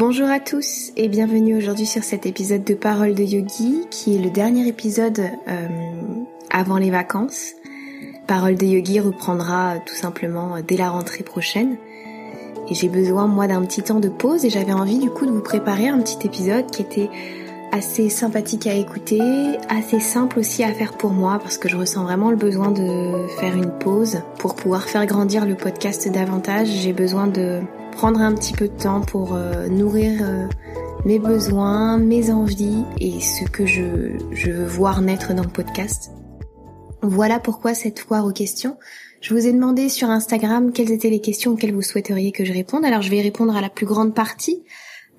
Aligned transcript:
Bonjour 0.00 0.30
à 0.30 0.40
tous 0.40 0.92
et 0.96 1.08
bienvenue 1.08 1.54
aujourd'hui 1.58 1.84
sur 1.84 2.02
cet 2.04 2.24
épisode 2.24 2.64
de 2.64 2.72
Parole 2.72 3.14
de 3.14 3.22
Yogi 3.22 3.86
qui 3.90 4.16
est 4.16 4.18
le 4.18 4.30
dernier 4.30 4.66
épisode 4.66 5.20
euh, 5.46 5.68
avant 6.48 6.78
les 6.78 6.90
vacances. 6.90 7.50
Parole 8.26 8.54
de 8.54 8.64
Yogi 8.64 8.98
reprendra 8.98 9.74
tout 9.84 9.94
simplement 9.94 10.54
dès 10.66 10.78
la 10.78 10.88
rentrée 10.88 11.22
prochaine. 11.22 11.76
Et 12.70 12.74
j'ai 12.74 12.88
besoin 12.88 13.26
moi 13.26 13.46
d'un 13.46 13.62
petit 13.66 13.82
temps 13.82 14.00
de 14.00 14.08
pause 14.08 14.46
et 14.46 14.48
j'avais 14.48 14.72
envie 14.72 14.98
du 14.98 15.10
coup 15.10 15.26
de 15.26 15.32
vous 15.32 15.42
préparer 15.42 15.88
un 15.88 16.00
petit 16.00 16.26
épisode 16.26 16.70
qui 16.70 16.80
était 16.80 17.10
assez 17.70 18.08
sympathique 18.08 18.66
à 18.66 18.72
écouter, 18.72 19.20
assez 19.68 20.00
simple 20.00 20.38
aussi 20.38 20.64
à 20.64 20.72
faire 20.72 20.94
pour 20.94 21.10
moi 21.10 21.38
parce 21.42 21.58
que 21.58 21.68
je 21.68 21.76
ressens 21.76 22.04
vraiment 22.04 22.30
le 22.30 22.38
besoin 22.38 22.70
de 22.70 23.26
faire 23.38 23.54
une 23.54 23.70
pause 23.70 24.22
pour 24.38 24.54
pouvoir 24.54 24.84
faire 24.84 25.04
grandir 25.04 25.44
le 25.44 25.56
podcast 25.56 26.10
davantage. 26.10 26.68
J'ai 26.68 26.94
besoin 26.94 27.26
de 27.26 27.60
prendre 28.00 28.22
un 28.22 28.32
petit 28.32 28.54
peu 28.54 28.66
de 28.66 28.82
temps 28.82 29.02
pour 29.02 29.34
euh, 29.34 29.68
nourrir 29.68 30.22
euh, 30.22 30.46
mes 31.04 31.18
besoins, 31.18 31.98
mes 31.98 32.30
envies 32.30 32.82
et 32.98 33.20
ce 33.20 33.44
que 33.44 33.66
je, 33.66 34.16
je 34.32 34.50
veux 34.50 34.64
voir 34.64 35.02
naître 35.02 35.34
dans 35.34 35.42
le 35.42 35.50
podcast. 35.50 36.10
Voilà 37.02 37.38
pourquoi 37.38 37.74
cette 37.74 37.98
foire 37.98 38.24
aux 38.24 38.32
questions. 38.32 38.78
Je 39.20 39.34
vous 39.34 39.46
ai 39.46 39.52
demandé 39.52 39.90
sur 39.90 40.08
Instagram 40.08 40.72
quelles 40.72 40.92
étaient 40.92 41.10
les 41.10 41.20
questions 41.20 41.50
auxquelles 41.50 41.74
vous 41.74 41.82
souhaiteriez 41.82 42.32
que 42.32 42.42
je 42.42 42.54
réponde. 42.54 42.86
Alors 42.86 43.02
je 43.02 43.10
vais 43.10 43.20
répondre 43.20 43.54
à 43.54 43.60
la 43.60 43.68
plus 43.68 43.84
grande 43.84 44.14
partie. 44.14 44.62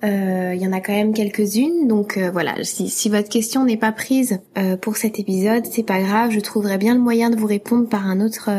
Euh, 0.02 0.52
il 0.52 0.60
y 0.60 0.66
en 0.66 0.72
a 0.72 0.80
quand 0.80 0.92
même 0.92 1.14
quelques-unes, 1.14 1.86
donc 1.86 2.18
voilà. 2.32 2.64
Si, 2.64 2.88
si, 2.88 3.08
votre 3.08 3.28
question 3.28 3.64
n'est 3.64 3.76
pas 3.76 3.92
prise 3.92 4.40
pour 4.80 4.96
cet 4.96 5.20
épisode, 5.20 5.66
c'est 5.70 5.86
pas 5.86 6.00
grave. 6.00 6.32
Je 6.32 6.40
trouverai 6.40 6.78
bien 6.78 6.94
le 6.94 7.00
moyen 7.00 7.30
de 7.30 7.36
vous 7.36 7.46
répondre 7.46 7.88
par 7.88 8.08
un 8.08 8.20
autre 8.20 8.50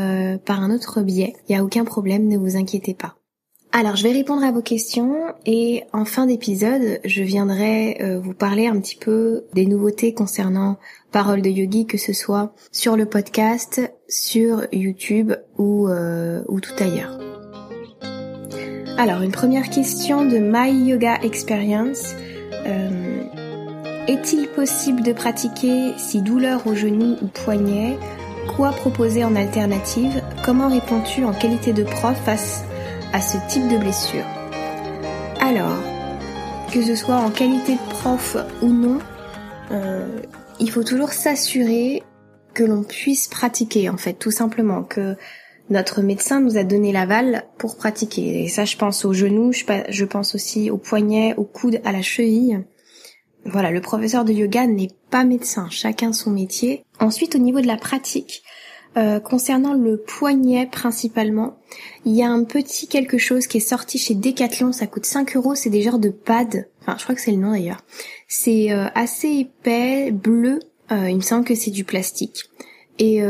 par 0.45 0.63
un 0.63 0.73
autre 0.73 1.01
biais. 1.01 1.33
Il 1.49 1.57
y 1.57 1.59
a 1.59 1.63
aucun 1.65 1.83
problème, 1.83 2.29
ne 2.29 2.37
vous 2.37 2.55
inquiétez 2.55 2.93
pas. 2.93 3.17
Alors, 3.75 3.95
je 3.95 4.03
vais 4.03 4.11
répondre 4.11 4.43
à 4.43 4.51
vos 4.51 4.61
questions 4.61 5.33
et 5.47 5.83
en 5.93 6.05
fin 6.05 6.27
d'épisode, 6.27 6.99
je 7.03 7.23
viendrai 7.23 7.97
euh, 8.01 8.19
vous 8.19 8.35
parler 8.35 8.67
un 8.67 8.79
petit 8.79 8.95
peu 8.95 9.45
des 9.53 9.65
nouveautés 9.65 10.13
concernant 10.13 10.77
Parole 11.11 11.41
de 11.41 11.49
Yogi, 11.49 11.87
que 11.87 11.97
ce 11.97 12.13
soit 12.13 12.53
sur 12.71 12.95
le 12.95 13.07
podcast, 13.07 13.81
sur 14.07 14.67
YouTube 14.71 15.33
ou, 15.57 15.87
euh, 15.87 16.43
ou 16.49 16.59
tout 16.59 16.75
ailleurs. 16.77 17.19
Alors, 18.99 19.23
une 19.23 19.31
première 19.31 19.71
question 19.71 20.23
de 20.23 20.37
My 20.37 20.71
Yoga 20.87 21.15
Experience. 21.23 22.13
Euh, 22.67 23.23
est-il 24.07 24.49
possible 24.49 25.01
de 25.01 25.13
pratiquer 25.13 25.93
si 25.97 26.21
douleur 26.21 26.67
au 26.67 26.75
genou 26.75 27.15
ou 27.23 27.25
poignet? 27.25 27.97
Quoi 28.55 28.69
proposer 28.69 29.23
en 29.23 29.35
alternative? 29.35 30.21
Comment 30.45 30.69
réponds-tu 30.69 31.23
en 31.23 31.33
qualité 31.33 31.73
de 31.73 31.83
prof 31.83 32.15
face 32.23 32.63
à 33.13 33.21
ce 33.21 33.37
type 33.47 33.67
de 33.69 33.77
blessure. 33.77 34.25
Alors, 35.39 35.77
que 36.73 36.81
ce 36.81 36.95
soit 36.95 37.15
en 37.15 37.29
qualité 37.29 37.75
de 37.75 37.89
prof 37.89 38.35
ou 38.61 38.67
non, 38.67 38.97
euh, 39.71 40.19
il 40.59 40.69
faut 40.71 40.83
toujours 40.83 41.13
s'assurer 41.13 42.03
que 42.53 42.63
l'on 42.63 42.83
puisse 42.83 43.27
pratiquer 43.27 43.89
en 43.89 43.97
fait, 43.97 44.13
tout 44.13 44.31
simplement, 44.31 44.83
que 44.83 45.15
notre 45.69 46.01
médecin 46.01 46.41
nous 46.41 46.57
a 46.57 46.63
donné 46.63 46.91
l'aval 46.91 47.45
pour 47.57 47.77
pratiquer. 47.77 48.43
Et 48.43 48.47
ça, 48.47 48.65
je 48.65 48.77
pense 48.77 49.05
au 49.05 49.13
genou, 49.13 49.51
je 49.53 50.05
pense 50.05 50.35
aussi 50.35 50.69
au 50.69 50.77
poignet, 50.77 51.35
au 51.37 51.43
coude, 51.43 51.79
à 51.85 51.91
la 51.91 52.01
cheville. 52.01 52.65
Voilà, 53.45 53.71
le 53.71 53.81
professeur 53.81 54.23
de 54.23 54.33
yoga 54.33 54.67
n'est 54.67 54.91
pas 55.09 55.25
médecin, 55.25 55.67
chacun 55.69 56.13
son 56.13 56.31
métier. 56.31 56.83
Ensuite, 56.99 57.35
au 57.35 57.39
niveau 57.39 57.59
de 57.59 57.67
la 57.67 57.77
pratique, 57.77 58.42
euh, 58.97 59.19
concernant 59.19 59.73
le 59.73 59.97
poignet 59.97 60.67
principalement, 60.67 61.57
il 62.05 62.13
y 62.15 62.23
a 62.23 62.29
un 62.29 62.43
petit 62.43 62.87
quelque 62.87 63.17
chose 63.17 63.47
qui 63.47 63.57
est 63.57 63.67
sorti 63.67 63.97
chez 63.97 64.13
Decathlon, 64.13 64.71
ça 64.71 64.87
coûte 64.87 65.05
5 65.05 65.35
euros, 65.35 65.55
c'est 65.55 65.69
des 65.69 65.81
genres 65.81 65.99
de 65.99 66.09
pads, 66.09 66.65
enfin 66.81 66.95
je 66.97 67.03
crois 67.03 67.15
que 67.15 67.21
c'est 67.21 67.31
le 67.31 67.37
nom 67.37 67.51
d'ailleurs. 67.51 67.83
C'est 68.27 68.71
euh, 68.71 68.85
assez 68.95 69.29
épais, 69.29 70.11
bleu, 70.11 70.59
euh, 70.91 71.09
il 71.09 71.15
me 71.15 71.21
semble 71.21 71.45
que 71.45 71.55
c'est 71.55 71.71
du 71.71 71.83
plastique. 71.83 72.45
Et, 72.99 73.23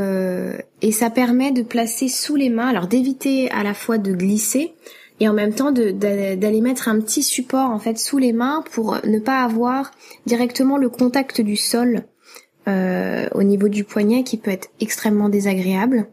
et 0.81 0.91
ça 0.91 1.09
permet 1.09 1.53
de 1.53 1.63
placer 1.63 2.09
sous 2.09 2.35
les 2.35 2.49
mains, 2.49 2.67
alors 2.67 2.87
d'éviter 2.87 3.49
à 3.51 3.63
la 3.63 3.73
fois 3.73 3.97
de 3.97 4.11
glisser 4.11 4.73
et 5.21 5.29
en 5.29 5.33
même 5.33 5.53
temps 5.53 5.71
d'aller 5.71 6.61
mettre 6.61 6.89
un 6.89 6.99
petit 6.99 7.23
support 7.23 7.69
en 7.69 7.79
fait 7.79 7.97
sous 7.97 8.17
les 8.17 8.33
mains 8.33 8.61
pour 8.71 8.97
ne 9.05 9.19
pas 9.19 9.41
avoir 9.41 9.91
directement 10.25 10.75
le 10.75 10.89
contact 10.89 11.39
du 11.39 11.55
sol 11.55 12.03
euh, 12.67 13.27
au 13.33 13.43
niveau 13.43 13.67
du 13.67 13.83
poignet 13.83 14.23
qui 14.23 14.37
peut 14.37 14.51
être 14.51 14.69
extrêmement 14.79 15.27
désagréable. 15.27 16.07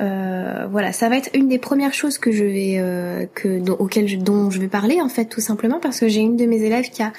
Euh, 0.00 0.66
voilà, 0.68 0.92
ça 0.92 1.08
va 1.08 1.16
être 1.16 1.30
une 1.32 1.48
des 1.48 1.58
premières 1.58 1.94
choses 1.94 2.18
que 2.18 2.32
je 2.32 2.44
vais 2.44 2.74
euh, 2.78 3.24
que 3.34 3.60
dont, 3.60 3.76
auxquelles 3.78 4.08
je, 4.08 4.16
dont 4.16 4.50
je 4.50 4.58
vais 4.58 4.66
parler 4.66 5.00
en 5.00 5.08
fait 5.08 5.26
tout 5.26 5.40
simplement 5.40 5.78
parce 5.80 6.00
que 6.00 6.08
j'ai 6.08 6.20
une 6.20 6.36
de 6.36 6.44
mes 6.44 6.60
élèves 6.62 6.90
qui 6.90 7.02
a 7.02 7.12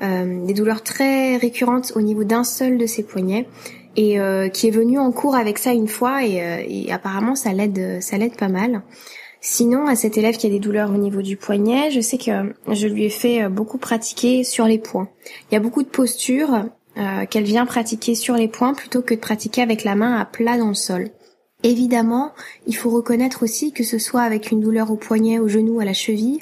des 0.00 0.54
douleurs 0.54 0.82
très 0.82 1.36
récurrentes 1.36 1.92
au 1.94 2.00
niveau 2.00 2.24
d'un 2.24 2.42
seul 2.42 2.78
de 2.78 2.84
ses 2.84 3.04
poignets 3.04 3.46
et 3.96 4.18
qui 4.52 4.66
est 4.66 4.72
venue 4.72 4.98
en 4.98 5.12
cours 5.12 5.36
avec 5.36 5.56
ça 5.56 5.72
une 5.72 5.86
fois 5.86 6.26
et, 6.26 6.66
et 6.68 6.92
apparemment 6.92 7.36
ça 7.36 7.52
l'aide 7.52 8.02
ça 8.02 8.18
l'aide 8.18 8.36
pas 8.36 8.48
mal. 8.48 8.82
Sinon, 9.40 9.86
à 9.86 9.94
cet 9.94 10.18
élève 10.18 10.36
qui 10.36 10.48
a 10.48 10.50
des 10.50 10.58
douleurs 10.58 10.90
au 10.90 10.96
niveau 10.96 11.22
du 11.22 11.36
poignet, 11.36 11.92
je 11.92 12.00
sais 12.00 12.18
que 12.18 12.54
je 12.72 12.88
lui 12.88 13.04
ai 13.04 13.08
fait 13.08 13.48
beaucoup 13.48 13.78
pratiquer 13.78 14.42
sur 14.42 14.66
les 14.66 14.78
points. 14.78 15.08
Il 15.48 15.54
y 15.54 15.56
a 15.56 15.60
beaucoup 15.60 15.84
de 15.84 15.88
postures 15.88 16.64
euh, 16.96 17.26
qu'elle 17.26 17.44
vient 17.44 17.66
pratiquer 17.66 18.14
sur 18.14 18.34
les 18.34 18.48
points 18.48 18.74
plutôt 18.74 19.02
que 19.02 19.14
de 19.14 19.20
pratiquer 19.20 19.62
avec 19.62 19.84
la 19.84 19.94
main 19.94 20.16
à 20.16 20.24
plat 20.24 20.56
dans 20.58 20.68
le 20.68 20.74
sol. 20.74 21.10
Évidemment, 21.64 22.32
il 22.66 22.76
faut 22.76 22.90
reconnaître 22.90 23.42
aussi 23.42 23.72
que 23.72 23.84
ce 23.84 23.98
soit 23.98 24.22
avec 24.22 24.50
une 24.50 24.60
douleur 24.60 24.90
au 24.90 24.96
poignet, 24.96 25.38
au 25.38 25.48
genou, 25.48 25.80
à 25.80 25.84
la 25.84 25.94
cheville, 25.94 26.40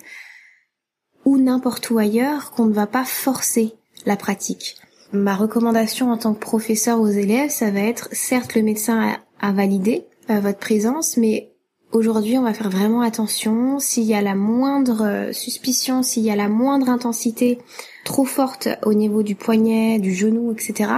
ou 1.24 1.38
n'importe 1.38 1.88
où 1.90 1.98
ailleurs, 1.98 2.50
qu'on 2.50 2.66
ne 2.66 2.72
va 2.72 2.86
pas 2.86 3.04
forcer 3.04 3.72
la 4.04 4.16
pratique. 4.16 4.76
Ma 5.12 5.36
recommandation 5.36 6.10
en 6.10 6.16
tant 6.16 6.34
que 6.34 6.40
professeur 6.40 7.00
aux 7.00 7.06
élèves, 7.06 7.50
ça 7.50 7.70
va 7.70 7.80
être 7.80 8.08
certes 8.12 8.54
le 8.54 8.62
médecin 8.62 9.16
a, 9.40 9.52
validé 9.52 10.06
euh, 10.30 10.40
votre 10.40 10.58
présence, 10.58 11.16
mais 11.16 11.51
Aujourd'hui, 11.92 12.38
on 12.38 12.42
va 12.42 12.54
faire 12.54 12.70
vraiment 12.70 13.02
attention. 13.02 13.78
S'il 13.78 14.04
y 14.04 14.14
a 14.14 14.22
la 14.22 14.34
moindre 14.34 15.04
euh, 15.04 15.32
suspicion, 15.32 16.02
s'il 16.02 16.22
y 16.22 16.30
a 16.30 16.36
la 16.36 16.48
moindre 16.48 16.88
intensité 16.88 17.58
trop 18.04 18.24
forte 18.24 18.66
au 18.86 18.94
niveau 18.94 19.22
du 19.22 19.34
poignet, 19.34 19.98
du 19.98 20.14
genou, 20.14 20.52
etc., 20.52 20.90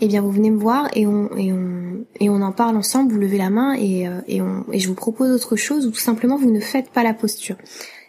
eh 0.00 0.06
bien, 0.06 0.22
vous 0.22 0.30
venez 0.30 0.52
me 0.52 0.58
voir 0.58 0.88
et 0.94 1.08
on, 1.08 1.28
et 1.36 1.52
on, 1.52 2.04
et 2.20 2.30
on 2.30 2.40
en 2.40 2.52
parle 2.52 2.76
ensemble. 2.76 3.12
Vous 3.12 3.18
levez 3.18 3.36
la 3.36 3.50
main 3.50 3.74
et, 3.74 4.06
euh, 4.06 4.20
et, 4.28 4.40
on, 4.40 4.64
et 4.70 4.78
je 4.78 4.86
vous 4.86 4.94
propose 4.94 5.32
autre 5.32 5.56
chose 5.56 5.88
ou 5.88 5.90
tout 5.90 5.98
simplement 5.98 6.36
vous 6.36 6.52
ne 6.52 6.60
faites 6.60 6.90
pas 6.90 7.02
la 7.02 7.14
posture. 7.14 7.56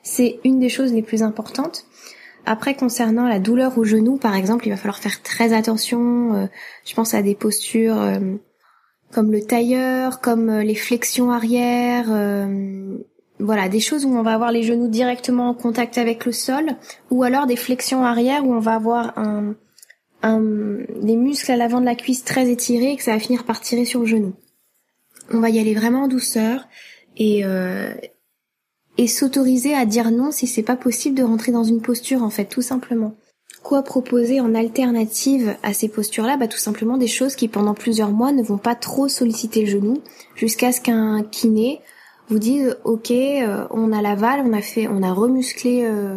C'est 0.03 0.39
une 0.43 0.59
des 0.59 0.69
choses 0.69 0.93
les 0.93 1.01
plus 1.01 1.23
importantes. 1.23 1.85
Après, 2.45 2.75
concernant 2.75 3.27
la 3.27 3.39
douleur 3.39 3.75
au 3.79 3.83
genou, 3.83 4.17
par 4.17 4.35
exemple, 4.35 4.67
il 4.67 4.69
va 4.69 4.77
falloir 4.77 4.99
faire 4.99 5.23
très 5.23 5.51
attention. 5.51 6.35
Euh, 6.35 6.45
je 6.85 6.93
pense 6.93 7.15
à 7.15 7.23
des 7.23 7.33
postures 7.33 7.99
comme 9.11 9.31
le 9.31 9.41
tailleur, 9.41 10.21
comme 10.21 10.49
euh, 10.49 10.63
les 10.63 10.75
flexions 10.75 11.31
arrière, 11.31 12.05
euh, 12.09 12.97
voilà, 13.39 13.69
des 13.69 13.79
choses 13.79 14.05
où 14.05 14.09
on 14.09 14.21
va 14.21 14.33
avoir 14.33 14.51
les 14.51 14.63
genoux 14.63 14.87
directement 14.87 15.49
en 15.49 15.53
contact 15.53 15.97
avec 15.97 16.25
le 16.25 16.31
sol, 16.31 16.75
ou 17.09 17.23
alors 17.23 17.47
des 17.47 17.55
flexions 17.55 18.03
arrière 18.03 18.45
où 18.45 18.53
on 18.53 18.59
va 18.59 18.75
avoir 18.75 19.13
des 20.21 21.15
muscles 21.15 21.51
à 21.53 21.55
l'avant 21.55 21.79
de 21.79 21.85
la 21.85 21.95
cuisse 21.95 22.25
très 22.25 22.49
étirés 22.49 22.91
et 22.91 22.95
que 22.97 23.03
ça 23.03 23.13
va 23.13 23.19
finir 23.19 23.45
par 23.45 23.61
tirer 23.61 23.85
sur 23.85 24.01
le 24.01 24.07
genou. 24.07 24.33
On 25.31 25.39
va 25.39 25.49
y 25.49 25.59
aller 25.59 25.73
vraiment 25.73 26.03
en 26.03 26.07
douceur 26.07 26.67
et 27.15 27.45
euh, 27.45 27.93
et 28.97 29.07
s'autoriser 29.07 29.73
à 29.75 29.85
dire 29.85 30.11
non 30.11 30.31
si 30.31 30.47
c'est 30.47 30.63
pas 30.63 30.75
possible 30.75 31.15
de 31.15 31.23
rentrer 31.23 31.51
dans 31.51 31.63
une 31.63 31.81
posture 31.81 32.23
en 32.23 32.29
fait, 32.29 32.45
tout 32.45 32.61
simplement. 32.61 33.15
Quoi 33.63 33.83
proposer 33.83 34.39
en 34.39 34.55
alternative 34.55 35.55
à 35.63 35.73
ces 35.73 35.89
postures-là? 35.89 36.37
Bah, 36.37 36.47
Tout 36.47 36.57
simplement 36.57 36.97
des 36.97 37.07
choses 37.07 37.35
qui 37.35 37.47
pendant 37.47 37.73
plusieurs 37.73 38.11
mois 38.11 38.31
ne 38.31 38.41
vont 38.41 38.57
pas 38.57 38.75
trop 38.75 39.07
solliciter 39.07 39.61
le 39.61 39.67
genou 39.67 40.01
jusqu'à 40.35 40.71
ce 40.71 40.81
qu'un 40.81 41.23
kiné 41.23 41.81
vous 42.29 42.39
dise 42.39 42.77
ok 42.83 43.11
euh, 43.11 43.65
on 43.71 43.91
a 43.91 44.01
l'aval, 44.01 44.41
on 44.45 44.53
a 44.53 44.61
fait, 44.61 44.87
on 44.87 45.03
a 45.03 45.11
remusclé 45.11 45.83
euh, 45.83 46.15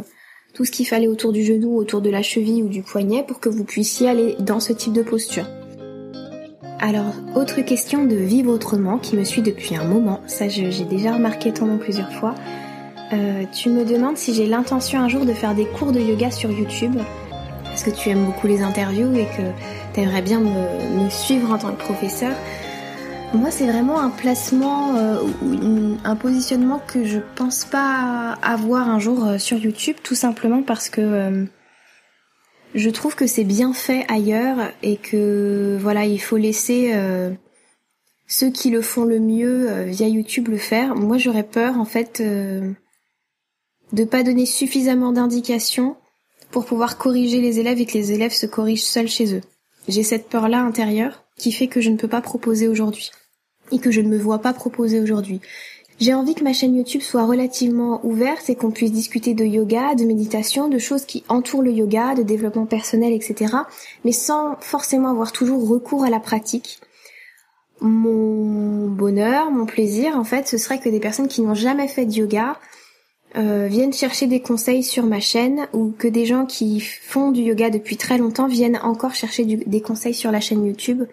tout 0.55 0.64
ce 0.64 0.70
qu'il 0.70 0.87
fallait 0.87 1.08
autour 1.08 1.32
du 1.32 1.43
genou, 1.43 1.76
autour 1.76 2.00
de 2.00 2.11
la 2.11 2.22
cheville 2.22 2.62
ou 2.62 2.69
du 2.69 2.82
poignet 2.82 3.25
pour 3.26 3.40
que 3.40 3.49
vous 3.49 3.64
puissiez 3.64 4.08
aller 4.08 4.37
dans 4.38 4.61
ce 4.61 4.72
type 4.72 4.93
de 4.93 5.02
posture. 5.02 5.46
Alors, 6.81 7.14
autre 7.37 7.61
question 7.62 8.05
de 8.05 8.16
vivre 8.16 8.52
autrement 8.52 8.99
qui 8.99 9.16
me 9.16 9.25
suit 9.25 9.43
depuis 9.43 9.76
un 9.76 9.84
moment, 9.84 10.20
ça 10.26 10.49
j'ai 10.49 10.84
déjà 10.84 11.14
remarqué 11.14 11.52
ton 11.52 11.66
nom 11.66 11.78
plusieurs 11.78 12.12
fois. 12.12 12.34
Euh, 13.12 13.44
tu 13.52 13.69
me 13.69 13.84
demandes 13.84 14.16
si 14.16 14.34
j'ai 14.34 14.46
l'intention 14.46 15.00
un 15.00 15.08
jour 15.08 15.25
de 15.25 15.32
faire 15.32 15.55
des 15.55 15.66
cours 15.66 15.93
de 15.93 16.00
yoga 16.00 16.31
sur 16.31 16.50
YouTube 16.50 16.96
parce 17.72 17.84
que 17.84 17.90
tu 17.90 18.10
aimes 18.10 18.26
beaucoup 18.26 18.46
les 18.46 18.60
interviews 18.60 19.14
et 19.14 19.24
que 19.24 19.42
tu 19.94 20.00
aimerais 20.00 20.20
bien 20.20 20.40
me, 20.40 21.08
suivre 21.08 21.50
en 21.50 21.56
tant 21.56 21.72
que 21.72 21.80
professeur? 21.80 22.34
Moi, 23.32 23.50
c'est 23.50 23.66
vraiment 23.66 23.98
un 23.98 24.10
placement 24.10 24.94
euh, 24.94 25.22
un 26.04 26.16
positionnement 26.16 26.80
que 26.86 27.04
je 27.04 27.19
pense 27.34 27.64
pas 27.64 28.36
avoir 28.42 28.90
un 28.90 28.98
jour 28.98 29.26
euh, 29.26 29.38
sur 29.38 29.56
YouTube, 29.56 29.96
tout 30.02 30.14
simplement 30.14 30.62
parce 30.62 30.90
que 30.90 31.00
euh, 31.00 31.44
je 32.74 32.90
trouve 32.90 33.14
que 33.14 33.26
c'est 33.26 33.44
bien 33.44 33.72
fait 33.72 34.04
ailleurs 34.08 34.58
et 34.82 34.98
que 34.98 35.78
voilà, 35.80 36.04
il 36.04 36.20
faut 36.20 36.36
laisser 36.36 36.94
ceux 38.26 38.50
qui 38.50 38.70
le 38.70 38.80
font 38.80 39.04
le 39.04 39.18
mieux 39.18 39.84
via 39.84 40.08
YouTube 40.08 40.48
le 40.48 40.56
faire. 40.56 40.94
Moi, 40.94 41.18
j'aurais 41.18 41.42
peur 41.42 41.78
en 41.78 41.84
fait 41.84 42.22
de 42.22 44.04
pas 44.04 44.22
donner 44.22 44.46
suffisamment 44.46 45.12
d'indications 45.12 45.96
pour 46.52 46.66
pouvoir 46.66 46.99
corriger 46.99 47.40
les 47.40 47.58
élèves 47.58 47.81
et 47.81 47.87
que 47.87 47.94
les 47.94 48.12
élèves 48.12 48.32
se 48.32 48.46
corrigent 48.46 48.84
seuls 48.84 49.08
chez 49.08 49.34
eux. 49.34 49.40
J'ai 49.88 50.04
cette 50.04 50.28
peur-là 50.28 50.60
intérieure 50.60 51.25
qui 51.37 51.50
fait 51.50 51.66
que 51.66 51.81
je 51.81 51.90
ne 51.90 51.96
peux 51.96 52.08
pas 52.08 52.20
proposer 52.20 52.69
aujourd'hui 52.69 53.10
et 53.72 53.78
que 53.78 53.90
je 53.90 54.00
ne 54.00 54.08
me 54.08 54.19
vois 54.19 54.38
pas 54.38 54.52
proposer 54.52 55.00
aujourd'hui. 55.00 55.40
J'ai 55.99 56.14
envie 56.14 56.34
que 56.34 56.44
ma 56.44 56.52
chaîne 56.52 56.75
YouTube 56.75 57.00
soit 57.00 57.25
relativement 57.25 58.04
ouverte 58.04 58.50
et 58.50 58.54
qu'on 58.54 58.70
puisse 58.70 58.93
discuter 58.93 59.34
de 59.34 59.44
yoga, 59.44 59.94
de 59.94 60.04
méditation, 60.04 60.69
de 60.69 60.78
choses 60.78 61.04
qui 61.04 61.25
entourent 61.28 61.62
le 61.62 61.70
yoga, 61.70 62.14
de 62.14 62.22
développement 62.22 62.66
personnel, 62.66 63.12
etc. 63.12 63.54
Mais 64.04 64.12
sans 64.12 64.56
forcément 64.60 65.10
avoir 65.10 65.32
toujours 65.32 65.69
recours 65.69 66.04
à 66.04 66.10
la 66.10 66.20
pratique. 66.20 66.81
Mon 67.81 68.88
bonheur, 68.88 69.50
mon 69.50 69.66
plaisir, 69.66 70.16
en 70.16 70.25
fait, 70.25 70.46
ce 70.49 70.58
serait 70.58 70.81
que 70.81 70.88
des 70.88 71.00
personnes 71.00 71.28
qui 71.28 71.43
n'ont 71.43 71.54
jamais 71.54 71.88
fait 71.88 72.04
de 72.04 72.12
yoga 72.12 72.58
euh, 73.37 73.67
viennent 73.67 73.94
chercher 73.94 74.26
des 74.26 74.43
conseils 74.43 74.82
sur 74.82 75.05
ma 75.05 75.20
chaîne 75.20 75.67
ou 75.73 75.90
que 75.90 76.06
des 76.06 76.26
gens 76.26 76.44
qui 76.44 76.81
font 76.81 77.31
du 77.31 77.40
yoga 77.40 77.70
depuis 77.70 77.96
très 77.96 78.19
longtemps 78.19 78.46
viennent 78.46 78.79
encore 78.82 79.14
chercher 79.14 79.44
des 79.44 79.81
conseils 79.81 80.12
sur 80.12 80.31
la 80.31 80.40
chaîne 80.40 80.67
YouTube 80.67 81.05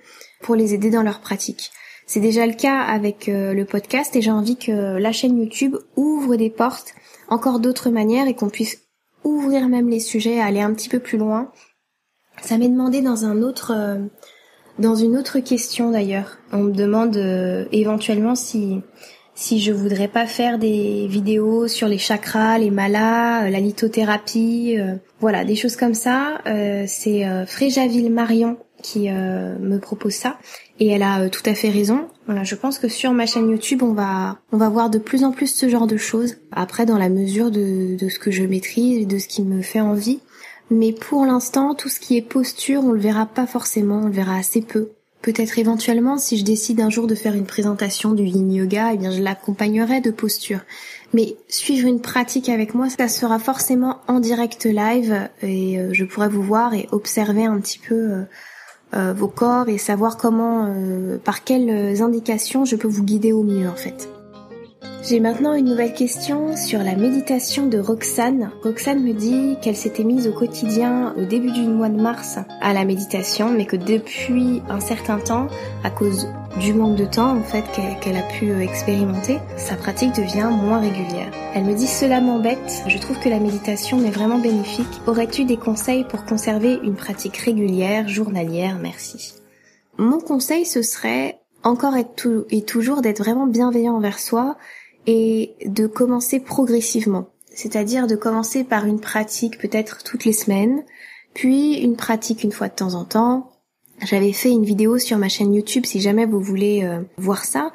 pour 0.41 0.55
les 0.55 0.73
aider 0.73 0.89
dans 0.89 1.01
leur 1.01 1.21
pratique. 1.21 1.71
C'est 2.07 2.19
déjà 2.19 2.45
le 2.45 2.53
cas 2.53 2.79
avec 2.79 3.29
euh, 3.29 3.53
le 3.53 3.63
podcast 3.63 4.15
et 4.17 4.21
j'ai 4.21 4.31
envie 4.31 4.57
que 4.57 4.97
la 4.97 5.13
chaîne 5.13 5.37
YouTube 5.37 5.77
ouvre 5.95 6.35
des 6.35 6.49
portes 6.49 6.93
encore 7.29 7.61
d'autres 7.61 7.89
manières 7.89 8.27
et 8.27 8.33
qu'on 8.33 8.49
puisse 8.49 8.81
ouvrir 9.23 9.69
même 9.69 9.87
les 9.87 10.01
sujets, 10.01 10.41
aller 10.41 10.61
un 10.61 10.73
petit 10.73 10.89
peu 10.89 10.99
plus 10.99 11.17
loin. 11.17 11.51
Ça 12.41 12.57
m'est 12.57 12.67
demandé 12.67 13.01
dans 13.01 13.23
un 13.23 13.41
autre 13.41 13.71
euh, 13.73 13.99
dans 14.77 14.95
une 14.95 15.17
autre 15.17 15.39
question 15.39 15.91
d'ailleurs. 15.91 16.37
On 16.51 16.63
me 16.63 16.71
demande 16.71 17.15
éventuellement 17.71 18.35
si 18.35 18.81
si 19.39 19.59
je 19.59 19.71
voudrais 19.71 20.07
pas 20.07 20.27
faire 20.27 20.59
des 20.59 21.07
vidéos 21.07 21.67
sur 21.67 21.87
les 21.87 21.97
chakras, 21.97 22.57
les 22.57 22.71
malas, 22.71 23.49
la 23.49 23.59
lithothérapie, 23.59 24.77
voilà, 25.19 25.45
des 25.45 25.55
choses 25.55 25.75
comme 25.75 25.93
ça. 25.93 26.41
c'est 26.87 27.45
Fréjaville 27.47 28.11
Marion 28.11 28.57
qui 28.83 29.09
me 29.09 29.77
propose 29.77 30.13
ça 30.13 30.37
et 30.79 30.87
elle 30.87 31.03
a 31.03 31.21
euh, 31.21 31.29
tout 31.29 31.43
à 31.45 31.53
fait 31.53 31.69
raison. 31.69 32.07
Voilà, 32.25 32.43
je 32.43 32.55
pense 32.55 32.79
que 32.79 32.87
sur 32.87 33.11
ma 33.11 33.25
chaîne 33.25 33.49
YouTube, 33.49 33.83
on 33.83 33.93
va 33.93 34.39
on 34.51 34.57
va 34.57 34.69
voir 34.69 34.89
de 34.89 34.97
plus 34.97 35.23
en 35.23 35.31
plus 35.31 35.47
ce 35.47 35.69
genre 35.69 35.87
de 35.87 35.97
choses. 35.97 36.37
Après, 36.51 36.85
dans 36.85 36.97
la 36.97 37.09
mesure 37.09 37.51
de, 37.51 37.97
de 37.97 38.09
ce 38.09 38.19
que 38.19 38.31
je 38.31 38.43
maîtrise 38.43 38.99
et 38.99 39.05
de 39.05 39.17
ce 39.17 39.27
qui 39.27 39.43
me 39.43 39.61
fait 39.61 39.81
envie. 39.81 40.19
Mais 40.71 40.93
pour 40.93 41.25
l'instant, 41.25 41.73
tout 41.73 41.89
ce 41.89 41.99
qui 41.99 42.15
est 42.15 42.21
posture, 42.21 42.83
on 42.83 42.91
le 42.91 42.99
verra 42.99 43.25
pas 43.25 43.47
forcément, 43.47 44.01
on 44.03 44.07
le 44.07 44.13
verra 44.13 44.37
assez 44.37 44.61
peu. 44.61 44.91
Peut-être 45.21 45.59
éventuellement, 45.59 46.17
si 46.17 46.37
je 46.37 46.45
décide 46.45 46.79
un 46.79 46.89
jour 46.89 47.05
de 47.05 47.15
faire 47.15 47.33
une 47.33 47.45
présentation 47.45 48.13
du 48.13 48.23
Yin 48.23 48.53
Yoga, 48.53 48.91
eh 48.93 48.97
bien 48.97 49.11
je 49.11 49.21
l'accompagnerai 49.21 49.99
de 49.99 50.11
posture. 50.11 50.61
Mais 51.13 51.35
suivre 51.49 51.87
une 51.87 51.99
pratique 51.99 52.47
avec 52.47 52.73
moi, 52.73 52.89
ça 52.89 53.09
sera 53.09 53.37
forcément 53.37 53.97
en 54.07 54.19
direct 54.19 54.65
live 54.65 55.29
et 55.41 55.77
euh, 55.79 55.89
je 55.91 56.05
pourrai 56.05 56.29
vous 56.29 56.43
voir 56.43 56.73
et 56.73 56.87
observer 56.91 57.45
un 57.45 57.59
petit 57.59 57.79
peu 57.79 57.95
euh, 57.95 58.21
euh, 58.93 59.13
vos 59.13 59.27
corps 59.27 59.67
et 59.67 59.77
savoir 59.77 60.15
comment, 60.15 60.73
par 61.25 61.43
quelles 61.43 62.01
indications 62.01 62.63
je 62.63 62.77
peux 62.77 62.87
vous 62.87 63.03
guider 63.03 63.33
au 63.33 63.43
mieux 63.43 63.67
en 63.67 63.75
fait. 63.75 64.09
J'ai 65.01 65.19
maintenant 65.19 65.53
une 65.53 65.65
nouvelle 65.65 65.93
question 65.93 66.55
sur 66.55 66.79
la 66.83 66.95
méditation 66.95 67.67
de 67.67 67.79
Roxane. 67.79 68.51
Roxane 68.63 69.01
me 69.01 69.13
dit 69.13 69.57
qu'elle 69.61 69.75
s'était 69.75 70.03
mise 70.03 70.27
au 70.27 70.33
quotidien 70.33 71.15
au 71.17 71.25
début 71.25 71.51
du 71.51 71.61
mois 71.61 71.89
de 71.89 71.99
mars 71.99 72.37
à 72.61 72.73
la 72.73 72.85
méditation, 72.85 73.49
mais 73.49 73.65
que 73.65 73.75
depuis 73.77 74.61
un 74.69 74.79
certain 74.79 75.17
temps, 75.17 75.47
à 75.83 75.89
cause 75.89 76.27
du 76.59 76.73
manque 76.73 76.97
de 76.97 77.05
temps 77.05 77.35
en 77.37 77.43
fait 77.43 77.63
qu'elle 78.01 78.17
a 78.17 78.21
pu 78.23 78.51
euh, 78.51 78.59
expérimenter, 78.59 79.37
sa 79.57 79.75
pratique 79.75 80.15
devient 80.15 80.49
moins 80.51 80.79
régulière. 80.79 81.31
Elle 81.55 81.63
me 81.63 81.75
dit 81.75 81.87
cela 81.87 82.21
m'embête, 82.21 82.83
je 82.87 82.97
trouve 82.97 83.19
que 83.19 83.29
la 83.29 83.39
méditation 83.39 84.03
est 84.03 84.11
vraiment 84.11 84.39
bénéfique. 84.39 85.01
Aurais-tu 85.07 85.45
des 85.45 85.57
conseils 85.57 86.03
pour 86.03 86.25
conserver 86.25 86.79
une 86.83 86.95
pratique 86.95 87.37
régulière, 87.37 88.07
journalière? 88.07 88.77
Merci. 88.81 89.33
Mon 89.97 90.19
conseil 90.19 90.65
ce 90.65 90.81
serait 90.81 91.39
encore 91.63 91.95
et 91.97 92.61
toujours 92.63 93.01
d'être 93.01 93.19
vraiment 93.19 93.47
bienveillant 93.47 93.95
envers 93.95 94.19
soi 94.19 94.57
et 95.07 95.55
de 95.65 95.87
commencer 95.87 96.39
progressivement. 96.39 97.29
C'est-à-dire 97.53 98.07
de 98.07 98.15
commencer 98.15 98.63
par 98.63 98.85
une 98.85 98.99
pratique 98.99 99.57
peut-être 99.57 100.03
toutes 100.03 100.25
les 100.25 100.33
semaines, 100.33 100.83
puis 101.33 101.75
une 101.75 101.95
pratique 101.95 102.43
une 102.43 102.51
fois 102.51 102.69
de 102.69 102.75
temps 102.75 102.93
en 102.93 103.05
temps, 103.05 103.51
j'avais 104.01 104.31
fait 104.31 104.49
une 104.49 104.63
vidéo 104.63 104.97
sur 104.97 105.17
ma 105.17 105.29
chaîne 105.29 105.53
YouTube 105.53 105.85
si 105.85 105.99
jamais 105.99 106.25
vous 106.25 106.39
voulez 106.39 106.83
euh, 106.83 107.01
voir 107.17 107.43
ça. 107.43 107.71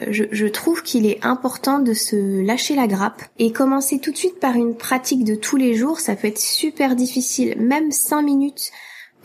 Euh, 0.00 0.06
je, 0.10 0.24
je 0.30 0.46
trouve 0.46 0.82
qu'il 0.82 1.06
est 1.06 1.24
important 1.24 1.78
de 1.78 1.92
se 1.92 2.40
lâcher 2.42 2.74
la 2.74 2.86
grappe 2.86 3.22
et 3.38 3.52
commencer 3.52 3.98
tout 3.98 4.10
de 4.10 4.16
suite 4.16 4.40
par 4.40 4.54
une 4.54 4.74
pratique 4.74 5.24
de 5.24 5.34
tous 5.34 5.56
les 5.56 5.74
jours. 5.74 6.00
Ça 6.00 6.16
peut 6.16 6.28
être 6.28 6.38
super 6.38 6.96
difficile, 6.96 7.56
même 7.58 7.92
5 7.92 8.22
minutes. 8.22 8.70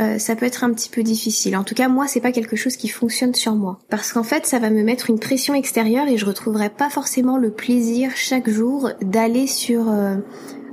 Euh, 0.02 0.18
ça 0.18 0.36
peut 0.36 0.46
être 0.46 0.64
un 0.64 0.74
petit 0.74 0.90
peu 0.90 1.04
difficile. 1.04 1.56
En 1.56 1.64
tout 1.64 1.76
cas, 1.76 1.88
moi, 1.88 2.08
c'est 2.08 2.22
pas 2.22 2.32
quelque 2.32 2.56
chose 2.56 2.76
qui 2.76 2.88
fonctionne 2.88 3.34
sur 3.36 3.56
moi. 3.56 3.80
Parce 3.90 4.14
qu'en 4.14 4.24
fait, 4.24 4.46
ça 4.46 4.60
va 4.60 4.70
me 4.70 4.84
mettre 4.84 5.10
une 5.10 5.20
pression 5.20 5.54
extérieure 5.54 6.08
et 6.08 6.18
je 6.18 6.26
retrouverai 6.26 6.70
pas 6.70 6.90
forcément 6.90 7.38
le 7.38 7.52
plaisir 7.52 8.12
chaque 8.16 8.50
jour 8.50 8.90
d'aller 9.02 9.48
sur 9.48 9.86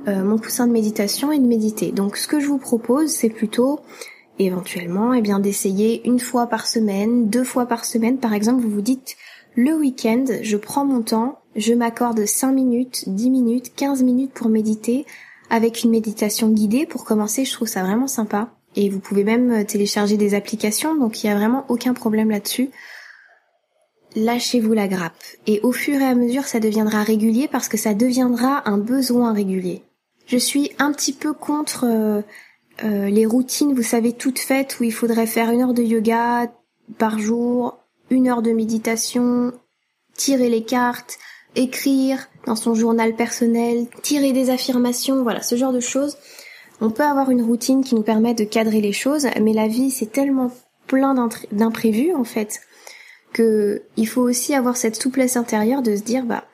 mon 0.07 0.39
coussin 0.39 0.67
de 0.67 0.73
méditation 0.73 1.33
et 1.33 1.39
de 1.39 1.47
méditer. 1.47 1.93
Donc, 1.93 2.17
ce 2.17 2.27
que 2.27 2.41
je 2.41 2.47
vous 2.47 2.57
propose, 2.57 3.11
c'est 3.11 3.29
plutôt 3.29 3.81
éventuellement 4.39 5.15
eh 5.15 5.21
bien 5.21 5.39
d'essayer 5.39 6.07
une 6.07 6.21
fois 6.21 6.47
par 6.47 6.67
semaine, 6.67 7.29
deux 7.29 7.45
fois 7.45 7.67
par 7.67 7.85
semaine 7.85 8.19
par 8.19 8.35
exemple, 8.35 8.63
vous 8.63 8.71
vous 8.71 8.83
dites 8.83 9.17
le 9.55 9.75
week-end, 9.75 10.25
je 10.43 10.57
prends 10.57 10.85
mon 10.85 11.03
temps, 11.03 11.41
je 11.57 11.75
m'accorde 11.75 12.25
5 12.25 12.53
minutes, 12.53 13.05
10 13.09 13.31
minutes, 13.31 13.75
15 13.75 14.03
minutes 14.03 14.33
pour 14.33 14.49
méditer 14.49 15.05
avec 15.51 15.83
une 15.83 15.91
méditation 15.91 16.51
guidée 16.51 16.87
pour 16.87 17.05
commencer, 17.05 17.45
je 17.45 17.53
trouve 17.53 17.69
ça 17.69 17.83
vraiment 17.83 18.07
sympa 18.07 18.51
et 18.79 18.89
vous 18.89 19.01
pouvez 19.01 19.25
même 19.25 19.67
télécharger 19.67 20.17
des 20.17 20.35
applications 20.35 20.95
donc 20.95 21.23
il 21.23 21.27
n'y 21.27 21.33
a 21.33 21.37
vraiment 21.37 21.67
aucun 21.69 21.95
problème 21.95 22.31
là-dessus. 22.31 22.71
Lâchez-vous 24.15 24.73
la 24.73 24.87
grappe 24.87 25.23
et 25.47 25.61
au 25.63 25.73
fur 25.73 26.01
et 26.01 26.07
à 26.07 26.15
mesure 26.15 26.45
ça 26.45 26.61
deviendra 26.61 27.03
régulier 27.03 27.49
parce 27.51 27.69
que 27.69 27.77
ça 27.77 27.93
deviendra 27.93 28.69
un 28.71 28.79
besoin 28.79 29.33
régulier. 29.33 29.83
Je 30.27 30.37
suis 30.37 30.71
un 30.79 30.93
petit 30.93 31.13
peu 31.13 31.33
contre 31.33 31.85
euh, 31.85 32.23
euh, 32.85 33.09
les 33.09 33.27
routines, 33.27 33.75
vous 33.75 33.83
savez, 33.83 34.13
toutes 34.13 34.39
faites 34.39 34.79
où 34.79 34.85
il 34.85 34.93
faudrait 34.93 35.27
faire 35.27 35.51
une 35.51 35.63
heure 35.63 35.75
de 35.75 35.83
yoga 35.83 36.53
par 36.99 37.19
jour, 37.19 37.79
une 38.11 38.29
heure 38.29 38.43
de 38.43 38.53
méditation, 38.53 39.53
tirer 40.15 40.49
les 40.49 40.63
cartes, 40.63 41.19
écrire 41.57 42.29
dans 42.47 42.57
son 42.57 42.75
journal 42.75 43.17
personnel, 43.17 43.87
tirer 44.03 44.33
des 44.33 44.51
affirmations, 44.51 45.23
voilà, 45.25 45.43
ce 45.43 45.57
genre 45.57 45.73
de 45.73 45.81
choses. 45.81 46.17
On 46.81 46.91
peut 46.91 47.03
avoir 47.03 47.31
une 47.31 47.43
routine 47.43 47.83
qui 47.83 47.95
nous 47.95 48.03
permet 48.03 48.35
de 48.35 48.45
cadrer 48.45 48.81
les 48.81 48.93
choses, 48.93 49.27
mais 49.41 49.53
la 49.53 49.69
vie 49.69 49.91
c'est 49.91 50.13
tellement 50.13 50.51
plein 50.87 51.15
d'imprévus 51.53 52.15
en 52.15 52.25
fait 52.25 52.61
que 53.33 53.83
il 53.97 54.09
faut 54.09 54.23
aussi 54.23 54.55
avoir 54.55 54.77
cette 54.77 55.01
souplesse 55.01 55.37
intérieure 55.37 55.83
de 55.83 55.95
se 55.97 56.03
dire 56.03 56.25
bah 56.25 56.45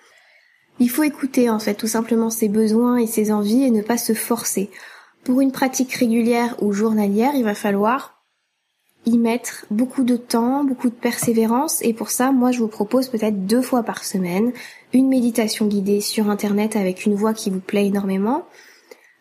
il 0.81 0.91
faut 0.91 1.05
écouter 1.05 1.51
en 1.51 1.59
fait 1.59 1.75
tout 1.75 1.87
simplement 1.87 2.31
ses 2.31 2.49
besoins 2.49 2.97
et 2.97 3.07
ses 3.07 3.31
envies 3.31 3.63
et 3.63 3.71
ne 3.71 3.83
pas 3.83 3.99
se 3.99 4.13
forcer. 4.13 4.71
Pour 5.23 5.41
une 5.41 5.53
pratique 5.53 5.93
régulière 5.93 6.57
ou 6.61 6.73
journalière, 6.73 7.33
il 7.35 7.45
va 7.45 7.55
falloir 7.55 8.23
y 9.07 9.19
mettre 9.19 9.67
beaucoup 9.71 10.03
de 10.03 10.17
temps, 10.17 10.65
beaucoup 10.65 10.89
de 10.89 10.95
persévérance 10.95 11.83
et 11.83 11.93
pour 11.93 12.11
ça, 12.11 12.33
moi 12.33 12.51
je 12.51 12.59
vous 12.59 12.69
propose 12.69 13.09
peut-être 13.09 13.47
deux 13.47 13.63
fois 13.63 13.83
par 13.83 14.05
semaine 14.05 14.53
une 14.93 15.09
méditation 15.09 15.67
guidée 15.67 16.01
sur 16.01 16.31
internet 16.31 16.77
avec 16.77 17.05
une 17.05 17.15
voix 17.15 17.35
qui 17.35 17.51
vous 17.51 17.61
plaît 17.61 17.87
énormément. 17.87 18.47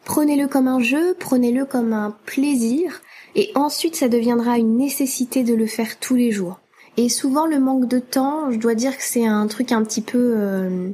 Prenez-le 0.05 0.47
comme 0.47 0.67
un 0.67 0.79
jeu, 0.79 1.15
prenez-le 1.19 1.65
comme 1.65 1.93
un 1.93 2.15
plaisir 2.25 3.01
et 3.35 3.51
ensuite 3.55 3.95
ça 3.95 4.09
deviendra 4.09 4.57
une 4.57 4.77
nécessité 4.77 5.43
de 5.43 5.53
le 5.53 5.65
faire 5.65 5.99
tous 5.99 6.15
les 6.15 6.31
jours. 6.31 6.59
Et 6.97 7.09
souvent 7.09 7.47
le 7.47 7.59
manque 7.59 7.87
de 7.87 7.99
temps, 7.99 8.51
je 8.51 8.57
dois 8.57 8.75
dire 8.75 8.97
que 8.97 9.03
c'est 9.03 9.25
un 9.25 9.47
truc 9.47 9.71
un 9.71 9.83
petit 9.83 10.01
peu 10.01 10.35
euh, 10.37 10.89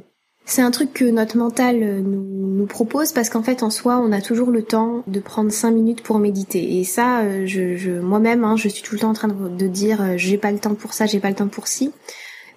c'est 0.46 0.62
un 0.62 0.70
truc 0.70 0.92
que 0.92 1.04
notre 1.04 1.36
mental 1.36 1.82
euh, 1.82 2.00
nous, 2.00 2.66
propose 2.66 3.12
parce 3.12 3.30
qu'en 3.30 3.42
fait 3.42 3.62
en 3.62 3.70
soi 3.70 3.98
on 3.98 4.12
a 4.12 4.20
toujours 4.20 4.50
le 4.50 4.62
temps 4.62 5.02
de 5.06 5.18
prendre 5.18 5.50
5 5.50 5.70
minutes 5.70 6.02
pour 6.02 6.18
méditer 6.18 6.78
et 6.78 6.84
ça 6.84 7.20
euh, 7.20 7.46
je, 7.46 8.00
moi-même 8.00 8.44
hein, 8.44 8.54
je 8.56 8.68
suis 8.68 8.82
tout 8.82 8.94
le 8.94 9.00
temps 9.00 9.10
en 9.10 9.14
train 9.14 9.28
de, 9.28 9.66
dire 9.66 10.18
j'ai 10.18 10.36
pas 10.38 10.52
le 10.52 10.58
temps 10.58 10.74
pour 10.74 10.92
ça 10.92 11.06
j'ai 11.06 11.20
pas 11.20 11.30
le 11.30 11.34
temps 11.34 11.48
pour 11.48 11.66
ci 11.66 11.90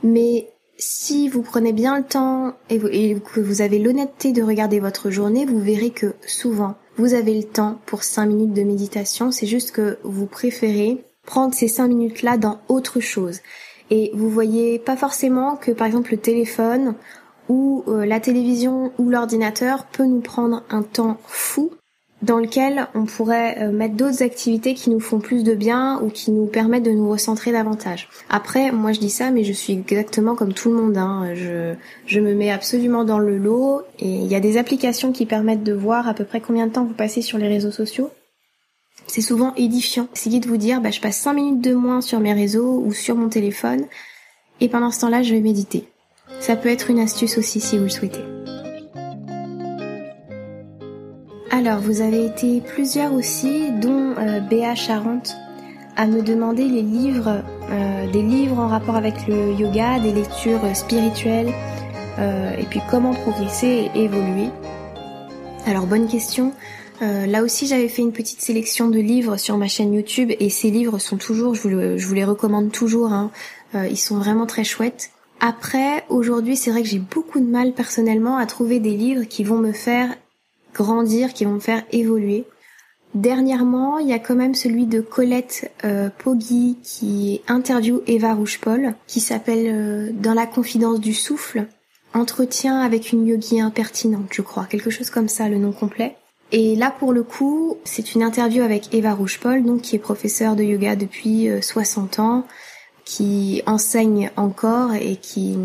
mais 0.04 0.50
si 0.78 1.30
vous 1.30 1.42
prenez 1.42 1.74
bien 1.74 1.98
le 1.98 2.04
temps 2.04 2.54
et, 2.70 2.80
que 2.80 3.40
vous 3.40 3.62
avez 3.62 3.80
l'honnêteté 3.80 4.32
de 4.32 4.44
regarder 4.44 4.80
votre 4.80 5.10
journée 5.10 5.46
vous 5.46 5.60
verrez 5.60 5.92
que 5.92 6.16
souvent 6.26 6.76
vous 6.98 7.14
avez 7.14 7.36
le 7.36 7.44
temps 7.44 7.80
pour 7.86 8.04
5 8.04 8.26
minutes 8.28 8.54
de 8.54 8.64
méditation. 8.64 9.32
C'est 9.32 9.48
juste 9.48 9.72
que 9.72 9.98
vous 10.04 10.28
préférez 10.28 11.04
prendre 11.26 11.54
ces 11.54 11.68
5 11.68 11.88
minutes 11.88 12.22
là 12.22 12.38
dans 12.38 12.60
autre 12.68 13.00
chose. 13.00 13.40
Et 13.90 14.12
vous 14.14 14.30
voyez 14.30 14.80
pas 14.80 14.96
forcément 14.96 15.56
que 15.56 15.72
par 15.72 15.88
exemple 15.88 16.12
le 16.12 16.18
téléphone 16.18 16.96
ou 17.50 17.84
euh, 17.88 18.06
la 18.06 18.20
télévision 18.20 18.92
ou 18.98 19.10
l'ordinateur 19.10 19.86
peut 19.88 20.06
nous 20.06 20.22
prendre 20.22 20.64
un 20.70 20.84
temps 20.84 21.18
fou, 21.26 21.72
dans 22.24 22.38
lequel 22.40 22.88
on 22.96 23.04
pourrait 23.04 23.58
euh, 23.60 23.72
mettre 23.72 23.96
d'autres 23.96 24.24
activités 24.24 24.74
qui 24.74 24.90
nous 24.90 25.02
font 25.02 25.20
plus 25.20 25.44
de 25.44 25.54
bien 25.54 26.00
ou 26.02 26.10
qui 26.10 26.32
nous 26.32 26.46
permettent 26.46 26.84
de 26.84 26.92
nous 26.92 27.10
recentrer 27.10 27.52
davantage. 27.52 28.08
Après, 28.30 28.72
moi 28.72 28.94
je 28.94 29.00
dis 29.00 29.10
ça, 29.10 29.30
mais 29.30 29.44
je 29.44 29.52
suis 29.52 29.74
exactement 29.74 30.34
comme 30.34 30.54
tout 30.54 30.70
le 30.70 30.78
monde. 30.78 30.98
Hein. 30.98 31.34
Je, 31.36 31.74
je 32.06 32.20
me 32.22 32.34
mets 32.34 32.50
absolument 32.50 33.04
dans 33.04 33.20
le 33.20 33.38
lot 33.38 33.82
et 34.00 34.08
il 34.08 34.26
y 34.28 34.36
a 34.36 34.40
des 34.40 34.58
applications 34.58 35.12
qui 35.12 35.26
permettent 35.26 35.64
de 35.64 35.74
voir 35.74 36.08
à 36.08 36.14
peu 36.14 36.24
près 36.24 36.40
combien 36.40 36.66
de 36.66 36.72
temps 36.72 36.86
vous 36.86 36.94
passez 36.94 37.22
sur 37.22 37.38
les 37.38 37.50
réseaux 37.50 37.72
sociaux. 37.72 38.10
C'est 39.08 39.22
souvent 39.22 39.54
édifiant. 39.56 40.08
Essayez 40.16 40.40
de 40.40 40.48
vous 40.48 40.58
dire, 40.58 40.80
bah, 40.80 40.92
je 40.92 41.02
passe 41.02 41.18
5 41.18 41.34
minutes 41.34 41.62
de 41.62 41.74
moins 41.74 42.00
sur 42.00 42.22
mes 42.22 42.34
réseaux 42.34 42.82
ou 42.86 42.94
sur 42.94 43.16
mon 43.16 43.28
téléphone 43.28 43.84
et 44.62 44.70
pendant 44.70 44.92
ce 44.92 45.02
temps-là, 45.02 45.24
je 45.24 45.34
vais 45.34 45.42
méditer. 45.42 45.90
Ça 46.40 46.56
peut 46.56 46.70
être 46.70 46.90
une 46.90 47.00
astuce 47.00 47.38
aussi 47.38 47.60
si 47.60 47.78
vous 47.78 47.84
le 47.84 47.90
souhaitez. 47.90 48.24
Alors, 51.56 51.82
vous 51.82 52.02
avez 52.02 52.26
été 52.26 52.62
plusieurs 52.62 53.14
aussi, 53.14 53.70
dont 53.80 54.16
euh, 54.18 54.40
Béa 54.40 54.74
Charente, 54.74 55.36
à 55.96 56.08
me 56.08 56.24
demander 56.24 56.68
les 56.68 56.82
livres, 56.82 57.44
euh, 57.70 58.12
des 58.12 58.24
livres 58.24 58.58
en 58.58 58.68
rapport 58.68 58.96
avec 58.96 59.28
le 59.28 59.54
yoga, 59.54 60.00
des 60.00 60.14
lectures 60.14 60.76
spirituelles, 60.76 61.54
euh, 62.18 62.56
et 62.58 62.64
puis 62.64 62.80
comment 62.90 63.14
progresser 63.14 63.92
et 63.94 64.06
évoluer. 64.06 64.50
Alors, 65.68 65.86
bonne 65.86 66.08
question. 66.08 66.54
là 67.02 67.44
aussi, 67.44 67.68
j'avais 67.68 67.88
fait 67.88 68.02
une 68.02 68.14
petite 68.14 68.42
sélection 68.42 68.88
de 68.88 68.98
livres 68.98 69.38
sur 69.38 69.56
ma 69.56 69.68
chaîne 69.68 69.94
YouTube, 69.94 70.32
et 70.40 70.50
ces 70.50 70.72
livres 70.72 70.98
sont 70.98 71.18
toujours, 71.18 71.54
je 71.54 71.68
vous, 71.68 72.14
les 72.16 72.26
recommande 72.26 72.72
toujours, 72.72 73.14
hein. 73.14 73.30
ils 73.76 73.98
sont 73.98 74.18
vraiment 74.18 74.48
très 74.48 74.64
chouettes. 74.64 75.12
Après, 75.40 76.04
aujourd'hui, 76.10 76.58
c'est 76.58 76.72
vrai 76.72 76.82
que 76.82 76.88
j'ai 76.88 77.00
beaucoup 77.00 77.40
de 77.40 77.46
mal 77.46 77.74
personnellement 77.74 78.38
à 78.38 78.48
trouver 78.48 78.80
des 78.80 78.98
livres 78.98 79.26
qui 79.26 79.44
vont 79.44 79.60
me 79.60 79.72
faire 79.72 80.16
grandir, 80.74 81.34
qui 81.34 81.46
vont 81.46 81.54
me 81.54 81.60
faire 81.60 81.84
évoluer. 81.92 82.46
Dernièrement, 83.14 84.00
il 84.00 84.08
y 84.08 84.14
a 84.14 84.20
quand 84.20 84.36
même 84.36 84.56
celui 84.56 84.88
de 84.88 85.00
Colette 85.00 85.72
euh, 85.86 86.10
Poggi 86.18 86.80
qui 86.82 87.42
interview 87.48 88.02
Eva 88.08 88.34
Rouge-Paul, 88.34 88.96
qui 89.06 89.20
s'appelle 89.20 89.68
euh, 89.68 90.10
Dans 90.14 90.34
la 90.34 90.48
confidence 90.48 91.00
du 91.00 91.14
souffle, 91.14 91.68
entretien 92.16 92.80
avec 92.80 93.12
une 93.12 93.28
yogi 93.28 93.62
impertinente, 93.62 94.30
je 94.32 94.42
crois, 94.42 94.66
quelque 94.66 94.90
chose 94.90 95.12
comme 95.12 95.28
ça, 95.28 95.48
le 95.48 95.58
nom 95.58 95.72
complet. 95.72 96.16
Et 96.52 96.76
là, 96.76 96.92
pour 96.98 97.14
le 97.14 97.24
coup, 97.24 97.78
c'est 97.84 98.16
une 98.16 98.24
interview 98.24 98.64
avec 98.64 98.94
Eva 98.94 99.14
Rouge-Paul, 99.14 99.64
donc 99.64 99.82
qui 99.82 99.96
est 99.96 100.00
professeure 100.00 100.56
de 100.56 100.64
yoga 100.64 100.96
depuis 100.96 101.50
60 101.62 102.18
euh, 102.18 102.22
ans, 102.22 102.48
qui 103.06 103.62
enseigne 103.68 104.32
encore 104.38 104.94
et 104.96 105.18
qui 105.18 105.58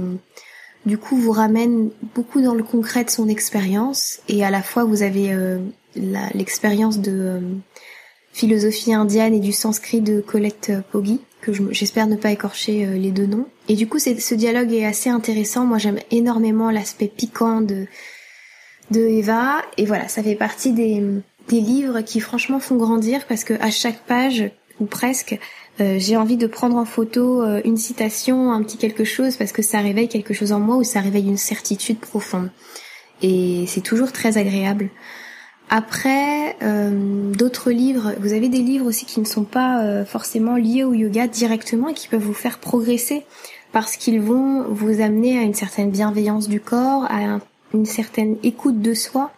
du 0.88 0.98
coup 0.98 1.16
vous 1.16 1.30
ramène 1.30 1.90
beaucoup 2.14 2.40
dans 2.40 2.54
le 2.54 2.64
concret 2.64 3.04
de 3.04 3.10
son 3.10 3.28
expérience 3.28 4.20
et 4.28 4.44
à 4.44 4.50
la 4.50 4.62
fois 4.62 4.84
vous 4.84 5.02
avez 5.02 5.32
euh, 5.32 5.58
l'expérience 6.34 6.98
de 6.98 7.12
euh, 7.12 7.40
philosophie 8.32 8.94
indienne 8.94 9.34
et 9.34 9.40
du 9.40 9.52
sanskrit 9.52 10.00
de 10.00 10.20
Colette 10.20 10.72
Poggi 10.90 11.20
que 11.40 11.52
j'espère 11.72 12.08
ne 12.08 12.16
pas 12.16 12.32
écorcher 12.32 12.84
euh, 12.84 12.94
les 12.94 13.12
deux 13.12 13.26
noms. 13.26 13.46
Et 13.68 13.76
du 13.76 13.86
coup 13.86 13.98
ce 13.98 14.34
dialogue 14.34 14.72
est 14.72 14.84
assez 14.84 15.10
intéressant. 15.10 15.64
Moi 15.64 15.78
j'aime 15.78 16.00
énormément 16.10 16.70
l'aspect 16.70 17.06
piquant 17.08 17.60
de 17.60 17.86
de 18.90 19.00
Eva. 19.00 19.62
Et 19.76 19.84
voilà 19.84 20.08
ça 20.08 20.22
fait 20.22 20.34
partie 20.34 20.72
des 20.72 21.04
des 21.48 21.60
livres 21.60 22.00
qui 22.00 22.20
franchement 22.20 22.60
font 22.60 22.76
grandir 22.76 23.26
parce 23.26 23.44
que 23.44 23.54
à 23.60 23.70
chaque 23.70 24.00
page 24.06 24.50
ou 24.80 24.86
presque 24.86 25.38
euh, 25.80 25.96
j'ai 25.98 26.16
envie 26.16 26.36
de 26.36 26.46
prendre 26.46 26.76
en 26.76 26.84
photo 26.84 27.42
euh, 27.42 27.60
une 27.64 27.76
citation, 27.76 28.52
un 28.52 28.62
petit 28.62 28.78
quelque 28.78 29.04
chose, 29.04 29.36
parce 29.36 29.52
que 29.52 29.62
ça 29.62 29.78
réveille 29.78 30.08
quelque 30.08 30.34
chose 30.34 30.52
en 30.52 30.60
moi 30.60 30.76
ou 30.76 30.84
ça 30.84 31.00
réveille 31.00 31.28
une 31.28 31.36
certitude 31.36 31.98
profonde. 31.98 32.50
Et 33.22 33.64
c'est 33.66 33.80
toujours 33.80 34.12
très 34.12 34.38
agréable. 34.38 34.90
Après, 35.70 36.56
euh, 36.62 37.32
d'autres 37.32 37.70
livres, 37.70 38.14
vous 38.20 38.32
avez 38.32 38.48
des 38.48 38.62
livres 38.62 38.86
aussi 38.86 39.04
qui 39.04 39.20
ne 39.20 39.26
sont 39.26 39.44
pas 39.44 40.04
forcément 40.04 40.56
liés 40.56 40.84
au 40.84 40.94
yoga 40.94 41.26
directement 41.26 41.88
et 41.88 41.94
qui 41.94 42.08
peuvent 42.08 42.22
vous 42.22 42.32
faire 42.32 42.58
progresser 42.58 43.24
parce 43.72 43.96
qu'ils 43.96 44.20
vont 44.20 44.64
vous 44.68 45.02
amener 45.02 45.38
à 45.38 45.42
une 45.42 45.54
certaine 45.54 45.90
bienveillance 45.90 46.48
du 46.48 46.60
corps, 46.60 47.04
à 47.10 47.38
une 47.74 47.84
certaine 47.84 48.36
écoute 48.42 48.80
de 48.80 48.94
soi 48.94 49.30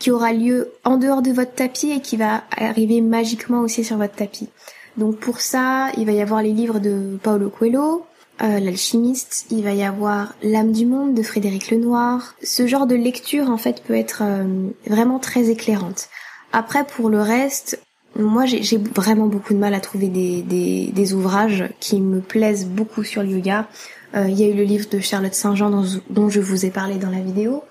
qui 0.00 0.10
aura 0.10 0.32
lieu 0.32 0.72
en 0.82 0.96
dehors 0.96 1.22
de 1.22 1.30
votre 1.30 1.54
tapis 1.54 1.90
et 1.90 2.00
qui 2.00 2.16
va 2.16 2.42
arriver 2.56 3.00
magiquement 3.00 3.60
aussi 3.60 3.84
sur 3.84 3.96
votre 3.96 4.16
tapis. 4.16 4.48
Donc 4.96 5.16
pour 5.16 5.40
ça, 5.40 5.90
il 5.96 6.06
va 6.06 6.12
y 6.12 6.20
avoir 6.20 6.42
les 6.42 6.52
livres 6.52 6.78
de 6.78 7.18
Paulo 7.22 7.50
Coelho, 7.50 8.06
euh, 8.42 8.58
L'alchimiste, 8.58 9.46
il 9.50 9.62
va 9.62 9.72
y 9.72 9.84
avoir 9.84 10.34
L'âme 10.42 10.72
du 10.72 10.86
monde 10.86 11.14
de 11.14 11.22
Frédéric 11.22 11.70
Lenoir. 11.70 12.34
Ce 12.42 12.66
genre 12.66 12.86
de 12.86 12.96
lecture 12.96 13.48
en 13.48 13.58
fait 13.58 13.82
peut 13.82 13.94
être 13.94 14.22
euh, 14.22 14.70
vraiment 14.86 15.20
très 15.20 15.50
éclairante. 15.50 16.08
Après 16.52 16.84
pour 16.84 17.08
le 17.08 17.20
reste, 17.20 17.80
moi 18.16 18.44
j'ai 18.44 18.76
vraiment 18.76 19.26
beaucoup 19.26 19.54
de 19.54 19.58
mal 19.58 19.72
à 19.72 19.80
trouver 19.80 20.08
des, 20.08 20.42
des, 20.42 21.14
ouvrages 21.14 21.64
qui 21.78 22.00
me 22.00 22.20
plaisent 22.20 22.66
beaucoup 22.66 23.04
sur 23.04 23.22
le 23.22 23.30
yoga. 23.30 23.68
Euh, 24.16 24.26
il 24.28 24.38
y 24.38 24.44
a 24.44 24.48
eu 24.48 24.54
le 24.54 24.64
livre 24.64 24.88
de 24.90 24.98
Charlotte 24.98 25.34
Saint-Jean 25.34 25.70
dont, 25.70 25.84
dont, 26.10 26.28
je 26.28 26.40
vous 26.40 26.66
ai 26.66 26.70
parlé 26.70 26.96
dans 26.96 27.10
la 27.10 27.20
vidéo. 27.20 27.62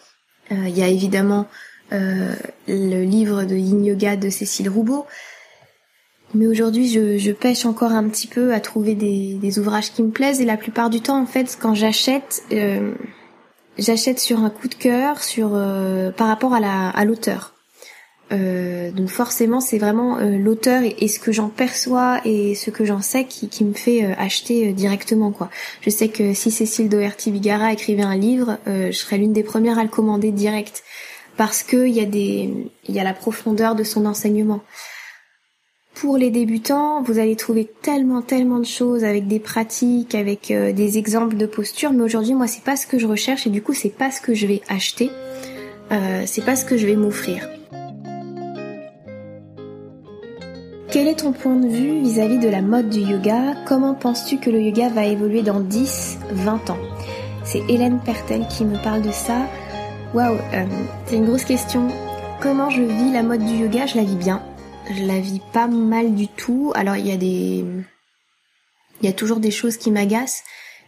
il 0.51 0.77
y 0.77 0.81
a 0.81 0.87
évidemment 0.87 1.47
le 1.91 3.03
livre 3.03 3.43
de 3.43 3.55
Yin 3.55 3.85
Yoga 3.85 4.15
de 4.15 4.29
Cécile 4.29 4.69
Roubaud. 4.69 5.05
Mais 6.33 6.47
aujourd'hui, 6.47 6.89
je, 6.89 7.17
je, 7.17 7.31
pêche 7.31 7.65
encore 7.65 7.91
un 7.91 8.07
petit 8.09 8.27
peu 8.27 8.53
à 8.53 8.59
trouver 8.59 8.95
des, 8.95 9.35
des, 9.35 9.59
ouvrages 9.59 9.91
qui 9.91 10.01
me 10.01 10.09
plaisent 10.09 10.41
et 10.41 10.45
la 10.45 10.57
plupart 10.57 10.89
du 10.89 11.01
temps, 11.01 11.21
en 11.21 11.25
fait, 11.25 11.57
quand 11.61 11.75
j'achète, 11.75 12.43
euh, 12.51 12.93
j'achète 13.77 14.19
sur 14.19 14.39
un 14.39 14.49
coup 14.49 14.67
de 14.67 14.75
cœur, 14.75 15.21
sur 15.21 15.51
euh, 15.53 16.11
par 16.11 16.27
rapport 16.27 16.53
à 16.53 16.59
la 16.59 16.89
à 16.89 17.05
l'auteur. 17.05 17.53
Euh, 18.33 18.91
donc 18.91 19.09
forcément, 19.09 19.59
c'est 19.59 19.77
vraiment 19.77 20.17
euh, 20.17 20.37
l'auteur 20.37 20.81
et, 20.83 21.07
ce 21.07 21.19
que 21.19 21.31
j'en 21.31 21.49
perçois 21.49 22.19
et 22.25 22.55
ce 22.55 22.71
que 22.71 22.85
j'en 22.85 23.01
sais 23.01 23.25
qui, 23.25 23.47
qui 23.49 23.63
me 23.63 23.73
fait 23.73 24.05
euh, 24.05 24.13
acheter 24.17 24.73
directement 24.73 25.31
quoi. 25.31 25.49
Je 25.81 25.89
sais 25.89 26.07
que 26.07 26.33
si 26.33 26.49
Cécile 26.49 26.89
Doherty 26.89 27.31
Bigara 27.31 27.73
écrivait 27.73 28.03
un 28.03 28.15
livre, 28.15 28.57
je 28.65 28.91
serais 28.91 29.17
l'une 29.17 29.33
des 29.33 29.43
premières 29.43 29.77
à 29.77 29.83
le 29.83 29.89
commander 29.89 30.31
direct 30.31 30.83
parce 31.37 31.63
que 31.63 31.87
il 31.87 31.93
y 31.93 31.99
a 31.99 32.05
des 32.05 32.49
y 32.87 32.99
a 32.99 33.03
la 33.03 33.13
profondeur 33.13 33.75
de 33.75 33.83
son 33.83 34.05
enseignement. 34.05 34.61
Pour 35.95 36.17
les 36.17 36.31
débutants, 36.31 37.01
vous 37.03 37.19
allez 37.19 37.35
trouver 37.35 37.69
tellement 37.81 38.21
tellement 38.21 38.59
de 38.59 38.65
choses 38.65 39.03
avec 39.03 39.27
des 39.27 39.39
pratiques, 39.39 40.15
avec 40.15 40.50
euh, 40.50 40.73
des 40.73 40.97
exemples 40.97 41.38
de 41.38 41.45
postures, 41.45 41.93
mais 41.93 42.03
aujourd'hui 42.03 42.33
moi 42.33 42.47
c'est 42.47 42.63
pas 42.63 42.75
ce 42.75 42.88
que 42.88 42.97
je 42.97 43.07
recherche 43.07 43.45
et 43.47 43.50
du 43.50 43.62
coup 43.62 43.73
c'est 43.73 43.95
pas 43.95 44.09
ce 44.12 44.19
que 44.19 44.33
je 44.33 44.47
vais 44.47 44.62
acheter, 44.67 45.12
euh, 45.91 46.23
c'est 46.25 46.43
pas 46.43 46.55
ce 46.55 46.65
que 46.65 46.77
je 46.77 46.88
vais 46.88 46.95
m'offrir. 46.95 47.47
Quel 50.89 51.07
est 51.07 51.19
ton 51.19 51.31
point 51.31 51.55
de 51.55 51.67
vue 51.67 52.01
vis-à-vis 52.01 52.39
de 52.39 52.50
la 52.50 52.62
mode 52.62 52.89
du 52.89 53.00
yoga? 53.00 53.55
Comment 53.65 53.93
penses-tu 53.93 54.38
que 54.38 54.50
le 54.50 54.62
yoga 54.62 54.89
va 54.89 55.05
évoluer 55.05 55.41
dans 55.41 55.59
10, 55.59 56.17
20 56.31 56.69
ans? 56.69 56.77
C'est 57.43 57.63
Hélène 57.69 58.00
Pertel 58.03 58.45
qui 58.47 58.65
me 58.65 58.77
parle 58.83 59.03
de 59.03 59.12
ça. 59.12 59.47
Waouh, 60.13 60.35
euh, 60.35 60.65
c'est 61.05 61.15
une 61.15 61.25
grosse 61.25 61.45
question. 61.45 61.88
Comment 62.41 62.69
je 62.69 62.81
vis 62.81 63.12
la 63.12 63.23
mode 63.23 63.45
du 63.45 63.53
yoga? 63.53 63.85
Je 63.85 63.95
la 63.95 64.03
vis 64.03 64.15
bien 64.15 64.41
je 64.89 65.05
la 65.05 65.19
vis 65.19 65.41
pas 65.51 65.67
mal 65.67 66.15
du 66.15 66.27
tout. 66.27 66.71
Alors 66.75 66.95
il 66.95 67.07
y 67.07 67.11
a 67.11 67.17
des, 67.17 67.63
il 69.01 69.05
y 69.05 69.09
a 69.09 69.13
toujours 69.13 69.39
des 69.39 69.51
choses 69.51 69.77
qui 69.77 69.91
m'agacent, 69.91 70.43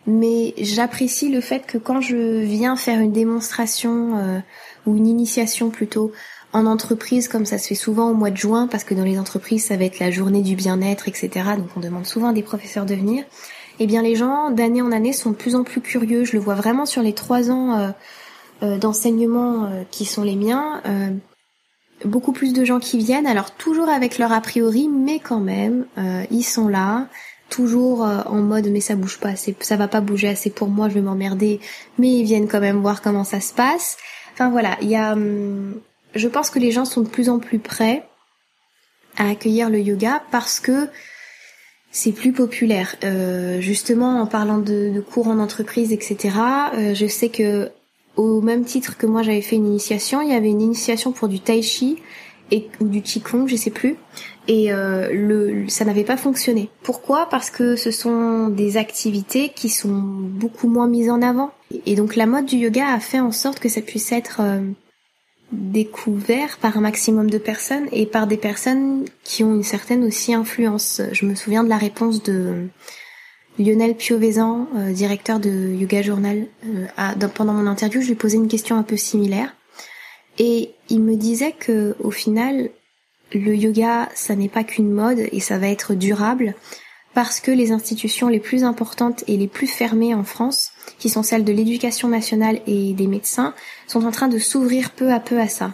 mais 0.07 0.53
j'apprécie 0.57 1.29
le 1.29 1.41
fait 1.41 1.65
que 1.65 1.77
quand 1.77 2.01
je 2.01 2.41
viens 2.43 2.75
faire 2.75 2.99
une 2.99 3.11
démonstration 3.11 4.17
euh, 4.17 4.39
ou 4.85 4.95
une 4.95 5.07
initiation 5.07 5.69
plutôt 5.69 6.11
en 6.53 6.65
entreprise, 6.65 7.27
comme 7.27 7.45
ça 7.45 7.57
se 7.57 7.67
fait 7.67 7.75
souvent 7.75 8.09
au 8.09 8.13
mois 8.13 8.31
de 8.31 8.37
juin, 8.37 8.67
parce 8.67 8.85
que 8.85 8.93
dans 8.93 9.03
les 9.03 9.19
entreprises 9.19 9.65
ça 9.65 9.75
va 9.75 9.83
être 9.85 9.99
la 9.99 10.11
journée 10.11 10.41
du 10.41 10.55
bien-être, 10.55 11.07
etc. 11.07 11.29
Donc 11.57 11.67
on 11.75 11.79
demande 11.79 12.05
souvent 12.05 12.29
à 12.29 12.33
des 12.33 12.43
professeurs 12.43 12.85
de 12.85 12.95
venir. 12.95 13.25
Eh 13.79 13.87
bien 13.87 14.01
les 14.01 14.15
gens 14.15 14.51
d'année 14.51 14.81
en 14.81 14.93
année 14.93 15.11
sont 15.11 15.31
de 15.31 15.35
plus 15.35 15.55
en 15.55 15.63
plus 15.63 15.81
curieux. 15.81 16.23
Je 16.23 16.33
le 16.33 16.39
vois 16.39 16.55
vraiment 16.55 16.85
sur 16.85 17.01
les 17.01 17.13
trois 17.13 17.51
ans 17.51 17.77
euh, 17.77 17.89
euh, 18.63 18.77
d'enseignement 18.77 19.69
qui 19.91 20.05
sont 20.05 20.23
les 20.23 20.37
miens 20.37 20.81
beaucoup 22.05 22.31
plus 22.31 22.53
de 22.53 22.63
gens 22.63 22.79
qui 22.79 22.97
viennent, 22.97 23.27
alors 23.27 23.51
toujours 23.51 23.89
avec 23.89 24.17
leur 24.17 24.31
a 24.31 24.41
priori, 24.41 24.87
mais 24.89 25.19
quand 25.19 25.39
même, 25.39 25.85
euh, 25.97 26.23
ils 26.31 26.43
sont 26.43 26.67
là, 26.67 27.07
toujours 27.49 28.05
euh, 28.05 28.21
en 28.25 28.41
mode 28.41 28.67
mais 28.69 28.81
ça 28.81 28.95
bouge 28.95 29.19
pas 29.19 29.35
ça 29.35 29.75
va 29.75 29.87
pas 29.87 30.01
bouger 30.01 30.27
assez 30.27 30.49
pour 30.49 30.67
moi, 30.67 30.89
je 30.89 30.95
vais 30.95 31.01
m'emmerder, 31.01 31.59
mais 31.97 32.11
ils 32.11 32.23
viennent 32.23 32.47
quand 32.47 32.59
même 32.59 32.81
voir 32.81 33.01
comment 33.01 33.23
ça 33.23 33.39
se 33.39 33.53
passe. 33.53 33.97
Enfin 34.33 34.49
voilà, 34.49 34.77
il 34.81 34.89
y 34.89 34.95
a, 34.95 35.13
hum, 35.13 35.79
je 36.13 36.27
pense 36.27 36.49
que 36.49 36.59
les 36.59 36.71
gens 36.71 36.85
sont 36.85 37.01
de 37.01 37.09
plus 37.09 37.29
en 37.29 37.39
plus 37.39 37.59
prêts 37.59 38.03
à 39.17 39.29
accueillir 39.29 39.69
le 39.69 39.79
yoga 39.79 40.23
parce 40.31 40.59
que 40.59 40.89
c'est 41.91 42.11
plus 42.11 42.33
populaire. 42.33 42.95
Euh, 43.05 43.61
justement, 43.61 44.19
en 44.19 44.25
parlant 44.25 44.57
de, 44.57 44.91
de, 44.93 44.99
cours 44.99 45.29
en 45.29 45.39
entreprise, 45.39 45.93
etc., 45.93 46.35
je 46.93 47.07
sais 47.07 47.29
que 47.29 47.71
au 48.15 48.41
même 48.41 48.63
titre 48.63 48.97
que 48.97 49.05
moi 49.05 49.23
j'avais 49.23 49.41
fait 49.41 49.55
une 49.55 49.67
initiation, 49.67 50.21
il 50.21 50.29
y 50.29 50.33
avait 50.33 50.49
une 50.49 50.61
initiation 50.61 51.11
pour 51.11 51.27
du 51.27 51.39
tai 51.39 51.61
chi 51.61 51.97
et 52.51 52.67
ou 52.79 52.87
du 52.87 53.01
qigong, 53.01 53.47
je 53.47 53.55
sais 53.55 53.71
plus, 53.71 53.95
et 54.47 54.71
euh, 54.71 55.09
le, 55.11 55.67
ça 55.67 55.85
n'avait 55.85 56.03
pas 56.03 56.17
fonctionné. 56.17 56.69
Pourquoi? 56.83 57.27
Parce 57.29 57.49
que 57.49 57.75
ce 57.75 57.91
sont 57.91 58.49
des 58.49 58.77
activités 58.77 59.49
qui 59.49 59.69
sont 59.69 59.99
beaucoup 59.99 60.67
moins 60.67 60.87
mises 60.87 61.09
en 61.09 61.21
avant. 61.21 61.51
Et 61.85 61.95
donc 61.95 62.15
la 62.15 62.27
mode 62.27 62.45
du 62.45 62.57
yoga 62.57 62.87
a 62.87 62.99
fait 62.99 63.19
en 63.19 63.31
sorte 63.31 63.59
que 63.59 63.69
ça 63.69 63.81
puisse 63.81 64.11
être 64.11 64.41
euh, 64.41 64.61
découvert 65.51 66.57
par 66.57 66.77
un 66.77 66.81
maximum 66.81 67.29
de 67.29 67.39
personnes 67.39 67.87
et 67.91 68.05
par 68.05 68.27
des 68.27 68.37
personnes 68.37 69.05
qui 69.23 69.43
ont 69.43 69.55
une 69.55 69.63
certaine 69.63 70.03
aussi 70.03 70.33
influence. 70.33 71.01
Je 71.11 71.25
me 71.25 71.33
souviens 71.33 71.63
de 71.63 71.69
la 71.69 71.77
réponse 71.77 72.21
de 72.21 72.67
Lionel 73.57 73.95
Piovesan, 73.95 74.67
euh, 74.75 74.91
directeur 74.91 75.39
de 75.39 75.49
Yoga 75.49 76.01
Journal. 76.01 76.47
Euh, 76.65 77.27
pendant 77.33 77.53
mon 77.53 77.67
interview, 77.67 78.01
je 78.01 78.07
lui 78.07 78.15
posais 78.15 78.37
une 78.37 78.47
question 78.47 78.77
un 78.77 78.83
peu 78.83 78.97
similaire 78.97 79.55
et 80.37 80.71
il 80.89 81.01
me 81.01 81.15
disait 81.15 81.53
que 81.53 81.95
au 81.99 82.11
final, 82.11 82.69
le 83.33 83.55
yoga, 83.55 84.09
ça 84.13 84.35
n'est 84.35 84.49
pas 84.49 84.63
qu'une 84.63 84.91
mode 84.91 85.23
et 85.31 85.39
ça 85.39 85.57
va 85.57 85.67
être 85.69 85.93
durable 85.93 86.55
parce 87.13 87.39
que 87.39 87.51
les 87.51 87.71
institutions 87.71 88.27
les 88.27 88.41
plus 88.41 88.65
importantes 88.65 89.23
et 89.27 89.37
les 89.37 89.47
plus 89.47 89.67
fermées 89.67 90.13
en 90.13 90.25
France, 90.25 90.71
qui 90.99 91.09
sont 91.09 91.23
celles 91.23 91.45
de 91.45 91.53
l'éducation 91.53 92.09
nationale 92.09 92.59
et 92.67 92.93
des 92.93 93.07
médecins, 93.07 93.53
sont 93.87 94.05
en 94.05 94.11
train 94.11 94.27
de 94.27 94.37
s'ouvrir 94.37 94.91
peu 94.91 95.13
à 95.13 95.21
peu 95.21 95.39
à 95.39 95.47
ça. 95.47 95.73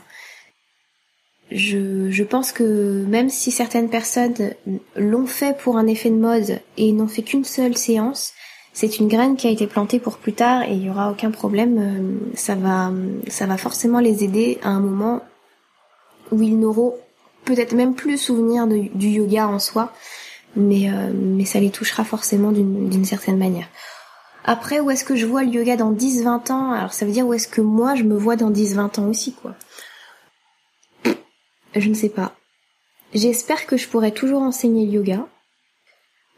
Je, 1.51 2.23
pense 2.23 2.53
que 2.53 3.03
même 3.05 3.29
si 3.29 3.51
certaines 3.51 3.89
personnes 3.89 4.53
l'ont 4.95 5.25
fait 5.25 5.57
pour 5.57 5.77
un 5.77 5.85
effet 5.87 6.09
de 6.09 6.15
mode 6.15 6.59
et 6.77 6.91
n'ont 6.93 7.09
fait 7.09 7.23
qu'une 7.23 7.43
seule 7.43 7.75
séance, 7.75 8.33
c'est 8.73 8.99
une 8.99 9.09
graine 9.09 9.35
qui 9.35 9.47
a 9.47 9.49
été 9.49 9.67
plantée 9.67 9.99
pour 9.99 10.17
plus 10.17 10.31
tard 10.31 10.63
et 10.63 10.73
il 10.73 10.85
y 10.85 10.89
aura 10.89 11.11
aucun 11.11 11.29
problème. 11.29 11.77
Euh, 11.77 12.35
ça 12.35 12.55
va, 12.55 12.91
ça 13.27 13.45
va 13.45 13.57
forcément 13.57 13.99
les 13.99 14.23
aider 14.23 14.59
à 14.63 14.69
un 14.69 14.79
moment 14.79 15.21
où 16.31 16.41
ils 16.41 16.57
n'auront 16.57 16.95
peut-être 17.43 17.73
même 17.73 17.95
plus 17.95 18.17
souvenir 18.17 18.67
du 18.67 19.07
yoga 19.07 19.47
en 19.47 19.59
soi, 19.59 19.91
mais, 20.55 20.89
euh, 20.89 21.11
mais 21.13 21.43
ça 21.43 21.59
les 21.59 21.69
touchera 21.69 22.05
forcément 22.05 22.53
d'une 22.53 23.03
certaine 23.03 23.37
manière. 23.37 23.67
Après, 24.45 24.79
où 24.79 24.89
est-ce 24.89 25.05
que 25.05 25.15
je 25.15 25.25
vois 25.25 25.43
le 25.43 25.49
yoga 25.49 25.75
dans 25.75 25.91
10-20 25.91 26.51
ans? 26.51 26.71
Alors 26.71 26.93
ça 26.93 27.05
veut 27.05 27.11
dire 27.11 27.27
où 27.27 27.33
est-ce 27.33 27.47
que 27.47 27.61
moi 27.61 27.95
je 27.95 28.03
me 28.03 28.15
vois 28.15 28.35
dans 28.35 28.51
10-20 28.51 28.99
ans 28.99 29.09
aussi, 29.09 29.33
quoi. 29.33 29.55
Je 31.75 31.87
ne 31.87 31.93
sais 31.93 32.09
pas. 32.09 32.35
J'espère 33.13 33.65
que 33.65 33.77
je 33.77 33.87
pourrai 33.87 34.13
toujours 34.13 34.41
enseigner 34.41 34.85
le 34.85 34.91
yoga, 34.93 35.27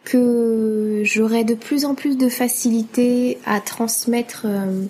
que 0.04 1.02
j'aurai 1.06 1.44
de 1.44 1.56
plus 1.56 1.86
en 1.86 1.96
plus 1.96 2.18
de 2.18 2.30
facilité 2.30 3.38
à 3.46 3.62
transmettre 3.62 4.44
euh, 4.46 4.86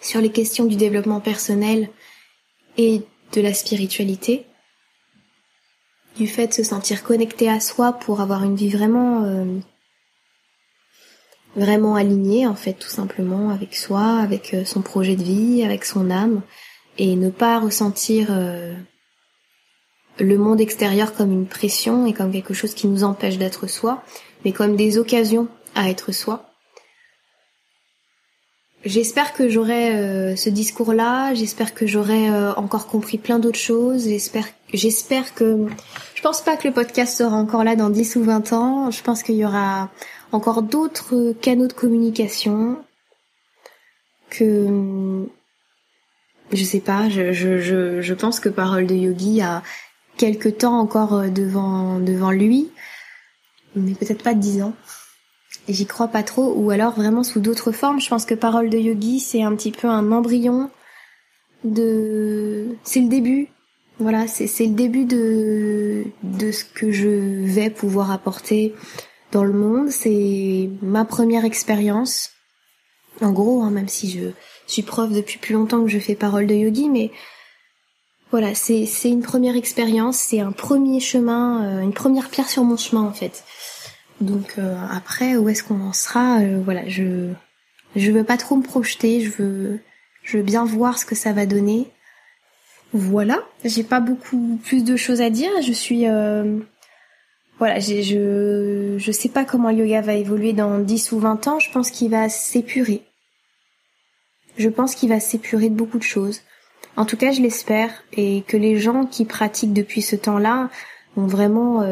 sur 0.00 0.20
les 0.20 0.30
questions 0.30 0.64
du 0.64 0.76
développement 0.76 1.20
personnel 1.20 1.90
et 2.76 3.02
de 3.32 3.40
la 3.40 3.54
spiritualité, 3.54 4.46
du 6.16 6.26
fait 6.26 6.48
de 6.48 6.52
se 6.52 6.64
sentir 6.64 7.02
connecté 7.02 7.48
à 7.48 7.60
soi 7.60 7.92
pour 7.92 8.20
avoir 8.20 8.42
une 8.44 8.56
vie 8.56 8.70
vraiment 8.70 9.24
euh, 9.24 9.44
vraiment 11.56 11.94
alignée 11.94 12.46
en 12.46 12.54
fait 12.54 12.74
tout 12.74 12.88
simplement 12.88 13.50
avec 13.50 13.74
soi, 13.74 14.18
avec 14.18 14.54
euh, 14.54 14.64
son 14.64 14.82
projet 14.82 15.16
de 15.16 15.22
vie, 15.22 15.62
avec 15.62 15.84
son 15.84 16.10
âme 16.10 16.42
et 16.98 17.16
ne 17.16 17.30
pas 17.30 17.58
ressentir 17.58 18.28
le 20.18 20.38
monde 20.38 20.60
extérieur 20.60 21.14
comme 21.14 21.32
une 21.32 21.46
pression 21.46 22.06
et 22.06 22.12
comme 22.12 22.32
quelque 22.32 22.54
chose 22.54 22.74
qui 22.74 22.86
nous 22.86 23.04
empêche 23.04 23.38
d'être 23.38 23.66
soi, 23.66 24.02
mais 24.44 24.52
comme 24.52 24.76
des 24.76 24.98
occasions 24.98 25.48
à 25.74 25.90
être 25.90 26.12
soi. 26.12 26.44
J'espère 28.84 29.32
que 29.32 29.48
j'aurai 29.48 29.96
euh, 29.96 30.36
ce 30.36 30.50
discours-là, 30.50 31.32
j'espère 31.32 31.72
que 31.72 31.86
j'aurai 31.86 32.28
euh, 32.28 32.52
encore 32.54 32.86
compris 32.86 33.16
plein 33.16 33.38
d'autres 33.38 33.58
choses, 33.58 34.04
j'espère 34.04 34.44
j'espère 34.74 35.34
que 35.34 35.66
je 36.14 36.20
pense 36.20 36.42
pas 36.42 36.56
que 36.56 36.68
le 36.68 36.74
podcast 36.74 37.16
sera 37.16 37.34
encore 37.34 37.64
là 37.64 37.76
dans 37.76 37.88
10 37.88 38.16
ou 38.16 38.24
20 38.24 38.52
ans, 38.52 38.90
je 38.90 39.02
pense 39.02 39.22
qu'il 39.22 39.36
y 39.36 39.44
aura 39.44 39.90
encore 40.32 40.62
d'autres 40.62 41.32
canaux 41.40 41.66
de 41.66 41.72
communication 41.72 42.76
que 44.28 45.26
je 46.52 46.64
sais 46.64 46.80
pas, 46.80 47.08
je, 47.08 47.32
je, 47.32 47.58
je, 47.58 48.02
je 48.02 48.14
pense 48.14 48.38
que 48.38 48.50
Parole 48.50 48.86
de 48.86 48.94
Yogi 48.94 49.40
a 49.40 49.62
quelques 50.16 50.58
temps 50.58 50.78
encore 50.78 51.14
euh, 51.14 51.28
devant 51.28 51.98
devant 52.00 52.30
lui, 52.30 52.70
mais 53.76 53.94
peut-être 53.94 54.22
pas 54.22 54.34
10 54.34 54.62
ans 54.62 54.74
j'y 55.68 55.86
crois 55.86 56.08
pas 56.08 56.22
trop, 56.22 56.52
ou 56.54 56.70
alors 56.70 56.94
vraiment 56.94 57.22
sous 57.22 57.40
d'autres 57.40 57.72
formes. 57.72 58.00
Je 58.00 58.08
pense 58.08 58.24
que 58.24 58.34
Parole 58.34 58.70
de 58.70 58.78
Yogi, 58.78 59.20
c'est 59.20 59.42
un 59.42 59.54
petit 59.54 59.72
peu 59.72 59.88
un 59.88 60.12
embryon 60.12 60.70
de... 61.64 62.76
C'est 62.84 63.00
le 63.00 63.08
début. 63.08 63.48
Voilà, 63.98 64.26
c'est 64.26 64.66
le 64.66 64.74
début 64.74 65.04
de, 65.04 66.04
de 66.22 66.50
ce 66.50 66.64
que 66.64 66.90
je 66.90 67.08
vais 67.08 67.70
pouvoir 67.70 68.10
apporter 68.10 68.74
dans 69.30 69.44
le 69.44 69.52
monde. 69.52 69.90
C'est 69.90 70.68
ma 70.82 71.04
première 71.04 71.44
expérience. 71.44 72.30
En 73.20 73.30
gros, 73.30 73.62
hein, 73.62 73.70
même 73.70 73.88
si 73.88 74.10
je 74.10 74.30
suis 74.66 74.82
prof 74.82 75.12
depuis 75.12 75.38
plus 75.38 75.54
longtemps 75.54 75.84
que 75.84 75.90
je 75.90 76.00
fais 76.00 76.16
Parole 76.16 76.48
de 76.48 76.54
Yogi, 76.54 76.88
mais 76.88 77.12
voilà, 78.30 78.54
c'est 78.54 78.86
une 79.04 79.22
première 79.22 79.56
expérience, 79.56 80.18
c'est 80.18 80.40
un 80.40 80.52
premier 80.52 80.98
chemin, 81.00 81.64
euh, 81.64 81.80
une 81.82 81.92
première 81.92 82.30
pierre 82.30 82.48
sur 82.48 82.64
mon 82.64 82.76
chemin 82.76 83.02
en 83.02 83.12
fait. 83.12 83.44
Donc 84.20 84.54
euh, 84.58 84.76
après, 84.90 85.36
où 85.36 85.48
est-ce 85.48 85.62
qu'on 85.62 85.80
en 85.80 85.92
sera 85.92 86.40
euh, 86.40 86.60
Voilà, 86.64 86.88
je 86.88 87.30
je 87.96 88.10
veux 88.10 88.24
pas 88.24 88.36
trop 88.36 88.56
me 88.56 88.62
projeter. 88.62 89.20
Je 89.20 89.30
veux 89.30 89.80
je 90.22 90.38
veux 90.38 90.42
bien 90.42 90.64
voir 90.64 90.98
ce 90.98 91.06
que 91.06 91.14
ça 91.14 91.32
va 91.32 91.46
donner. 91.46 91.90
Voilà, 92.92 93.42
j'ai 93.64 93.82
pas 93.82 94.00
beaucoup 94.00 94.58
plus 94.64 94.84
de 94.84 94.96
choses 94.96 95.20
à 95.20 95.30
dire. 95.30 95.50
Je 95.62 95.72
suis 95.72 96.06
euh, 96.08 96.58
voilà, 97.58 97.80
je 97.80 98.96
je 98.98 99.12
sais 99.12 99.28
pas 99.28 99.44
comment 99.44 99.70
le 99.70 99.78
yoga 99.78 100.00
va 100.00 100.14
évoluer 100.14 100.52
dans 100.52 100.78
10 100.78 101.12
ou 101.12 101.18
20 101.18 101.48
ans. 101.48 101.58
Je 101.58 101.70
pense 101.70 101.90
qu'il 101.90 102.10
va 102.10 102.28
s'épurer. 102.28 103.02
Je 104.56 104.68
pense 104.68 104.94
qu'il 104.94 105.08
va 105.08 105.18
s'épurer 105.18 105.68
de 105.68 105.74
beaucoup 105.74 105.98
de 105.98 106.04
choses. 106.04 106.42
En 106.96 107.04
tout 107.04 107.16
cas, 107.16 107.32
je 107.32 107.40
l'espère 107.40 107.90
et 108.12 108.44
que 108.46 108.56
les 108.56 108.78
gens 108.78 109.04
qui 109.04 109.24
pratiquent 109.24 109.72
depuis 109.72 110.02
ce 110.02 110.16
temps-là 110.16 110.70
ont 111.16 111.26
vraiment 111.26 111.82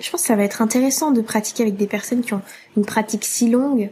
je 0.00 0.10
pense 0.10 0.22
que 0.22 0.26
ça 0.26 0.36
va 0.36 0.44
être 0.44 0.62
intéressant 0.62 1.10
de 1.10 1.20
pratiquer 1.20 1.62
avec 1.62 1.76
des 1.76 1.86
personnes 1.86 2.22
qui 2.22 2.34
ont 2.34 2.42
une 2.76 2.84
pratique 2.84 3.24
si 3.24 3.50
longue. 3.50 3.90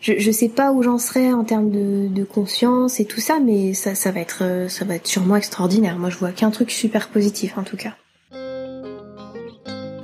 Je, 0.00 0.14
je 0.18 0.30
sais 0.30 0.48
pas 0.48 0.72
où 0.72 0.82
j'en 0.82 0.98
serai 0.98 1.32
en 1.32 1.44
termes 1.44 1.70
de, 1.70 2.08
de, 2.08 2.24
conscience 2.24 3.00
et 3.00 3.06
tout 3.06 3.20
ça, 3.20 3.38
mais 3.40 3.72
ça, 3.72 3.94
ça 3.94 4.10
va 4.10 4.20
être, 4.20 4.42
euh, 4.42 4.68
ça 4.68 4.84
va 4.84 4.96
être 4.96 5.06
sûrement 5.06 5.36
extraordinaire. 5.36 5.98
Moi, 5.98 6.10
je 6.10 6.18
vois 6.18 6.30
qu'un 6.30 6.50
truc 6.50 6.70
super 6.70 7.08
positif 7.08 7.56
en 7.56 7.62
tout 7.62 7.76
cas. 7.76 7.94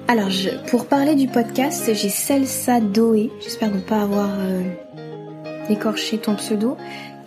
Alors, 0.09 0.31
je, 0.31 0.51
pour 0.71 0.87
parler 0.87 1.15
du 1.15 1.29
podcast, 1.29 1.93
j'ai 1.93 2.09
Celsa 2.09 2.81
Doé, 2.81 3.31
j'espère 3.41 3.71
ne 3.71 3.81
pas 3.81 4.01
avoir 4.01 4.31
euh, 4.39 4.63
écorché 5.69 6.19
ton 6.19 6.35
pseudo, 6.35 6.77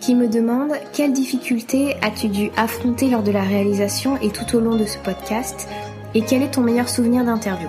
qui 0.04 0.14
me 0.14 0.28
demande 0.28 0.72
quelles 0.92 1.14
difficultés 1.14 1.96
as-tu 2.02 2.28
dû 2.28 2.50
affronter 2.58 3.08
lors 3.08 3.22
de 3.22 3.30
la 3.30 3.40
réalisation 3.40 4.18
et 4.18 4.28
tout 4.28 4.54
au 4.54 4.60
long 4.60 4.76
de 4.76 4.84
ce 4.84 4.98
podcast 4.98 5.66
et 6.14 6.20
quel 6.20 6.42
est 6.42 6.50
ton 6.50 6.60
meilleur 6.60 6.90
souvenir 6.90 7.24
d'interview 7.24 7.68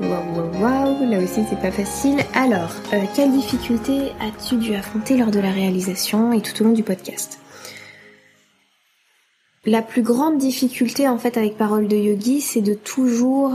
Waouh, 0.00 0.08
waouh, 0.34 0.62
waouh, 0.62 1.10
là 1.10 1.18
aussi 1.18 1.42
c'est 1.50 1.60
pas 1.60 1.70
facile. 1.70 2.20
Alors, 2.32 2.70
euh, 2.94 3.02
quelles 3.14 3.32
difficultés 3.32 4.12
as-tu 4.18 4.56
dû 4.56 4.74
affronter 4.74 5.18
lors 5.18 5.30
de 5.30 5.40
la 5.40 5.50
réalisation 5.50 6.32
et 6.32 6.40
tout 6.40 6.62
au 6.62 6.64
long 6.64 6.72
du 6.72 6.82
podcast? 6.82 7.38
La 9.66 9.82
plus 9.82 10.02
grande 10.02 10.38
difficulté 10.38 11.06
en 11.06 11.18
fait 11.18 11.36
avec 11.36 11.58
Parole 11.58 11.86
de 11.86 11.96
Yogi, 11.96 12.40
c'est 12.40 12.62
de 12.62 12.72
toujours 12.72 13.52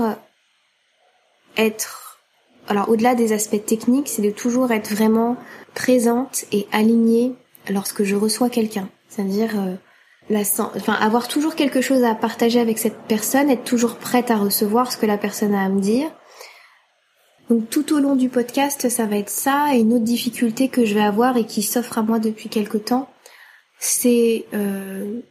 être... 1.57 2.19
Alors 2.67 2.89
au-delà 2.89 3.15
des 3.15 3.33
aspects 3.33 3.65
techniques, 3.65 4.07
c'est 4.07 4.21
de 4.21 4.29
toujours 4.29 4.71
être 4.71 4.93
vraiment 4.93 5.35
présente 5.73 6.45
et 6.51 6.67
alignée 6.71 7.33
lorsque 7.69 8.03
je 8.03 8.15
reçois 8.15 8.49
quelqu'un. 8.49 8.89
C'est-à-dire... 9.09 9.59
Euh, 9.59 9.75
avoir 10.87 11.27
toujours 11.27 11.55
quelque 11.55 11.81
chose 11.81 12.03
à 12.03 12.15
partager 12.15 12.59
avec 12.59 12.79
cette 12.79 12.97
personne, 13.07 13.49
être 13.49 13.63
toujours 13.63 13.97
prête 13.97 14.31
à 14.31 14.37
recevoir 14.37 14.91
ce 14.91 14.97
que 14.97 15.05
la 15.05 15.17
personne 15.17 15.53
a 15.53 15.63
à 15.63 15.69
me 15.69 15.79
dire. 15.79 16.09
Donc 17.49 17.69
tout 17.69 17.93
au 17.93 17.99
long 17.99 18.15
du 18.15 18.29
podcast, 18.29 18.89
ça 18.89 19.05
va 19.05 19.17
être 19.17 19.29
ça. 19.29 19.75
Et 19.75 19.79
une 19.79 19.93
autre 19.93 20.03
difficulté 20.03 20.67
que 20.67 20.83
je 20.83 20.95
vais 20.95 21.03
avoir 21.03 21.37
et 21.37 21.45
qui 21.45 21.61
s'offre 21.61 21.99
à 21.99 22.01
moi 22.01 22.17
depuis 22.17 22.49
quelque 22.49 22.77
temps, 22.77 23.07
c'est 23.77 24.45
euh, 24.55 25.21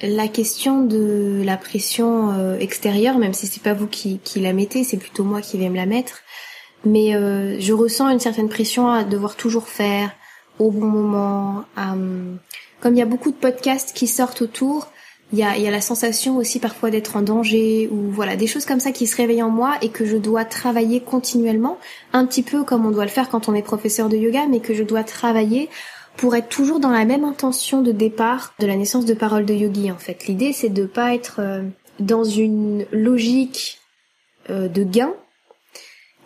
la 0.00 0.28
question 0.28 0.84
de 0.84 1.42
la 1.44 1.56
pression 1.56 2.30
euh, 2.30 2.56
extérieure, 2.58 3.18
même 3.18 3.34
si 3.34 3.48
c'est 3.48 3.62
pas 3.62 3.74
vous 3.74 3.88
qui, 3.88 4.20
la 4.36 4.52
mettez, 4.52 4.84
c'est 4.84 4.96
plutôt 4.96 5.24
moi 5.24 5.40
qui 5.40 5.58
vais 5.58 5.70
me 5.70 5.76
la 5.76 5.86
mettre. 5.86 6.20
Mais 6.84 7.10
je 7.58 7.72
ressens 7.72 8.10
une 8.10 8.20
certaine 8.20 8.48
pression 8.48 8.88
à 8.88 9.02
devoir 9.02 9.34
toujours 9.34 9.66
faire 9.66 10.12
au 10.58 10.70
bon 10.70 10.86
moment, 10.86 11.64
à 11.76 11.94
comme 12.80 12.94
il 12.94 12.98
y 12.98 13.02
a 13.02 13.06
beaucoup 13.06 13.30
de 13.30 13.36
podcasts 13.36 13.96
qui 13.96 14.06
sortent 14.06 14.42
autour, 14.42 14.88
il 15.32 15.38
y 15.38 15.42
a, 15.42 15.56
y 15.56 15.66
a 15.66 15.70
la 15.70 15.80
sensation 15.80 16.36
aussi 16.36 16.60
parfois 16.60 16.90
d'être 16.90 17.16
en 17.16 17.22
danger 17.22 17.88
ou 17.90 18.10
voilà 18.10 18.36
des 18.36 18.46
choses 18.46 18.64
comme 18.64 18.80
ça 18.80 18.92
qui 18.92 19.06
se 19.06 19.16
réveillent 19.16 19.42
en 19.42 19.50
moi 19.50 19.76
et 19.82 19.88
que 19.88 20.04
je 20.04 20.16
dois 20.16 20.44
travailler 20.44 21.00
continuellement, 21.00 21.78
un 22.12 22.26
petit 22.26 22.42
peu 22.42 22.64
comme 22.64 22.86
on 22.86 22.90
doit 22.90 23.04
le 23.04 23.10
faire 23.10 23.28
quand 23.28 23.48
on 23.48 23.54
est 23.54 23.62
professeur 23.62 24.08
de 24.08 24.16
yoga, 24.16 24.46
mais 24.48 24.60
que 24.60 24.74
je 24.74 24.84
dois 24.84 25.02
travailler 25.02 25.68
pour 26.16 26.36
être 26.36 26.48
toujours 26.48 26.80
dans 26.80 26.90
la 26.90 27.04
même 27.04 27.24
intention 27.24 27.82
de 27.82 27.92
départ 27.92 28.54
de 28.60 28.66
la 28.66 28.76
naissance 28.76 29.04
de 29.04 29.14
parole 29.14 29.44
de 29.46 29.54
yogi 29.54 29.90
en 29.90 29.98
fait. 29.98 30.26
L'idée 30.26 30.52
c'est 30.52 30.68
de 30.68 30.86
pas 30.86 31.14
être 31.14 31.40
euh, 31.40 31.62
dans 31.98 32.24
une 32.24 32.86
logique 32.92 33.78
euh, 34.48 34.68
de 34.68 34.84
gain 34.84 35.12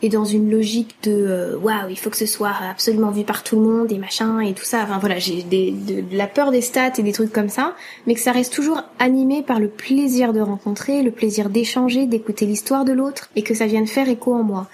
et 0.02 0.08
dans 0.08 0.24
une 0.24 0.50
logique 0.50 0.96
de 1.02 1.12
euh, 1.12 1.58
waouh, 1.58 1.90
il 1.90 1.98
faut 1.98 2.10
que 2.10 2.16
ce 2.16 2.26
soit 2.26 2.54
absolument 2.70 3.10
vu 3.10 3.24
par 3.24 3.44
tout 3.44 3.56
le 3.56 3.62
monde 3.62 3.92
et 3.92 3.98
machin 3.98 4.40
et 4.40 4.54
tout 4.54 4.64
ça. 4.64 4.82
Enfin 4.82 4.98
voilà, 4.98 5.18
j'ai 5.18 5.42
de, 5.42 6.02
de, 6.02 6.16
la 6.16 6.26
peur 6.26 6.50
des 6.50 6.62
stats 6.62 6.92
et 6.98 7.02
des 7.02 7.12
trucs 7.12 7.32
comme 7.32 7.48
ça, 7.50 7.74
mais 8.06 8.14
que 8.14 8.20
ça 8.20 8.32
reste 8.32 8.52
toujours 8.52 8.82
animé 8.98 9.42
par 9.42 9.60
le 9.60 9.68
plaisir 9.68 10.32
de 10.32 10.40
rencontrer, 10.40 11.02
le 11.02 11.10
plaisir 11.10 11.50
d'échanger, 11.50 12.06
d'écouter 12.06 12.46
l'histoire 12.46 12.84
de 12.84 12.92
l'autre 12.92 13.30
et 13.36 13.42
que 13.42 13.54
ça 13.54 13.66
vienne 13.66 13.86
faire 13.86 14.08
écho 14.08 14.34
en 14.34 14.42
moi. 14.42 14.68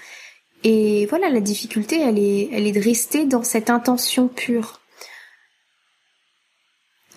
Et 0.63 1.05
voilà, 1.07 1.29
la 1.29 1.41
difficulté, 1.41 1.99
elle 2.01 2.17
est, 2.17 2.49
elle 2.51 2.65
est 2.65 2.71
de 2.71 2.81
rester 2.81 3.25
dans 3.25 3.43
cette 3.43 3.69
intention 3.69 4.27
pure. 4.27 4.79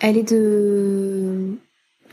Elle 0.01 0.16
est 0.18 0.31
de, 0.31 1.57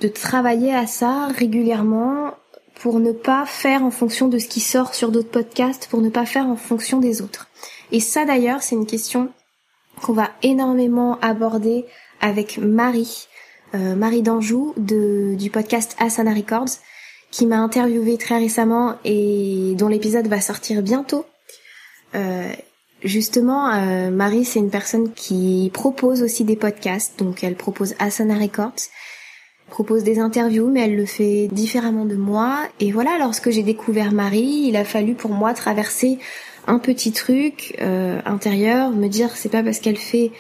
de 0.02 0.08
travailler 0.08 0.74
à 0.74 0.88
ça 0.88 1.28
régulièrement 1.28 2.34
pour 2.80 3.00
ne 3.00 3.12
pas 3.12 3.46
faire 3.46 3.84
en 3.84 3.92
fonction 3.92 4.28
de 4.28 4.38
ce 4.38 4.48
qui 4.48 4.60
sort 4.60 4.94
sur 4.94 5.12
d'autres 5.12 5.32
podcasts, 5.32 5.88
pour 5.88 6.02
ne 6.02 6.10
pas 6.10 6.26
faire 6.26 6.46
en 6.46 6.56
fonction 6.56 7.00
des 7.00 7.22
autres. 7.22 7.48
Et 7.92 8.00
ça 8.00 8.26
d'ailleurs, 8.26 8.62
c'est 8.62 8.76
une 8.76 8.86
question 8.86 9.30
qu'on 10.02 10.14
va 10.14 10.30
énormément 10.44 11.18
aborder 11.22 11.86
avec 12.22 12.58
Marie, 12.58 13.28
euh, 13.74 13.96
Marie 13.96 14.22
d'Anjou 14.22 14.74
du 14.78 15.50
podcast 15.50 15.96
Asana 16.00 16.34
Records, 16.34 16.78
qui 17.32 17.46
m'a 17.46 17.58
interviewé 17.58 18.18
très 18.18 18.38
récemment 18.38 18.96
et 19.04 19.74
dont 19.76 19.88
l'épisode 19.88 20.28
va 20.28 20.40
sortir 20.40 20.82
bientôt. 20.82 21.26
Euh, 22.16 22.52
justement, 23.04 23.70
euh, 23.74 24.12
Marie, 24.12 24.46
c'est 24.46 24.60
une 24.60 24.70
personne 24.70 25.12
qui 25.14 25.72
propose 25.74 26.24
aussi 26.24 26.44
des 26.44 26.56
podcasts, 26.56 27.20
donc 27.20 27.44
elle 27.44 27.56
propose 27.56 27.96
Asana 28.00 28.36
Records 28.36 28.88
propose 29.70 30.04
des 30.04 30.20
interviews, 30.20 30.70
mais 30.70 30.82
elle 30.82 30.96
le 30.96 31.06
fait 31.06 31.48
différemment 31.52 32.06
de 32.06 32.16
moi. 32.16 32.60
Et 32.80 32.92
voilà, 32.92 33.18
lorsque 33.20 33.50
j'ai 33.50 33.64
découvert 33.64 34.12
Marie, 34.12 34.66
il 34.68 34.76
a 34.76 34.86
fallu 34.86 35.14
pour 35.14 35.32
moi 35.32 35.54
traverser 35.54 36.20
un 36.68 36.80
petit 36.80 37.12
truc 37.12 37.76
euh, 37.82 38.20
intérieur, 38.26 38.92
me 38.92 39.08
dire 39.08 39.36
c'est 39.36 39.50
pas 39.50 39.64
parce 39.64 39.80
qu'elle 39.80 39.98
fait 39.98 40.32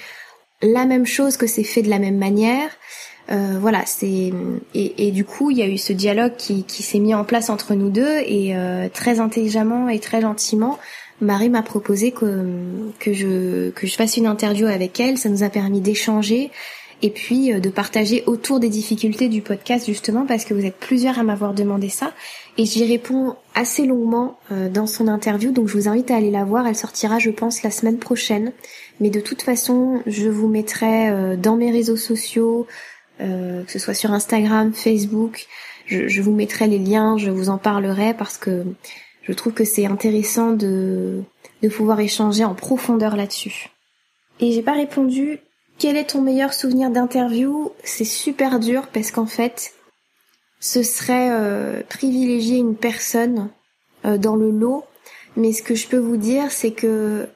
la 0.61 0.85
même 0.85 1.05
chose 1.05 1.37
que 1.37 1.47
c'est 1.47 1.63
fait 1.63 1.81
de 1.81 1.89
la 1.89 1.99
même 1.99 2.17
manière. 2.17 2.69
Euh, 3.29 3.57
voilà, 3.59 3.83
c'est 3.85 4.31
et, 4.73 5.11
du 5.11 5.25
coup 5.25 5.51
il 5.51 5.57
y 5.57 5.61
a 5.61 5.67
eu 5.67 5.77
ce 5.77 5.91
dialogue 5.91 6.35
qui, 6.37 6.63
s'est 6.69 6.99
mis 6.99 7.13
en 7.13 7.25
place 7.25 7.49
entre 7.49 7.73
nous 7.73 7.89
deux 7.89 8.19
et 8.25 8.55
euh, 8.55 8.87
très 8.87 9.19
intelligemment 9.19 9.89
et 9.89 9.99
très 9.99 10.21
gentiment, 10.21 10.79
Marie 11.19 11.49
m'a 11.49 11.63
proposé 11.63 12.11
que 12.11 13.13
je 13.13 13.95
fasse 13.97 14.17
une 14.17 14.27
interview 14.27 14.67
avec 14.67 14.99
elle. 14.99 15.17
Ça 15.17 15.29
nous 15.29 15.43
a 15.43 15.49
permis 15.49 15.81
d'échanger 15.81 16.51
et 17.01 17.09
puis 17.09 17.53
euh, 17.53 17.59
de 17.59 17.69
partager 17.69 18.23
autour 18.25 18.59
des 18.59 18.69
difficultés 18.69 19.29
du 19.29 19.41
podcast 19.41 19.85
justement 19.85 20.25
parce 20.25 20.45
que 20.45 20.53
vous 20.53 20.65
êtes 20.65 20.77
plusieurs 20.77 21.19
à 21.19 21.23
m'avoir 21.23 21.53
demandé 21.53 21.89
ça. 21.89 22.13
Et 22.57 22.65
j'y 22.65 22.85
réponds 22.85 23.35
assez 23.53 23.85
longuement 23.85 24.39
euh, 24.51 24.69
dans 24.69 24.87
son 24.87 25.07
interview. 25.07 25.51
Donc 25.51 25.67
je 25.67 25.73
vous 25.73 25.87
invite 25.87 26.09
à 26.11 26.15
aller 26.15 26.31
la 26.31 26.43
voir, 26.43 26.65
elle 26.67 26.75
sortira 26.75 27.19
je 27.19 27.29
pense 27.29 27.63
la 27.63 27.71
semaine 27.71 27.97
prochaine. 27.97 28.51
Mais 28.99 29.09
de 29.09 29.19
toute 29.19 29.41
façon 29.41 30.01
je 30.07 30.27
vous 30.27 30.47
mettrai 30.47 31.09
euh, 31.09 31.35
dans 31.35 31.55
mes 31.55 31.71
réseaux 31.71 31.97
sociaux 31.97 32.67
que 33.19 33.71
ce 33.71 33.79
soit 33.79 33.95
sur 33.95 34.11
Instagram, 34.11 34.73
Facebook, 34.73 35.47
je, 35.87 36.07
je, 36.07 36.21
vous 36.21 36.33
mettrai 36.33 36.67
les 36.67 36.77
liens, 36.77 37.17
je 37.17 37.31
vous 37.31 37.49
en 37.49 37.57
parlerai 37.57 38.13
parce 38.13 38.37
que 38.37 38.63
je 39.23 39.33
trouve 39.33 39.53
que 39.53 39.63
c'est 39.63 39.87
intéressant 39.87 40.51
de, 40.51 41.23
de 41.63 41.67
pouvoir 41.67 41.99
échanger 41.99 42.43
en 42.43 42.53
profondeur 42.53 43.15
là-dessus. 43.15 43.71
Et 44.39 44.51
j'ai 44.51 44.61
pas 44.61 44.73
répondu 44.73 45.39
quel 45.79 45.97
est 45.97 46.11
ton 46.11 46.21
meilleur 46.21 46.53
souvenir 46.53 46.89
d'interview? 46.89 47.71
C'est 47.83 48.05
super 48.05 48.59
dur 48.59 48.87
parce 48.93 49.11
qu'en 49.11 49.25
fait, 49.25 49.73
ce 50.59 50.83
serait 50.83 51.29
euh, 51.31 51.83
privilégier 51.87 52.57
une 52.57 52.75
personne 52.75 53.49
euh, 54.05 54.17
dans 54.17 54.35
le 54.35 54.49
lot. 54.49 54.85
Mais 55.35 55.53
ce 55.53 55.61
que 55.61 55.75
je 55.75 55.87
peux 55.87 55.97
vous 55.97 56.17
dire, 56.17 56.51
c'est 56.51 56.71
que 56.71 57.29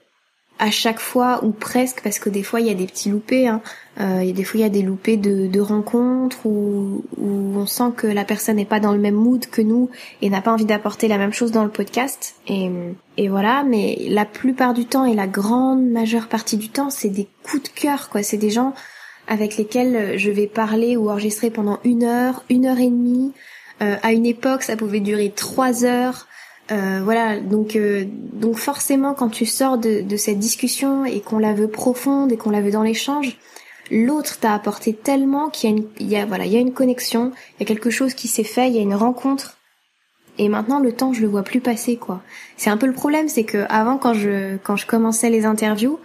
à 0.61 0.69
chaque 0.69 0.99
fois 0.99 1.43
ou 1.43 1.51
presque 1.51 2.01
parce 2.03 2.19
que 2.19 2.29
des 2.29 2.43
fois 2.43 2.61
il 2.61 2.67
y 2.67 2.69
a 2.69 2.75
des 2.75 2.85
petits 2.85 3.09
loupés 3.09 3.47
hein. 3.47 3.61
euh, 3.99 4.31
des 4.31 4.43
fois 4.43 4.59
il 4.59 4.63
y 4.63 4.65
a 4.65 4.69
des 4.69 4.83
loupés 4.83 5.17
de, 5.17 5.59
rencontres 5.59 6.45
où, 6.45 7.03
on 7.19 7.65
sent 7.65 7.91
que 7.97 8.07
la 8.07 8.23
personne 8.23 8.55
n'est 8.55 8.65
pas 8.65 8.79
dans 8.79 8.93
le 8.93 8.99
même 8.99 9.15
mood 9.15 9.45
que 9.47 9.61
nous 9.61 9.89
et 10.21 10.29
n'a 10.29 10.41
pas 10.41 10.51
envie 10.51 10.65
d'apporter 10.65 11.07
la 11.07 11.17
même 11.17 11.33
chose 11.33 11.51
dans 11.51 11.63
le 11.63 11.69
podcast. 11.69 12.35
Et, 12.47 12.71
et 13.17 13.27
voilà 13.27 13.63
mais 13.63 13.97
la 14.07 14.25
plupart 14.25 14.73
du 14.73 14.85
temps 14.85 15.05
et 15.05 15.15
la 15.15 15.27
grande 15.27 15.83
majeure 15.83 16.27
partie 16.27 16.57
du 16.57 16.69
temps 16.69 16.91
c'est 16.91 17.09
des 17.09 17.27
coups 17.43 17.63
de 17.63 17.69
cœur 17.69 18.09
quoi. 18.09 18.21
C'est 18.21 18.37
des 18.37 18.51
gens 18.51 18.73
avec 19.27 19.57
lesquels 19.57 20.17
je 20.19 20.29
vais 20.29 20.47
parler 20.47 20.95
ou 20.95 21.09
enregistrer 21.09 21.49
pendant 21.49 21.79
une 21.83 22.03
heure 22.03 22.43
une 22.49 22.67
heure 22.67 22.79
et 22.79 22.89
demie. 22.89 23.33
Euh, 23.81 23.95
à 24.03 24.11
une 24.11 24.27
époque 24.27 24.61
ça 24.61 24.77
pouvait 24.77 24.99
durer 24.99 25.33
trois 25.35 25.85
heures 25.85 26.27
euh, 26.71 27.01
voilà, 27.03 27.39
donc 27.39 27.75
euh, 27.75 28.05
donc 28.07 28.55
forcément 28.55 29.13
quand 29.13 29.29
tu 29.29 29.45
sors 29.45 29.77
de, 29.77 30.01
de 30.01 30.17
cette 30.17 30.39
discussion 30.39 31.05
et 31.05 31.19
qu'on 31.19 31.39
la 31.39 31.53
veut 31.53 31.67
profonde 31.67 32.31
et 32.31 32.37
qu'on 32.37 32.51
la 32.51 32.61
veut 32.61 32.71
dans 32.71 32.83
l'échange, 32.83 33.37
l'autre 33.89 34.39
t'a 34.39 34.53
apporté 34.53 34.93
tellement 34.93 35.49
qu'il 35.49 35.69
y 35.69 35.73
a 35.73 35.75
une 35.77 35.87
il 35.99 36.07
y 36.07 36.15
a 36.15 36.25
voilà 36.25 36.45
il 36.45 36.53
y 36.53 36.57
a 36.57 36.59
une 36.59 36.73
connexion, 36.73 37.31
il 37.55 37.61
y 37.61 37.63
a 37.63 37.65
quelque 37.65 37.89
chose 37.89 38.13
qui 38.13 38.27
s'est 38.27 38.45
fait, 38.45 38.69
il 38.69 38.75
y 38.75 38.79
a 38.79 38.83
une 38.83 38.95
rencontre. 38.95 39.57
Et 40.37 40.47
maintenant 40.47 40.79
le 40.79 40.93
temps 40.93 41.11
je 41.11 41.21
le 41.21 41.27
vois 41.27 41.43
plus 41.43 41.59
passer 41.59 41.97
quoi. 41.97 42.21
C'est 42.55 42.69
un 42.69 42.77
peu 42.77 42.87
le 42.87 42.93
problème, 42.93 43.27
c'est 43.27 43.43
que 43.43 43.65
avant 43.67 43.97
quand 43.97 44.13
je 44.13 44.55
quand 44.63 44.77
je 44.77 44.87
commençais 44.87 45.29
les 45.29 45.45
interviews, 45.45 45.99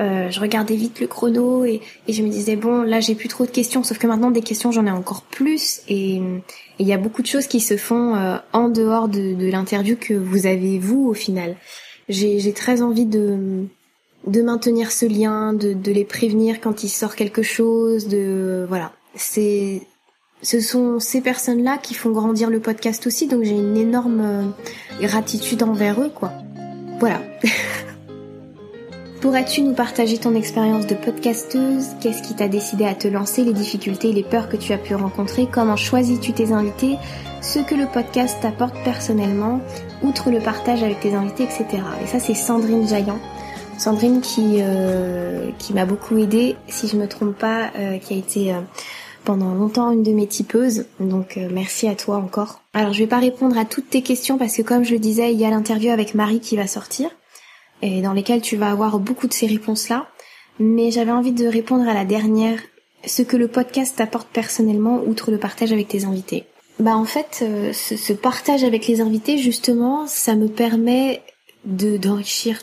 euh, 0.00 0.30
je 0.30 0.40
regardais 0.40 0.76
vite 0.76 1.00
le 1.00 1.06
chrono 1.06 1.64
et, 1.64 1.80
et 2.06 2.12
je 2.12 2.22
me 2.22 2.28
disais 2.28 2.56
bon 2.56 2.82
là 2.82 3.00
j'ai 3.00 3.14
plus 3.14 3.28
trop 3.28 3.44
de 3.46 3.50
questions 3.50 3.82
sauf 3.82 3.98
que 3.98 4.06
maintenant 4.06 4.30
des 4.30 4.42
questions 4.42 4.70
j'en 4.70 4.86
ai 4.86 4.90
encore 4.90 5.22
plus 5.22 5.80
et 5.88 6.20
il 6.78 6.86
y 6.86 6.92
a 6.92 6.98
beaucoup 6.98 7.22
de 7.22 7.26
choses 7.26 7.46
qui 7.46 7.60
se 7.60 7.76
font 7.76 8.14
euh, 8.14 8.36
en 8.52 8.68
dehors 8.68 9.08
de, 9.08 9.34
de 9.34 9.50
l'interview 9.50 9.96
que 9.96 10.14
vous 10.14 10.46
avez 10.46 10.78
vous 10.78 11.08
au 11.08 11.14
final. 11.14 11.56
J'ai 12.08 12.52
très 12.52 12.80
envie 12.80 13.06
de 13.06 13.66
de 14.26 14.42
maintenir 14.42 14.90
ce 14.90 15.06
lien, 15.06 15.52
de, 15.52 15.72
de 15.72 15.92
les 15.92 16.04
prévenir 16.04 16.60
quand 16.60 16.82
il 16.82 16.88
sort 16.88 17.14
quelque 17.14 17.42
chose, 17.42 18.08
de 18.08 18.66
voilà. 18.68 18.92
C'est 19.14 19.82
ce 20.42 20.60
sont 20.60 21.00
ces 21.00 21.20
personnes-là 21.20 21.78
qui 21.78 21.94
font 21.94 22.10
grandir 22.10 22.48
le 22.50 22.60
podcast 22.60 23.06
aussi, 23.06 23.26
donc 23.26 23.42
j'ai 23.42 23.56
une 23.56 23.76
énorme 23.76 24.20
euh, 24.20 25.02
gratitude 25.02 25.62
envers 25.62 26.00
eux, 26.00 26.10
quoi. 26.14 26.32
Voilà. 27.00 27.20
Pourrais-tu 29.20 29.62
nous 29.62 29.72
partager 29.72 30.16
ton 30.18 30.36
expérience 30.36 30.86
de 30.86 30.94
podcasteuse? 30.94 31.86
Qu'est-ce 32.00 32.22
qui 32.22 32.36
t'a 32.36 32.46
décidé 32.46 32.84
à 32.84 32.94
te 32.94 33.08
lancer? 33.08 33.42
Les 33.42 33.52
difficultés 33.52 34.12
les 34.12 34.22
peurs 34.22 34.48
que 34.48 34.56
tu 34.56 34.72
as 34.72 34.78
pu 34.78 34.94
rencontrer? 34.94 35.48
Comment 35.50 35.74
choisis-tu 35.74 36.32
tes 36.32 36.52
invités? 36.52 36.96
Ce 37.42 37.58
que 37.58 37.74
le 37.74 37.86
podcast 37.86 38.38
t'apporte 38.40 38.76
personnellement, 38.84 39.60
outre 40.04 40.30
le 40.30 40.38
partage 40.38 40.84
avec 40.84 41.00
tes 41.00 41.14
invités, 41.14 41.42
etc. 41.42 41.66
Et 42.00 42.06
ça, 42.06 42.20
c'est 42.20 42.34
Sandrine 42.34 42.86
Jaillant. 42.86 43.18
Sandrine 43.76 44.20
qui, 44.20 44.58
euh, 44.60 45.50
qui 45.58 45.72
m'a 45.72 45.84
beaucoup 45.84 46.16
aidée, 46.16 46.54
si 46.68 46.86
je 46.86 46.96
me 46.96 47.08
trompe 47.08 47.36
pas, 47.36 47.70
euh, 47.76 47.98
qui 47.98 48.14
a 48.14 48.16
été 48.16 48.52
euh, 48.52 48.60
pendant 49.24 49.52
longtemps 49.52 49.90
une 49.90 50.04
de 50.04 50.12
mes 50.12 50.28
tipeuses. 50.28 50.86
Donc 51.00 51.40
merci 51.50 51.88
à 51.88 51.96
toi 51.96 52.18
encore. 52.18 52.60
Alors 52.72 52.92
je 52.92 53.00
vais 53.00 53.08
pas 53.08 53.18
répondre 53.18 53.58
à 53.58 53.64
toutes 53.64 53.90
tes 53.90 54.02
questions 54.02 54.38
parce 54.38 54.56
que 54.56 54.62
comme 54.62 54.84
je 54.84 54.92
le 54.92 55.00
disais, 55.00 55.32
il 55.32 55.40
y 55.40 55.44
a 55.44 55.50
l'interview 55.50 55.90
avec 55.90 56.14
Marie 56.14 56.38
qui 56.38 56.56
va 56.56 56.68
sortir 56.68 57.10
et 57.82 58.02
dans 58.02 58.12
lesquelles 58.12 58.42
tu 58.42 58.56
vas 58.56 58.70
avoir 58.70 58.98
beaucoup 58.98 59.26
de 59.26 59.32
ces 59.32 59.46
réponses-là. 59.46 60.08
Mais 60.58 60.90
j'avais 60.90 61.12
envie 61.12 61.32
de 61.32 61.46
répondre 61.46 61.88
à 61.88 61.94
la 61.94 62.04
dernière, 62.04 62.60
ce 63.06 63.22
que 63.22 63.36
le 63.36 63.48
podcast 63.48 63.96
t'apporte 63.96 64.28
personnellement, 64.28 65.02
outre 65.06 65.30
le 65.30 65.38
partage 65.38 65.72
avec 65.72 65.88
tes 65.88 66.04
invités. 66.04 66.44
Bah 66.80 66.96
en 66.96 67.04
fait, 67.04 67.40
euh, 67.42 67.72
ce, 67.72 68.12
partage 68.12 68.62
avec 68.62 68.86
les 68.86 69.00
invités, 69.00 69.38
justement, 69.38 70.06
ça 70.06 70.36
me 70.36 70.48
permet 70.48 71.22
de 71.64 71.96
d'enrichir 71.96 72.60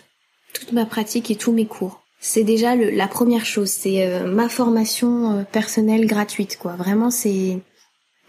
toute 0.53 0.71
ma 0.71 0.85
pratique 0.85 1.31
et 1.31 1.35
tous 1.35 1.51
mes 1.51 1.65
cours. 1.65 2.01
C'est 2.21 2.43
déjà 2.43 2.75
le, 2.75 2.89
la 2.91 3.07
première 3.07 3.45
chose, 3.45 3.69
c'est 3.69 4.07
euh, 4.07 4.25
ma 4.25 4.47
formation 4.47 5.39
euh, 5.39 5.43
personnelle 5.43 6.05
gratuite, 6.05 6.57
quoi. 6.57 6.73
Vraiment, 6.73 7.11
c'est 7.11 7.59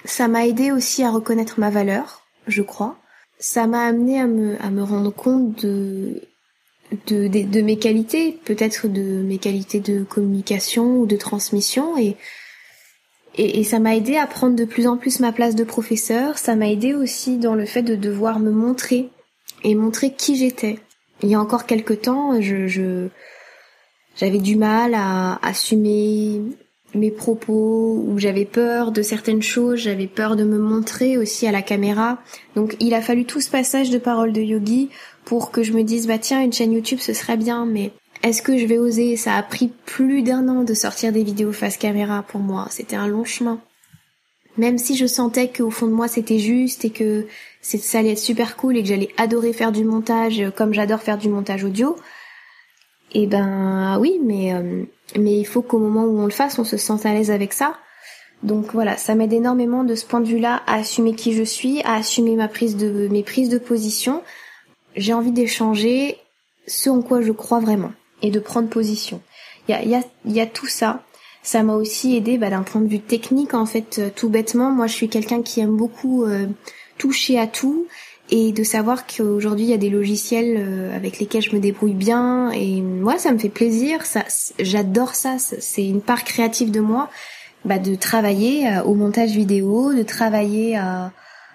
ça 0.04 0.26
m'a 0.26 0.46
aidé 0.46 0.72
aussi 0.72 1.04
à 1.04 1.10
reconnaître 1.10 1.60
ma 1.60 1.70
valeur, 1.70 2.22
je 2.48 2.62
crois. 2.62 2.96
Ça 3.38 3.66
m'a 3.68 3.86
amené 3.86 4.20
à 4.20 4.26
me 4.26 4.60
à 4.62 4.70
me 4.70 4.82
rendre 4.82 5.12
compte 5.12 5.64
de 5.64 6.22
de, 7.06 7.60
mes 7.60 7.78
qualités, 7.78 8.38
peut-être 8.44 8.88
de 8.88 9.22
mes 9.22 9.38
qualités 9.38 9.80
de 9.80 10.04
communication 10.04 10.98
ou 10.98 11.06
de 11.06 11.16
transmission 11.16 11.96
et 11.98 12.16
et, 13.38 13.64
ça 13.64 13.80
m'a 13.80 13.94
aidé 13.94 14.16
à 14.16 14.26
prendre 14.26 14.56
de 14.56 14.64
plus 14.64 14.86
en 14.86 14.96
plus 14.96 15.20
ma 15.20 15.30
place 15.30 15.54
de 15.54 15.64
professeur. 15.64 16.38
Ça 16.38 16.56
m'a 16.56 16.70
aidé 16.70 16.94
aussi 16.94 17.36
dans 17.36 17.54
le 17.54 17.66
fait 17.66 17.82
de 17.82 17.94
devoir 17.94 18.38
me 18.38 18.50
montrer 18.50 19.10
et 19.62 19.74
montrer 19.74 20.14
qui 20.14 20.36
j'étais. 20.36 20.78
Il 21.22 21.28
y 21.28 21.34
a 21.34 21.40
encore 21.40 21.66
quelque 21.66 21.92
temps, 21.92 22.40
je, 22.40 22.66
je 22.66 23.08
j'avais 24.16 24.38
du 24.38 24.56
mal 24.56 24.94
à 24.94 25.38
assumer 25.46 26.40
mes 26.94 27.10
propos 27.10 28.02
ou 28.06 28.18
j'avais 28.18 28.46
peur 28.46 28.90
de 28.90 29.02
certaines 29.02 29.42
choses, 29.42 29.80
j'avais 29.80 30.06
peur 30.06 30.36
de 30.36 30.44
me 30.44 30.58
montrer 30.58 31.18
aussi 31.18 31.46
à 31.46 31.52
la 31.52 31.62
caméra. 31.62 32.18
Donc 32.54 32.76
il 32.80 32.94
a 32.94 33.02
fallu 33.02 33.26
tout 33.26 33.40
ce 33.40 33.50
passage 33.50 33.90
de 33.90 33.98
parole 33.98 34.32
de 34.32 34.40
yogi 34.40 34.88
pour 35.26 35.50
que 35.50 35.62
je 35.62 35.74
me 35.74 35.82
dise 35.82 36.06
bah 36.06 36.18
tiens 36.18 36.42
une 36.42 36.54
chaîne 36.54 36.72
YouTube 36.72 37.00
ce 37.00 37.12
serait 37.12 37.36
bien 37.36 37.66
mais 37.66 37.92
est-ce 38.22 38.40
que 38.40 38.56
je 38.56 38.64
vais 38.64 38.78
oser? 38.78 39.16
Ça 39.16 39.34
a 39.34 39.42
pris 39.42 39.70
plus 39.84 40.22
d'un 40.22 40.48
an 40.48 40.64
de 40.64 40.72
sortir 40.72 41.12
des 41.12 41.22
vidéos 41.22 41.52
face 41.52 41.76
caméra 41.76 42.24
pour 42.26 42.40
moi, 42.40 42.66
c'était 42.70 42.96
un 42.96 43.08
long 43.08 43.24
chemin. 43.24 43.60
Même 44.56 44.78
si 44.78 44.96
je 44.96 45.06
sentais 45.06 45.48
qu'au 45.48 45.70
fond 45.70 45.86
de 45.86 45.92
moi 45.92 46.08
c'était 46.08 46.38
juste 46.38 46.86
et 46.86 46.90
que 46.90 47.26
ça 47.60 47.98
allait 47.98 48.12
être 48.12 48.18
super 48.18 48.56
cool 48.56 48.78
et 48.78 48.82
que 48.82 48.88
j'allais 48.88 49.10
adorer 49.18 49.52
faire 49.52 49.72
du 49.72 49.84
montage 49.84 50.42
comme 50.56 50.72
j'adore 50.72 51.02
faire 51.02 51.18
du 51.18 51.28
montage 51.28 51.64
audio, 51.64 51.96
eh 53.12 53.26
ben 53.26 53.98
oui, 54.00 54.18
mais 54.24 54.54
euh, 54.54 54.84
mais 55.18 55.38
il 55.38 55.44
faut 55.44 55.62
qu'au 55.62 55.78
moment 55.78 56.04
où 56.04 56.18
on 56.18 56.24
le 56.24 56.30
fasse, 56.30 56.58
on 56.58 56.64
se 56.64 56.76
sente 56.76 57.06
à 57.06 57.12
l'aise 57.12 57.30
avec 57.30 57.52
ça. 57.52 57.76
Donc 58.42 58.72
voilà, 58.72 58.96
ça 58.96 59.14
m'aide 59.14 59.32
énormément 59.32 59.84
de 59.84 59.94
ce 59.94 60.04
point 60.04 60.20
de 60.20 60.26
vue-là 60.26 60.62
à 60.66 60.76
assumer 60.76 61.14
qui 61.14 61.32
je 61.32 61.42
suis, 61.42 61.80
à 61.82 61.94
assumer 61.94 62.36
ma 62.36 62.48
prise 62.48 62.76
de 62.76 63.08
mes 63.08 63.22
prises 63.22 63.48
de 63.48 63.58
position. 63.58 64.22
J'ai 64.96 65.12
envie 65.12 65.32
d'échanger 65.32 66.16
ce 66.66 66.90
en 66.90 67.02
quoi 67.02 67.22
je 67.22 67.32
crois 67.32 67.60
vraiment 67.60 67.92
et 68.22 68.30
de 68.30 68.40
prendre 68.40 68.68
position. 68.68 69.20
Il 69.68 69.72
y 69.72 69.74
a, 69.74 69.84
y, 69.84 69.94
a, 69.94 70.02
y 70.24 70.40
a 70.40 70.46
tout 70.46 70.66
ça. 70.66 71.02
Ça 71.42 71.62
m'a 71.62 71.74
aussi 71.74 72.16
aidé 72.16 72.38
bah, 72.38 72.50
d'un 72.50 72.62
point 72.62 72.80
de 72.80 72.88
vue 72.88 73.00
technique 73.00 73.54
en 73.54 73.66
fait, 73.66 73.98
euh, 73.98 74.10
tout 74.14 74.28
bêtement. 74.28 74.70
Moi, 74.70 74.86
je 74.86 74.94
suis 74.94 75.08
quelqu'un 75.08 75.42
qui 75.42 75.60
aime 75.60 75.76
beaucoup 75.76 76.24
euh, 76.24 76.46
toucher 76.98 77.38
à 77.38 77.46
tout 77.46 77.86
et 78.30 78.50
de 78.50 78.64
savoir 78.64 79.06
qu'aujourd'hui 79.06 79.66
il 79.66 79.70
y 79.70 79.74
a 79.74 79.78
des 79.78 79.90
logiciels 79.90 80.56
euh, 80.58 80.96
avec 80.96 81.20
lesquels 81.20 81.42
je 81.42 81.54
me 81.54 81.60
débrouille 81.60 81.94
bien 81.94 82.50
et 82.50 82.80
moi 82.80 83.18
ça 83.18 83.30
me 83.30 83.38
fait 83.38 83.48
plaisir. 83.48 84.04
Ça, 84.04 84.24
j'adore 84.58 85.14
ça. 85.14 85.36
C'est 85.38 85.86
une 85.86 86.00
part 86.00 86.24
créative 86.24 86.72
de 86.72 86.80
moi, 86.80 87.08
bah, 87.64 87.78
de 87.78 87.94
travailler 87.94 88.68
au 88.84 88.94
montage 88.94 89.30
vidéo, 89.30 89.92
de 89.92 90.02
travailler 90.02 90.76
à, 90.76 91.12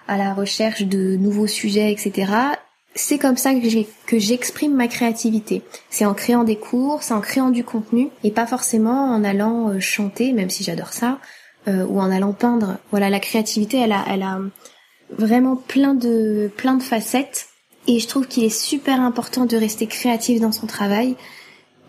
à 0.08 0.16
la 0.16 0.32
recherche 0.32 0.84
de 0.84 1.16
nouveaux 1.16 1.46
sujets, 1.46 1.92
etc 1.92 2.54
c'est 2.94 3.18
comme 3.18 3.36
ça 3.36 3.52
que 3.54 4.18
j'exprime 4.18 4.74
ma 4.74 4.86
créativité. 4.86 5.62
C'est 5.88 6.04
en 6.04 6.14
créant 6.14 6.44
des 6.44 6.56
cours, 6.56 7.02
c'est 7.02 7.14
en 7.14 7.20
créant 7.20 7.50
du 7.50 7.64
contenu 7.64 8.10
et 8.22 8.30
pas 8.30 8.46
forcément 8.46 9.08
en 9.10 9.24
allant 9.24 9.70
euh, 9.70 9.80
chanter, 9.80 10.32
même 10.32 10.50
si 10.50 10.62
j'adore 10.62 10.92
ça, 10.92 11.18
euh, 11.68 11.86
ou 11.86 12.00
en 12.00 12.10
allant 12.10 12.32
peindre. 12.32 12.78
Voilà, 12.90 13.08
la 13.08 13.20
créativité, 13.20 13.78
elle 13.78 13.92
a, 13.92 14.04
elle 14.08 14.22
a 14.22 14.38
vraiment 15.10 15.56
plein 15.56 15.94
de, 15.94 16.50
plein 16.56 16.74
de 16.74 16.82
facettes 16.82 17.48
et 17.86 17.98
je 17.98 18.06
trouve 18.06 18.28
qu'il 18.28 18.44
est 18.44 18.50
super 18.50 19.00
important 19.00 19.46
de 19.46 19.56
rester 19.56 19.86
créatif 19.86 20.40
dans 20.40 20.52
son 20.52 20.66
travail. 20.66 21.16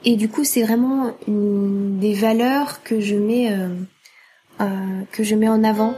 Et 0.05 0.15
du 0.15 0.29
coup, 0.29 0.43
c'est 0.43 0.63
vraiment 0.63 1.13
une 1.27 1.99
des 1.99 2.13
valeurs 2.13 2.81
que 2.83 3.01
je 3.01 3.15
mets, 3.15 3.51
euh, 3.51 3.69
euh 4.61 5.01
que 5.11 5.23
je 5.23 5.35
mets 5.35 5.49
en 5.49 5.63
avant 5.63 5.95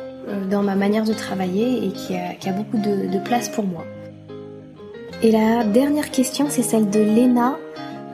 dans 0.50 0.64
ma 0.64 0.74
manière 0.74 1.04
de 1.04 1.14
travailler 1.14 1.86
et 1.86 1.94
qui 1.94 2.16
a, 2.16 2.34
qui 2.34 2.50
a 2.50 2.52
beaucoup 2.52 2.78
de, 2.78 3.08
de 3.08 3.20
place 3.20 3.48
pour 3.48 3.64
moi. 3.64 3.86
Et 5.24 5.32
la 5.32 5.64
dernière 5.64 6.12
question, 6.12 6.48
c'est 6.50 6.62
celle 6.62 6.90
de 6.90 7.00
Léna, 7.00 7.58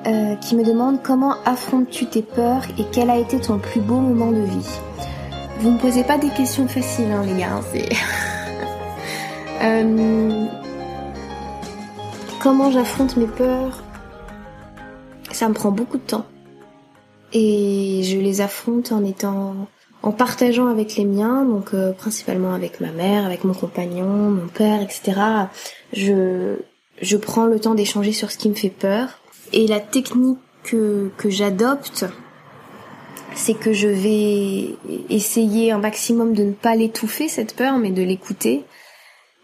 euh, 0.07 0.35
qui 0.35 0.55
me 0.55 0.63
demande 0.63 1.01
comment 1.03 1.35
affrontes-tu 1.45 2.05
tes 2.05 2.21
peurs 2.21 2.63
et 2.77 2.85
quel 2.91 3.09
a 3.09 3.17
été 3.17 3.39
ton 3.39 3.59
plus 3.59 3.81
beau 3.81 3.99
moment 3.99 4.31
de 4.31 4.41
vie? 4.41 4.79
Vous 5.59 5.71
me 5.71 5.77
posez 5.77 6.03
pas 6.03 6.17
des 6.17 6.29
questions 6.29 6.67
faciles, 6.67 7.11
hein, 7.11 7.23
les 7.25 7.39
gars. 7.39 7.55
Hein, 7.55 7.61
c'est 7.71 7.89
euh, 9.63 10.47
comment 12.41 12.71
j'affronte 12.71 13.17
mes 13.17 13.27
peurs? 13.27 13.83
Ça 15.31 15.49
me 15.49 15.53
prend 15.53 15.71
beaucoup 15.71 15.97
de 15.97 16.03
temps 16.03 16.25
et 17.33 18.01
je 18.03 18.17
les 18.17 18.41
affronte 18.41 18.91
en 18.91 19.03
étant 19.03 19.55
en 20.03 20.11
partageant 20.11 20.67
avec 20.67 20.95
les 20.95 21.05
miens, 21.05 21.45
donc 21.45 21.73
euh, 21.73 21.91
principalement 21.91 22.53
avec 22.53 22.81
ma 22.81 22.91
mère, 22.91 23.25
avec 23.25 23.43
mon 23.43 23.53
compagnon, 23.53 24.31
mon 24.31 24.47
père, 24.47 24.81
etc. 24.81 25.13
Je 25.93 26.57
je 27.01 27.17
prends 27.17 27.45
le 27.45 27.59
temps 27.59 27.75
d'échanger 27.75 28.11
sur 28.13 28.31
ce 28.31 28.37
qui 28.37 28.49
me 28.49 28.55
fait 28.55 28.69
peur. 28.69 29.19
Et 29.53 29.67
la 29.67 29.79
technique 29.79 30.39
que, 30.63 31.09
que 31.17 31.29
j'adopte, 31.29 32.05
c'est 33.35 33.53
que 33.53 33.73
je 33.73 33.87
vais 33.87 34.75
essayer 35.09 35.71
un 35.71 35.79
maximum 35.79 36.33
de 36.33 36.43
ne 36.43 36.51
pas 36.51 36.75
l'étouffer, 36.75 37.27
cette 37.27 37.55
peur, 37.55 37.77
mais 37.77 37.91
de 37.91 38.03
l'écouter. 38.03 38.63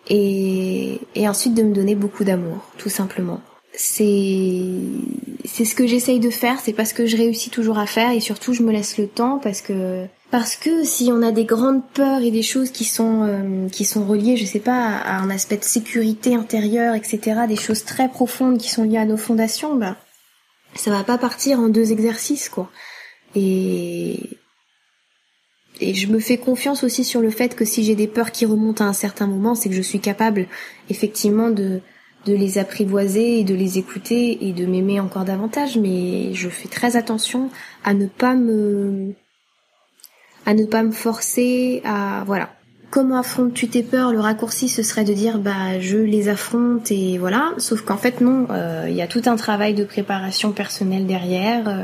Et, 0.10 1.00
et 1.16 1.28
ensuite 1.28 1.54
de 1.54 1.64
me 1.64 1.74
donner 1.74 1.96
beaucoup 1.96 2.24
d'amour, 2.24 2.60
tout 2.78 2.90
simplement. 2.90 3.42
C'est, 3.74 4.64
c'est 5.44 5.66
ce 5.66 5.76
que 5.76 5.86
j'essaye 5.86 6.20
de 6.20 6.30
faire, 6.30 6.60
c'est 6.60 6.74
parce 6.74 6.94
que 6.94 7.06
je 7.06 7.18
réussis 7.18 7.50
toujours 7.50 7.78
à 7.78 7.86
faire 7.86 8.12
et 8.12 8.22
surtout 8.22 8.54
je 8.54 8.64
me 8.64 8.72
laisse 8.72 8.98
le 8.98 9.08
temps 9.08 9.38
parce 9.38 9.62
que 9.62 10.06
parce 10.30 10.58
que 10.58 10.84
si 10.84 11.10
on 11.12 11.22
a 11.22 11.32
des 11.32 11.46
grandes 11.46 11.88
peurs 11.94 12.22
et 12.22 12.32
des 12.32 12.44
choses 12.44 12.72
qui 12.72 12.84
sont 12.84 13.24
euh, 13.24 13.70
qui 13.70 13.86
sont 13.86 14.06
reliées, 14.06 14.36
je 14.36 14.46
sais 14.46 14.60
pas, 14.60 14.98
à 14.98 15.20
un 15.20 15.30
aspect 15.30 15.58
de 15.58 15.64
sécurité 15.64 16.36
intérieure, 16.36 16.96
etc., 16.96 17.42
des 17.48 17.56
choses 17.56 17.86
très 17.86 18.10
profondes 18.10 18.58
qui 18.58 18.70
sont 18.70 18.84
liées 18.84 18.98
à 18.98 19.06
nos 19.06 19.18
fondations, 19.18 19.76
bah 19.76 19.96
ça 20.76 20.92
va 20.92 21.04
pas 21.04 21.18
partir 21.18 21.60
en 21.60 21.70
deux 21.70 21.92
exercices, 21.92 22.50
quoi. 22.50 22.70
Et 23.36 24.20
et 25.80 25.94
je 25.94 26.08
me 26.08 26.20
fais 26.20 26.38
confiance 26.38 26.84
aussi 26.84 27.04
sur 27.04 27.22
le 27.22 27.30
fait 27.30 27.56
que 27.56 27.64
si 27.64 27.84
j'ai 27.84 27.96
des 27.96 28.08
peurs 28.08 28.32
qui 28.32 28.46
remontent 28.46 28.84
à 28.84 28.88
un 28.88 28.94
certain 28.94 29.28
moment, 29.28 29.56
c'est 29.56 29.70
que 29.70 29.76
je 29.76 29.82
suis 29.82 30.00
capable 30.00 30.48
effectivement 30.90 31.50
de 31.50 31.82
de 32.26 32.34
les 32.34 32.58
apprivoiser 32.58 33.40
et 33.40 33.44
de 33.46 33.56
les 33.56 33.78
écouter 33.78 34.48
et 34.48 34.52
de 34.52 34.66
m'aimer 34.66 35.00
encore 35.00 35.24
davantage, 35.24 35.78
mais 35.78 36.34
je 36.34 36.50
fais 36.50 36.68
très 36.68 36.98
attention 36.98 37.50
à 37.86 37.94
ne 37.94 38.08
pas 38.08 38.36
me 38.36 39.14
à 40.48 40.54
ne 40.54 40.64
pas 40.66 40.82
me 40.82 40.92
forcer 40.92 41.82
à 41.84 42.24
voilà. 42.26 42.50
Comment 42.90 43.18
affrontes-tu 43.18 43.68
tes 43.68 43.84
peurs 43.84 44.14
Le 44.14 44.22
raccourci 44.22 44.70
ce 44.70 44.82
serait 44.82 45.04
de 45.04 45.14
dire 45.14 45.40
bah 45.40 45.78
je 45.82 45.98
les 45.98 46.30
affronte 46.30 46.90
et 46.90 47.18
voilà. 47.18 47.54
Sauf 47.58 47.82
qu'en 47.82 47.98
fait 47.98 48.22
non, 48.22 48.48
euh, 48.50 48.86
il 48.88 48.96
y 48.96 49.02
a 49.02 49.08
tout 49.08 49.22
un 49.26 49.36
travail 49.36 49.74
de 49.74 49.84
préparation 49.84 50.54
personnelle 50.54 51.06
derrière, 51.06 51.68
euh, 51.68 51.84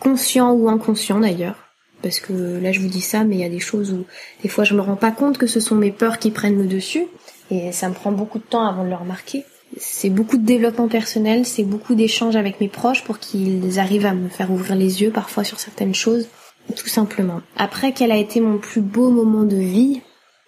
conscient 0.00 0.50
ou 0.52 0.68
inconscient 0.68 1.20
d'ailleurs. 1.20 1.54
Parce 2.02 2.18
que 2.18 2.32
là 2.60 2.72
je 2.72 2.80
vous 2.80 2.88
dis 2.88 3.00
ça, 3.00 3.22
mais 3.22 3.36
il 3.36 3.40
y 3.42 3.44
a 3.44 3.48
des 3.48 3.60
choses 3.60 3.92
où 3.92 4.06
des 4.42 4.48
fois 4.48 4.64
je 4.64 4.74
me 4.74 4.80
rends 4.80 4.96
pas 4.96 5.12
compte 5.12 5.38
que 5.38 5.46
ce 5.46 5.60
sont 5.60 5.76
mes 5.76 5.92
peurs 5.92 6.18
qui 6.18 6.32
prennent 6.32 6.58
le 6.58 6.66
dessus 6.66 7.06
et 7.52 7.70
ça 7.70 7.88
me 7.88 7.94
prend 7.94 8.10
beaucoup 8.10 8.40
de 8.40 8.44
temps 8.44 8.66
avant 8.66 8.82
de 8.82 8.88
le 8.88 8.96
remarquer. 8.96 9.44
C'est 9.76 10.10
beaucoup 10.10 10.36
de 10.36 10.44
développement 10.44 10.88
personnel, 10.88 11.46
c'est 11.46 11.62
beaucoup 11.62 11.94
d'échanges 11.94 12.34
avec 12.34 12.60
mes 12.60 12.68
proches 12.68 13.04
pour 13.04 13.20
qu'ils 13.20 13.78
arrivent 13.78 14.04
à 14.04 14.14
me 14.14 14.28
faire 14.28 14.50
ouvrir 14.50 14.74
les 14.74 15.00
yeux 15.00 15.10
parfois 15.10 15.44
sur 15.44 15.60
certaines 15.60 15.94
choses 15.94 16.26
tout 16.76 16.88
simplement. 16.88 17.40
Après, 17.56 17.92
quel 17.92 18.12
a 18.12 18.16
été 18.16 18.40
mon 18.40 18.58
plus 18.58 18.80
beau 18.80 19.10
moment 19.10 19.44
de 19.44 19.56
vie 19.56 20.00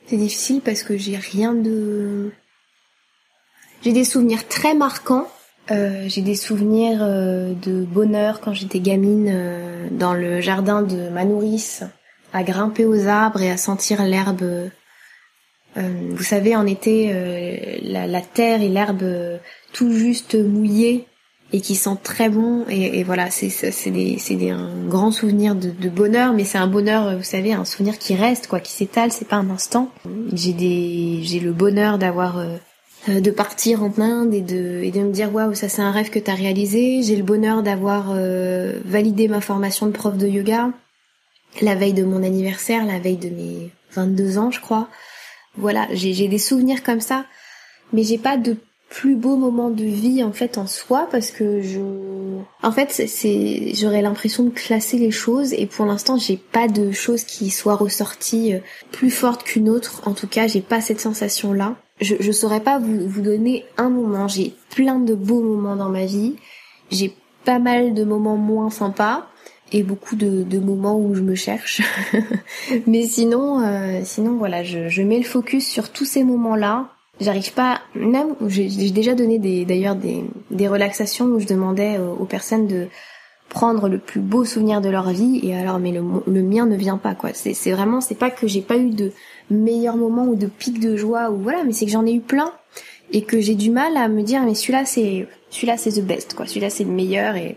C'est 0.07 0.16
difficile 0.16 0.61
parce 0.61 0.83
que 0.83 0.96
j'ai 0.96 1.16
rien 1.16 1.55
de... 1.55 2.31
J'ai 3.83 3.92
des 3.92 4.05
souvenirs 4.05 4.48
très 4.48 4.74
marquants. 4.74 5.29
Euh, 5.70 6.05
j'ai 6.09 6.22
des 6.22 6.35
souvenirs 6.35 6.98
euh, 7.03 7.53
de 7.55 7.85
bonheur 7.85 8.40
quand 8.40 8.53
j'étais 8.53 8.81
gamine 8.81 9.31
euh, 9.31 9.88
dans 9.90 10.14
le 10.14 10.40
jardin 10.40 10.83
de 10.83 11.09
ma 11.09 11.24
nourrice, 11.24 11.85
à 12.33 12.42
grimper 12.42 12.85
aux 12.85 13.07
arbres 13.07 13.42
et 13.42 13.50
à 13.50 13.57
sentir 13.57 14.03
l'herbe. 14.05 14.70
vous 15.77 16.22
savez, 16.22 16.55
en 16.55 16.66
été, 16.66 17.12
la, 17.83 18.07
la, 18.07 18.20
terre 18.20 18.62
et 18.62 18.68
l'herbe 18.68 19.05
tout 19.72 19.92
juste 19.92 20.35
mouillées 20.35 21.07
et 21.55 21.61
qui 21.61 21.77
sent 21.77 21.97
très 22.03 22.29
bon. 22.29 22.64
Et, 22.69 22.99
et 22.99 23.05
voilà 23.05 23.31
c'est 23.31 24.51
un 24.51 24.71
grand 24.88 25.12
souvenir 25.12 25.55
de, 25.55 25.71
de 25.71 25.88
bonheur 25.88 26.33
mais 26.33 26.43
c'est 26.45 26.59
un 26.59 26.67
bonheur 26.67 27.17
vous 27.17 27.23
savez 27.23 27.53
un 27.53 27.64
souvenir 27.64 27.97
qui 27.99 28.17
reste 28.17 28.49
quoi 28.49 28.59
qui 28.59 28.73
s'étale 28.73 29.12
c'est 29.12 29.29
pas 29.29 29.37
un 29.37 29.49
instant. 29.51 29.88
J'ai 30.33 30.53
des 30.53 31.21
j'ai 31.23 31.38
le 31.38 31.53
bonheur 31.53 31.99
d'avoir 31.99 32.38
euh, 32.38 32.57
euh, 33.09 33.21
de 33.21 33.31
partir 33.31 33.85
en 33.85 33.93
Inde 34.01 34.35
et 34.35 34.40
de 34.40 34.83
et 34.83 34.90
de 34.90 34.99
me 34.99 35.12
dire 35.12 35.33
waouh 35.33 35.55
ça 35.55 35.69
c'est 35.69 35.81
un 35.81 35.93
rêve 35.93 36.11
que 36.11 36.19
t'as 36.19 36.35
réalisé. 36.35 37.03
J'ai 37.05 37.14
le 37.14 37.23
bonheur 37.23 37.62
d'avoir 37.62 38.11
euh, 38.11 38.81
validé 38.85 39.29
ma 39.29 39.40
formation 39.40 39.87
de 39.87 39.93
prof 39.93 40.17
de 40.19 40.27
yoga 40.27 40.71
la 41.62 41.77
veille 41.77 41.93
de 41.93 42.03
mon 42.03 42.25
anniversaire 42.25 42.85
la 42.85 42.99
veille 42.99 43.17
de 43.17 43.29
mes 43.29 43.71
22 43.93 44.38
ans 44.38 44.51
je 44.51 44.61
crois. 44.61 44.88
Voilà 45.57 45.87
j'ai 45.93 46.27
des 46.27 46.38
souvenirs 46.38 46.83
comme 46.83 47.01
ça 47.01 47.27
mais 47.93 48.03
j'ai 48.03 48.19
pas 48.19 48.37
de 48.37 48.57
plus 48.94 49.16
beau 49.16 49.35
moment 49.35 49.70
de 49.70 49.83
vie 49.83 50.22
en 50.22 50.30
fait 50.30 50.57
en 50.57 50.68
soi 50.68 51.09
parce 51.11 51.33
que 51.33 51.61
je 51.62 51.80
en 52.62 52.70
fait 52.70 52.92
c'est 52.92 53.74
j'aurais 53.74 54.02
l'impression 54.02 54.44
de 54.44 54.50
classer 54.50 54.98
les 54.98 55.11
choses 55.11 55.52
et 55.52 55.66
pour 55.66 55.85
l'instant 55.85 56.16
j'ai 56.16 56.37
pas 56.37 56.68
de 56.68 56.92
choses 56.92 57.24
qui 57.24 57.50
soient 57.50 57.74
ressorties 57.74 58.54
euh, 58.54 58.61
plus 58.92 59.11
fortes 59.11 59.42
qu'une 59.42 59.68
autre. 59.68 60.02
En 60.07 60.12
tout 60.12 60.28
cas 60.28 60.46
j'ai 60.46 60.61
pas 60.61 60.80
cette 60.80 61.00
sensation 61.00 61.52
là 61.52 61.74
je, 62.00 62.14
je 62.20 62.30
saurais 62.30 62.61
pas 62.61 62.78
vous, 62.78 63.09
vous 63.09 63.20
donner 63.20 63.64
un 63.78 63.90
moment. 63.90 64.28
J'ai 64.28 64.54
plein 64.70 65.00
de 65.00 65.14
beaux 65.14 65.40
moments 65.40 65.74
dans 65.74 65.90
ma 65.90 66.07
vie. 66.07 66.37
J'ai 66.92 67.16
pas 67.44 67.59
mal 67.59 67.94
de 67.94 68.04
moments 68.04 68.37
moins 68.37 68.70
sympas 68.70 69.26
et 69.72 69.83
beaucoup 69.83 70.14
de, 70.14 70.44
de 70.44 70.59
moments 70.61 71.00
où 71.00 71.16
je 71.16 71.22
me 71.22 71.35
cherche. 71.35 71.83
Mais 72.87 73.09
sinon 73.09 73.61
euh, 73.61 74.02
sinon 74.04 74.37
voilà 74.37 74.62
je, 74.62 74.88
je 74.88 75.02
mets 75.02 75.18
le 75.18 75.24
focus 75.24 75.66
sur 75.66 75.90
tous 75.90 76.04
ces 76.04 76.22
moments 76.22 76.54
là 76.54 76.93
J'arrive 77.20 77.53
pas, 77.53 77.81
même, 77.94 78.35
j'ai 78.48 78.90
déjà 78.90 79.14
donné 79.14 79.38
des, 79.38 79.64
d'ailleurs 79.64 79.94
des, 79.94 80.24
des 80.50 80.66
relaxations 80.66 81.27
où 81.27 81.38
je 81.38 81.46
demandais 81.46 81.98
aux, 81.98 82.24
personnes 82.24 82.66
de 82.66 82.88
prendre 83.48 83.88
le 83.88 83.98
plus 83.98 84.20
beau 84.20 84.44
souvenir 84.44 84.81
de 84.81 84.88
leur 84.88 85.11
vie 85.11 85.38
et 85.44 85.55
alors 85.55 85.79
mais 85.79 85.92
le, 85.92 86.03
le 86.27 86.42
mien 86.42 86.66
ne 86.66 86.74
vient 86.74 86.98
pas 86.98 87.14
quoi. 87.14 87.31
C'est, 87.33 87.55
c'est 87.55 87.70
vraiment, 87.70 88.00
c'est 88.00 88.16
pas 88.16 88.31
que 88.31 88.48
j'ai 88.48 88.62
pas 88.62 88.77
eu 88.77 88.90
de 88.90 89.12
meilleurs 89.48 89.96
moments 89.96 90.27
ou 90.27 90.35
de 90.35 90.46
pics 90.46 90.81
de 90.81 90.96
joie 90.96 91.31
ou 91.31 91.37
voilà, 91.37 91.62
mais 91.62 91.72
c'est 91.72 91.87
que 91.87 91.92
j'en 91.92 92.05
ai 92.05 92.14
eu 92.14 92.20
plein 92.20 92.53
et 93.12 93.22
que 93.22 93.40
j'ai 93.40 93.55
du 93.55 93.70
mal 93.70 93.96
à 93.96 94.09
me 94.09 94.22
dire 94.22 94.42
mais 94.42 94.55
celui-là 94.55 94.85
c'est, 94.85 95.29
celui-là 95.50 95.77
c'est 95.77 95.92
the 95.92 96.05
best 96.05 96.35
quoi, 96.35 96.46
celui-là 96.46 96.70
c'est 96.70 96.85
le 96.85 96.90
meilleur 96.90 97.37
et 97.37 97.57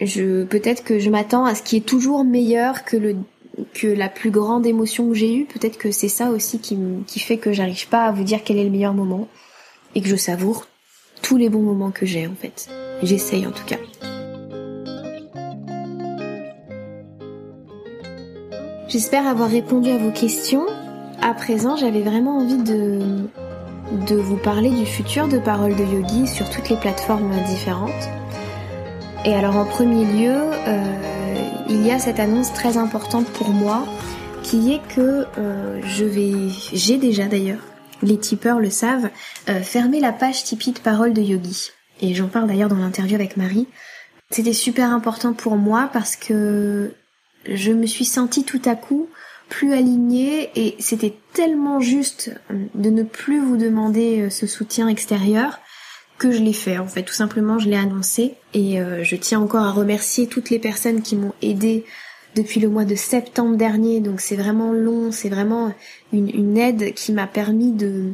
je, 0.00 0.44
peut-être 0.44 0.84
que 0.84 0.98
je 0.98 1.08
m'attends 1.08 1.44
à 1.44 1.54
ce 1.54 1.62
qui 1.62 1.76
est 1.76 1.86
toujours 1.86 2.24
meilleur 2.24 2.84
que 2.84 2.96
le 2.96 3.16
que 3.74 3.86
la 3.86 4.08
plus 4.08 4.30
grande 4.30 4.66
émotion 4.66 5.08
que 5.08 5.14
j'ai 5.14 5.34
eue, 5.34 5.44
peut-être 5.44 5.78
que 5.78 5.90
c'est 5.90 6.08
ça 6.08 6.30
aussi 6.30 6.58
qui, 6.58 6.78
qui 7.06 7.20
fait 7.20 7.38
que 7.38 7.52
j'arrive 7.52 7.88
pas 7.88 8.04
à 8.04 8.12
vous 8.12 8.24
dire 8.24 8.40
quel 8.44 8.58
est 8.58 8.64
le 8.64 8.70
meilleur 8.70 8.94
moment 8.94 9.28
et 9.94 10.00
que 10.00 10.08
je 10.08 10.16
savoure 10.16 10.66
tous 11.22 11.36
les 11.36 11.48
bons 11.48 11.62
moments 11.62 11.90
que 11.90 12.06
j'ai 12.06 12.26
en 12.26 12.34
fait. 12.34 12.68
J'essaye 13.02 13.46
en 13.46 13.52
tout 13.52 13.64
cas. 13.64 13.78
J'espère 18.88 19.26
avoir 19.26 19.50
répondu 19.50 19.90
à 19.90 19.98
vos 19.98 20.12
questions. 20.12 20.66
À 21.20 21.34
présent, 21.34 21.76
j'avais 21.76 22.02
vraiment 22.02 22.38
envie 22.38 22.62
de, 22.62 23.26
de 24.08 24.16
vous 24.16 24.36
parler 24.36 24.70
du 24.70 24.86
futur 24.86 25.28
de 25.28 25.38
Parole 25.38 25.74
de 25.74 25.82
Yogi 25.82 26.26
sur 26.26 26.48
toutes 26.50 26.68
les 26.68 26.76
plateformes 26.76 27.32
différentes. 27.48 27.90
Et 29.24 29.34
alors 29.34 29.56
en 29.56 29.64
premier 29.64 30.04
lieu, 30.04 30.36
euh, 30.36 31.15
il 31.68 31.84
y 31.84 31.90
a 31.90 31.98
cette 31.98 32.20
annonce 32.20 32.52
très 32.52 32.76
importante 32.76 33.26
pour 33.26 33.50
moi 33.50 33.86
qui 34.42 34.72
est 34.72 34.82
que 34.94 35.26
euh, 35.38 35.80
je 35.84 36.04
vais, 36.04 36.32
j'ai 36.72 36.98
déjà 36.98 37.26
d'ailleurs, 37.26 37.62
les 38.02 38.18
tipeurs 38.18 38.60
le 38.60 38.70
savent, 38.70 39.10
euh, 39.48 39.60
fermer 39.60 40.00
la 40.00 40.12
page 40.12 40.44
Tipeee 40.44 40.72
de 40.72 40.78
Parole 40.78 41.12
de 41.12 41.22
Yogi. 41.22 41.70
Et 42.00 42.14
j'en 42.14 42.28
parle 42.28 42.46
d'ailleurs 42.46 42.68
dans 42.68 42.76
l'interview 42.76 43.16
avec 43.16 43.36
Marie. 43.36 43.66
C'était 44.30 44.52
super 44.52 44.90
important 44.90 45.32
pour 45.32 45.56
moi 45.56 45.90
parce 45.92 46.16
que 46.16 46.92
je 47.48 47.72
me 47.72 47.86
suis 47.86 48.04
sentie 48.04 48.44
tout 48.44 48.62
à 48.64 48.74
coup 48.74 49.08
plus 49.48 49.72
alignée 49.72 50.50
et 50.56 50.76
c'était 50.80 51.14
tellement 51.32 51.80
juste 51.80 52.32
euh, 52.50 52.64
de 52.74 52.90
ne 52.90 53.02
plus 53.02 53.40
vous 53.40 53.56
demander 53.56 54.22
euh, 54.22 54.30
ce 54.30 54.46
soutien 54.46 54.88
extérieur 54.88 55.60
que 56.18 56.30
je 56.32 56.38
l'ai 56.38 56.52
fait 56.52 56.78
en 56.78 56.86
fait. 56.86 57.02
Tout 57.02 57.14
simplement 57.14 57.58
je 57.58 57.68
l'ai 57.68 57.76
annoncé 57.76 58.34
et 58.54 58.80
euh, 58.80 59.02
je 59.02 59.16
tiens 59.16 59.40
encore 59.40 59.64
à 59.64 59.72
remercier 59.72 60.26
toutes 60.26 60.50
les 60.50 60.58
personnes 60.58 61.02
qui 61.02 61.16
m'ont 61.16 61.34
aidé 61.42 61.84
depuis 62.34 62.60
le 62.60 62.68
mois 62.68 62.84
de 62.84 62.94
septembre 62.94 63.56
dernier. 63.56 64.00
Donc 64.00 64.20
c'est 64.20 64.36
vraiment 64.36 64.72
long 64.72 65.12
c'est 65.12 65.28
vraiment 65.28 65.72
une, 66.12 66.58
aide 66.58 66.94
qui 66.94 67.12
m'a 67.12 67.26
permis 67.26 67.72
de 67.72 68.12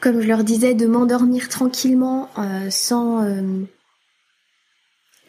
comme 0.00 0.20
je 0.20 0.28
leur 0.28 0.44
disais 0.44 0.74
de 0.74 0.86
m'endormir 0.86 1.48
tranquillement 1.48 2.28
sans 2.70 3.26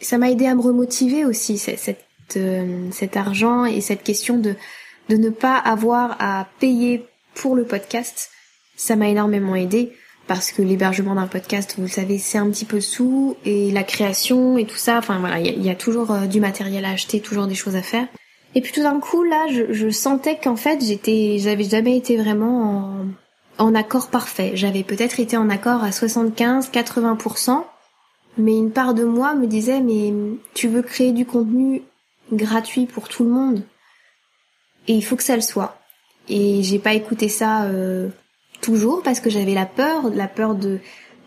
ça 0.02 0.18
m'a 0.18 0.30
aidé 0.30 0.46
à 0.46 0.56
me 0.56 0.62
remotiver 0.62 1.26
aussi 1.26 1.58
cette 1.58 2.06
euh, 2.38 2.90
cet 2.92 3.18
argent 3.18 3.66
et 3.66 3.82
cette 3.82 4.04
question 4.04 4.38
de, 4.38 4.56
de 5.10 5.16
ne 5.16 5.30
pas 5.30 5.58
avoir 5.58 6.16
à 6.20 6.48
payer 6.60 7.06
pour 7.34 7.56
le 7.56 7.64
podcast, 7.64 8.30
ça 8.76 8.96
m'a 8.96 9.08
énormément 9.10 9.56
aidé 9.56 9.94
parce 10.30 10.52
que 10.52 10.62
l'hébergement 10.62 11.16
d'un 11.16 11.26
podcast, 11.26 11.74
vous 11.76 11.86
le 11.86 11.90
savez, 11.90 12.20
c'est 12.20 12.38
un 12.38 12.48
petit 12.52 12.66
peu 12.66 12.82
sous 12.82 13.36
et 13.46 13.72
la 13.72 13.82
création 13.82 14.60
et 14.60 14.66
tout 14.66 14.78
ça. 14.78 15.00
Enfin 15.00 15.18
voilà, 15.18 15.40
il 15.40 15.66
y, 15.66 15.72
a 15.72 15.76
toujours 15.76 16.12
euh, 16.12 16.28
du 16.28 16.40
matériel 16.40 16.86
à 16.86 16.92
acheter, 16.92 17.20
toujours 17.20 17.48
des 17.48 17.56
choses 17.56 17.76
à 17.76 17.82
faire. 17.82 18.08
Et 18.54 18.62
puis 18.62 18.72
tout 18.72 18.84
d'un 18.84 19.00
coup, 19.00 19.24
là, 19.24 19.48
je, 19.50 19.90
sentais 19.90 20.38
qu'en 20.38 20.56
fait, 20.56 20.86
j'étais, 20.86 21.38
j'avais 21.40 21.64
jamais 21.64 21.98
été 21.98 22.16
vraiment 22.16 23.08
en, 23.58 23.66
en 23.66 23.74
accord 23.74 24.12
parfait. 24.12 24.52
J'avais 24.54 24.84
peut-être 24.84 25.20
été 25.20 25.36
en 25.36 25.50
accord 25.50 25.84
à 25.84 25.90
75-80%, 25.90 27.64
mais 28.38 28.56
une 28.56 28.72
part 28.72 28.94
de 28.94 29.06
moi 29.06 29.34
me 29.34 29.48
disait, 29.48 29.82
mais 29.82 30.14
tu 30.54 30.68
veux 30.68 30.84
créer 30.84 31.12
du 31.12 31.26
contenu 31.26 31.82
gratuit 32.32 32.86
pour 32.86 33.10
tout 33.10 33.24
le 33.24 33.32
monde? 33.32 33.64
Et 34.88 34.94
il 34.94 35.04
faut 35.04 35.16
que 35.16 35.24
ça 35.24 35.36
le 35.36 35.42
soit. 35.42 35.80
Et 36.28 36.62
j'ai 36.62 36.78
pas 36.78 36.94
écouté 36.94 37.30
ça 37.30 37.64
euh, 37.64 38.10
toujours 38.62 39.02
parce 39.04 39.20
que 39.20 39.30
j'avais 39.30 39.54
la 39.54 39.66
peur, 39.66 40.10
la 40.14 40.28
peur 40.28 40.56
de 40.56 40.80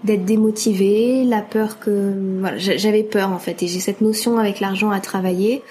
d'être 0.05 0.25
démotivée, 0.25 1.23
la 1.23 1.42
peur 1.42 1.79
que 1.79 2.38
voilà, 2.40 2.59
j'avais 2.59 3.05
peur 3.05 3.31
en 3.31 3.38
fait 3.38 3.62
et 3.62 3.68
j'ai 3.68 3.79
cette 3.79 4.01
notion 4.01 4.37
avec 4.38 4.59
l'argent 4.59 4.90
à 4.90 4.99
travailler. 4.99 5.62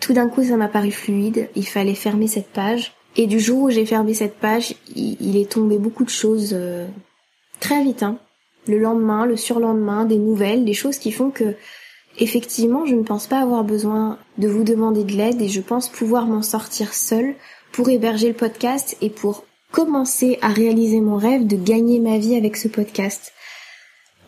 Tout 0.00 0.12
d'un 0.12 0.28
coup, 0.28 0.42
ça 0.42 0.56
m'a 0.56 0.66
paru 0.66 0.90
fluide, 0.90 1.48
il 1.54 1.66
fallait 1.66 1.94
fermer 1.94 2.26
cette 2.26 2.48
page 2.48 2.92
et 3.16 3.26
du 3.26 3.38
jour 3.38 3.62
où 3.62 3.70
j'ai 3.70 3.86
fermé 3.86 4.14
cette 4.14 4.36
page, 4.36 4.74
il, 4.96 5.36
est 5.36 5.52
tombé 5.52 5.78
beaucoup 5.78 6.04
de 6.04 6.10
choses 6.10 6.50
euh, 6.52 6.86
très 7.60 7.82
vite 7.82 8.02
hein. 8.02 8.18
Le 8.66 8.78
lendemain, 8.78 9.24
le 9.24 9.36
surlendemain, 9.36 10.04
des 10.04 10.18
nouvelles, 10.18 10.64
des 10.64 10.74
choses 10.74 10.98
qui 10.98 11.12
font 11.12 11.30
que 11.30 11.54
Effectivement, 12.18 12.86
je 12.86 12.94
ne 12.94 13.02
pense 13.02 13.26
pas 13.26 13.40
avoir 13.40 13.64
besoin 13.64 14.18
de 14.38 14.48
vous 14.48 14.64
demander 14.64 15.04
de 15.04 15.12
l'aide 15.12 15.40
et 15.40 15.48
je 15.48 15.60
pense 15.60 15.88
pouvoir 15.88 16.26
m'en 16.26 16.42
sortir 16.42 16.92
seule 16.92 17.34
pour 17.72 17.88
héberger 17.88 18.28
le 18.28 18.34
podcast 18.34 18.96
et 19.00 19.10
pour 19.10 19.44
commencer 19.70 20.38
à 20.42 20.48
réaliser 20.48 21.00
mon 21.00 21.16
rêve 21.16 21.46
de 21.46 21.56
gagner 21.56 22.00
ma 22.00 22.18
vie 22.18 22.36
avec 22.36 22.56
ce 22.56 22.68
podcast. 22.68 23.32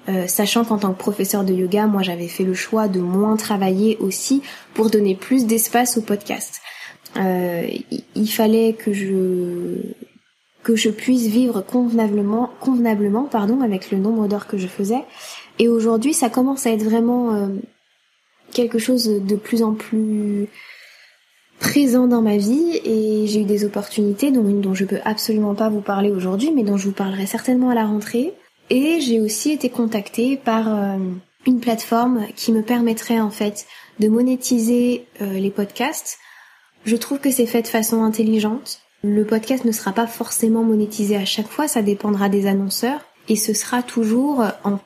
Euh, 0.09 0.27
sachant 0.27 0.65
qu'en 0.65 0.79
tant 0.79 0.93
que 0.93 0.99
professeur 0.99 1.45
de 1.45 1.53
yoga, 1.53 1.87
moi 1.87 2.03
j'avais 2.03 2.27
fait 2.27 2.43
le 2.43 2.55
choix 2.55 2.89
de 2.89 3.01
moins 3.01 3.37
travailler 3.37 3.97
aussi 3.99 4.43
pour 4.75 4.91
donner 4.91 5.15
plus 5.15 5.47
d'espace 5.47 5.97
au 5.97 6.03
podcast. 6.03 6.61
Euh, 7.17 7.69
il 8.15 8.29
fallait 8.29 8.73
que 8.73 8.93
je 8.93 9.77
que 10.65 10.77
je 10.77 10.91
puisse 10.91 11.27
vivre 11.27 11.61
convenablement, 11.61 12.51
convenablement 12.61 13.25
pardon, 13.25 13.61
avec 13.63 13.91
le 13.91 13.99
nombre 13.99 14.29
d'heures 14.29 14.47
que 14.47 14.59
je 14.59 14.67
faisais. 14.69 15.05
Et 15.59 15.69
aujourd'hui, 15.69 16.15
ça 16.15 16.31
commence 16.31 16.67
à 16.67 16.71
être 16.71 16.85
vraiment 16.85 17.35
euh, 17.35 17.49
quelque 18.53 18.79
chose 18.79 19.05
de 19.07 19.37
plus 19.37 19.63
en 19.63 19.75
plus 19.75 20.49
présent 21.63 22.09
dans 22.09 22.23
ma 22.23 22.37
vie 22.37 22.81
et 22.85 23.27
j'ai 23.29 23.43
eu 23.43 23.45
des 23.45 23.65
opportunités 23.65 24.33
dont 24.33 24.43
dont 24.43 24.75
je 24.75 24.85
peux 24.85 24.99
absolument 25.05 25.55
pas 25.55 25.69
vous 25.69 25.81
parler 25.81 26.11
aujourd'hui 26.11 26.51
mais 26.51 26.65
dont 26.65 26.77
je 26.77 26.89
vous 26.89 26.95
parlerai 26.95 27.25
certainement 27.25 27.71
à 27.71 27.75
la 27.75 27.87
rentrée 27.87 28.35
et 28.69 29.01
j'ai 29.01 29.21
aussi 29.21 29.53
été 29.53 29.71
contactée 29.71 30.37
par 30.37 30.69
euh, 30.69 30.99
une 31.47 31.61
plateforme 31.61 32.27
qui 32.35 32.51
me 32.51 32.63
permettrait 32.63 33.21
en 33.21 33.31
fait 33.31 33.67
de 34.01 34.09
monétiser 34.09 35.07
euh, 35.21 35.35
les 35.35 35.51
podcasts. 35.51 36.19
Je 36.85 36.97
trouve 36.97 37.21
que 37.21 37.31
c'est 37.31 37.47
fait 37.47 37.63
de 37.63 37.69
façon 37.69 38.03
intelligente. 38.03 38.81
Le 39.05 39.25
podcast 39.25 39.65
ne 39.65 39.73
sera 39.73 39.93
pas 39.93 40.09
forcément 40.09 40.65
monétisé 40.65 41.17
à 41.17 41.25
chaque 41.25 41.49
fois, 41.49 41.69
ça 41.69 41.83
dépendra 41.83 42.29
des 42.29 42.49
annonceurs 42.49 43.01
et 43.29 43.37
ce 43.37 43.55
sera 43.55 43.83
toujours 43.83 44.45
en 44.65 44.79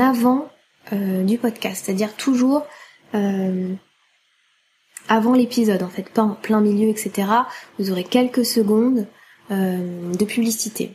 avant 0.00 0.48
euh, 0.92 1.22
du 1.22 1.38
podcast, 1.38 1.84
c'est-à-dire 1.84 2.14
toujours 2.14 2.66
euh, 3.14 3.72
avant 5.08 5.34
l'épisode 5.34 5.82
en 5.82 5.88
fait, 5.88 6.08
pas 6.08 6.22
en 6.22 6.34
plein 6.34 6.60
milieu, 6.60 6.88
etc. 6.88 7.28
Vous 7.78 7.90
aurez 7.90 8.04
quelques 8.04 8.44
secondes 8.44 9.06
euh, 9.50 10.12
de 10.14 10.24
publicité. 10.24 10.92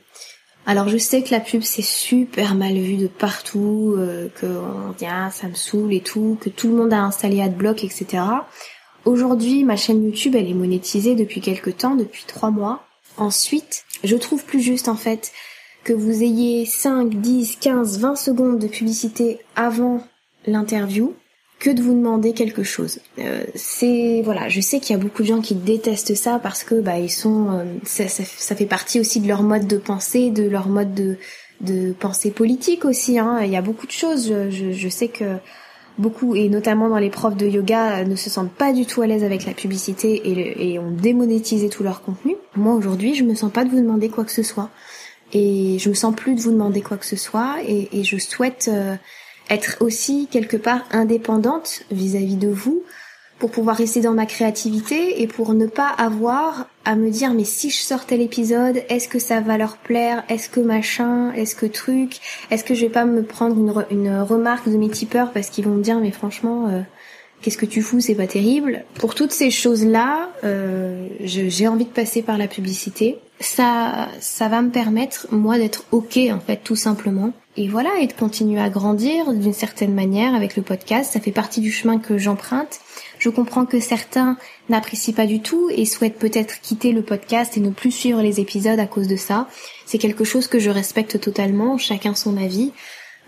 Alors 0.65 0.89
je 0.89 0.97
sais 0.97 1.23
que 1.23 1.31
la 1.31 1.39
pub 1.39 1.61
c'est 1.61 1.81
super 1.81 2.55
mal 2.55 2.73
vu 2.73 2.97
de 2.97 3.07
partout, 3.07 3.95
euh, 3.97 4.27
que 4.35 4.45
on 4.45 4.91
dit 4.97 5.05
ah, 5.07 5.29
ça 5.31 5.47
me 5.47 5.55
saoule 5.55 5.93
et 5.93 6.01
tout, 6.01 6.37
que 6.39 6.49
tout 6.49 6.67
le 6.67 6.75
monde 6.75 6.93
a 6.93 7.01
installé 7.01 7.41
AdBlock, 7.41 7.83
etc. 7.83 8.23
Aujourd'hui, 9.05 9.63
ma 9.63 9.77
chaîne 9.77 10.03
YouTube 10.03 10.35
elle 10.35 10.49
est 10.49 10.53
monétisée 10.53 11.15
depuis 11.15 11.41
quelques 11.41 11.77
temps, 11.77 11.95
depuis 11.95 12.25
trois 12.27 12.51
mois. 12.51 12.83
Ensuite, 13.17 13.83
je 14.03 14.15
trouve 14.15 14.45
plus 14.45 14.61
juste 14.61 14.87
en 14.87 14.95
fait 14.95 15.31
que 15.83 15.93
vous 15.93 16.23
ayez 16.23 16.65
5, 16.65 17.15
10, 17.15 17.57
15, 17.57 17.99
20 17.99 18.15
secondes 18.15 18.59
de 18.59 18.67
publicité 18.67 19.39
avant 19.55 20.03
l'interview 20.45 21.15
que 21.59 21.69
de 21.69 21.81
vous 21.81 21.93
demander 21.93 22.33
quelque 22.33 22.63
chose. 22.63 22.99
Euh, 23.19 23.43
c'est 23.53 24.21
voilà, 24.23 24.47
je 24.47 24.61
sais 24.61 24.79
qu'il 24.79 24.95
y 24.95 24.99
a 24.99 25.01
beaucoup 25.01 25.21
de 25.21 25.27
gens 25.27 25.41
qui 25.41 25.55
détestent 25.55 26.15
ça 26.15 26.39
parce 26.39 26.63
que 26.63 26.75
bah 26.75 26.97
ils 26.99 27.11
sont, 27.11 27.47
euh, 27.51 27.65
ça, 27.83 28.55
fait 28.55 28.65
partie 28.65 28.99
aussi 28.99 29.19
de 29.19 29.27
leur 29.27 29.43
mode 29.43 29.67
de 29.67 29.77
pensée, 29.77 30.29
de 30.29 30.47
leur 30.47 30.67
mode 30.67 30.93
de 30.93 31.17
de 31.61 31.91
pensée 31.91 32.31
politique 32.31 32.85
aussi. 32.85 33.19
Hein. 33.19 33.41
Il 33.43 33.51
y 33.51 33.57
a 33.57 33.61
beaucoup 33.61 33.85
de 33.85 33.91
choses. 33.91 34.33
Je, 34.49 34.71
je, 34.71 34.89
sais 34.89 35.09
que 35.09 35.35
beaucoup 35.97 36.33
et 36.35 36.47
notamment 36.47 36.87
dans 36.87 36.97
les 36.97 37.09
profs 37.09 37.35
de 37.35 37.45
yoga 37.45 38.05
ne 38.05 38.15
se 38.15 38.29
sentent 38.29 38.53
pas 38.53 38.71
du 38.71 38.85
tout 38.85 39.01
à 39.01 39.07
l'aise 39.07 39.25
avec 39.25 39.45
la 39.45 39.53
publicité 39.53 40.21
et, 40.63 40.79
ont 40.79 40.91
démonétisé 40.91 41.67
tout 41.67 41.83
leur 41.83 42.01
contenu. 42.01 42.37
Moi 42.55 42.73
aujourd'hui, 42.73 43.13
je 43.13 43.23
me 43.25 43.35
sens 43.35 43.51
pas 43.51 43.65
de 43.65 43.69
vous 43.69 43.81
demander 43.81 44.07
quoi 44.07 44.23
que 44.23 44.31
ce 44.31 44.43
soit 44.43 44.69
et 45.33 45.77
je 45.77 45.89
me 45.89 45.93
sens 45.93 46.15
plus 46.15 46.33
de 46.35 46.39
vous 46.39 46.51
demander 46.51 46.81
quoi 46.81 46.97
que 46.97 47.05
ce 47.05 47.17
soit 47.17 47.57
et, 47.67 48.03
je 48.03 48.17
souhaite 48.17 48.69
euh, 48.71 48.95
être 49.49 49.77
aussi 49.79 50.27
quelque 50.31 50.57
part 50.57 50.85
indépendante 50.91 51.83
vis-à-vis 51.91 52.35
de 52.35 52.49
vous 52.49 52.83
pour 53.39 53.51
pouvoir 53.51 53.77
rester 53.77 54.01
dans 54.01 54.13
ma 54.13 54.25
créativité 54.25 55.21
et 55.21 55.27
pour 55.27 55.53
ne 55.53 55.65
pas 55.65 55.88
avoir 55.88 56.67
à 56.83 56.95
me 56.95 57.09
dire 57.09 57.33
mais 57.33 57.45
si 57.45 57.69
je 57.69 57.77
sors 57.77 58.05
tel 58.05 58.21
épisode, 58.21 58.83
est-ce 58.89 59.07
que 59.07 59.17
ça 59.17 59.39
va 59.39 59.57
leur 59.57 59.77
plaire, 59.77 60.23
est-ce 60.27 60.49
que 60.49 60.59
machin, 60.59 61.31
est-ce 61.33 61.55
que 61.55 61.65
truc, 61.65 62.19
est-ce 62.51 62.65
que 62.65 62.75
je 62.75 62.81
vais 62.81 62.91
pas 62.91 63.05
me 63.05 63.23
prendre 63.23 63.55
une, 63.57 63.97
une 63.97 64.19
remarque 64.19 64.67
de 64.67 64.77
mes 64.77 64.89
tipeurs 64.89 65.31
parce 65.31 65.49
qu'ils 65.49 65.65
vont 65.65 65.75
me 65.75 65.83
dire 65.83 65.99
mais 65.99 66.12
franchement 66.12 66.67
euh, 66.67 66.81
qu'est-ce 67.41 67.57
que 67.57 67.65
tu 67.65 67.81
fous, 67.81 68.01
c'est 68.01 68.15
pas 68.15 68.27
terrible. 68.27 68.83
Pour 68.95 69.15
toutes 69.15 69.31
ces 69.31 69.51
choses-là, 69.51 70.29
euh, 70.43 71.07
j'ai 71.21 71.67
envie 71.67 71.85
de 71.85 71.89
passer 71.89 72.21
par 72.21 72.38
la 72.38 72.47
publicité. 72.47 73.17
Ça, 73.39 74.09
ça 74.19 74.49
va 74.49 74.62
me 74.62 74.69
permettre 74.69 75.27
moi 75.31 75.57
d'être 75.57 75.85
ok 75.91 76.19
en 76.31 76.39
fait 76.39 76.58
tout 76.62 76.75
simplement 76.75 77.31
et 77.60 77.67
voilà, 77.67 77.99
et 77.99 78.07
de 78.07 78.13
continuer 78.13 78.62
à 78.62 78.69
grandir 78.69 79.33
d'une 79.33 79.51
certaine 79.51 79.93
manière 79.93 80.33
avec 80.33 80.55
le 80.55 80.63
podcast. 80.63 81.12
Ça 81.12 81.19
fait 81.19 81.33
partie 81.33 81.60
du 81.60 81.73
chemin 81.73 81.99
que 81.99 82.17
j'emprunte. 82.17 82.79
Je 83.17 83.27
comprends 83.27 83.65
que 83.65 83.81
certains 83.81 84.37
n'apprécient 84.69 85.13
pas 85.13 85.25
du 85.25 85.41
tout 85.41 85.69
et 85.69 85.83
souhaitent 85.83 86.17
peut-être 86.17 86.62
quitter 86.62 86.93
le 86.93 87.01
podcast 87.01 87.57
et 87.57 87.60
ne 87.60 87.69
plus 87.69 87.91
suivre 87.91 88.21
les 88.21 88.39
épisodes 88.39 88.79
à 88.79 88.87
cause 88.87 89.10
de 89.10 89.17
ça. 89.17 89.49
C'est 89.85 89.97
quelque 89.97 90.23
chose 90.23 90.47
que 90.47 90.57
je 90.57 90.69
respecte 90.69 91.19
totalement, 91.19 91.77
chacun 91.77 92.15
son 92.15 92.37
avis. 92.37 92.71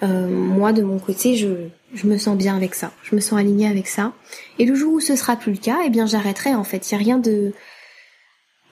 Euh, 0.01 0.29
moi, 0.29 0.71
de 0.71 0.81
mon 0.81 0.97
côté, 0.97 1.35
je, 1.35 1.67
je 1.93 2.07
me 2.07 2.17
sens 2.17 2.37
bien 2.37 2.55
avec 2.55 2.73
ça. 2.73 2.93
Je 3.03 3.15
me 3.17 3.19
sens 3.19 3.37
alignée 3.37 3.67
avec 3.67 3.87
ça. 3.87 4.13
Et 4.59 4.65
le 4.65 4.75
jour 4.75 4.93
où 4.93 5.01
ce 5.01 5.17
sera 5.17 5.35
plus 5.35 5.51
le 5.51 5.57
cas, 5.57 5.79
eh 5.85 5.89
bien, 5.89 6.05
j'arrêterai. 6.05 6.55
En 6.55 6.63
fait, 6.63 6.89
il 6.89 6.95
a 6.95 6.97
rien 6.97 7.17
de, 7.17 7.51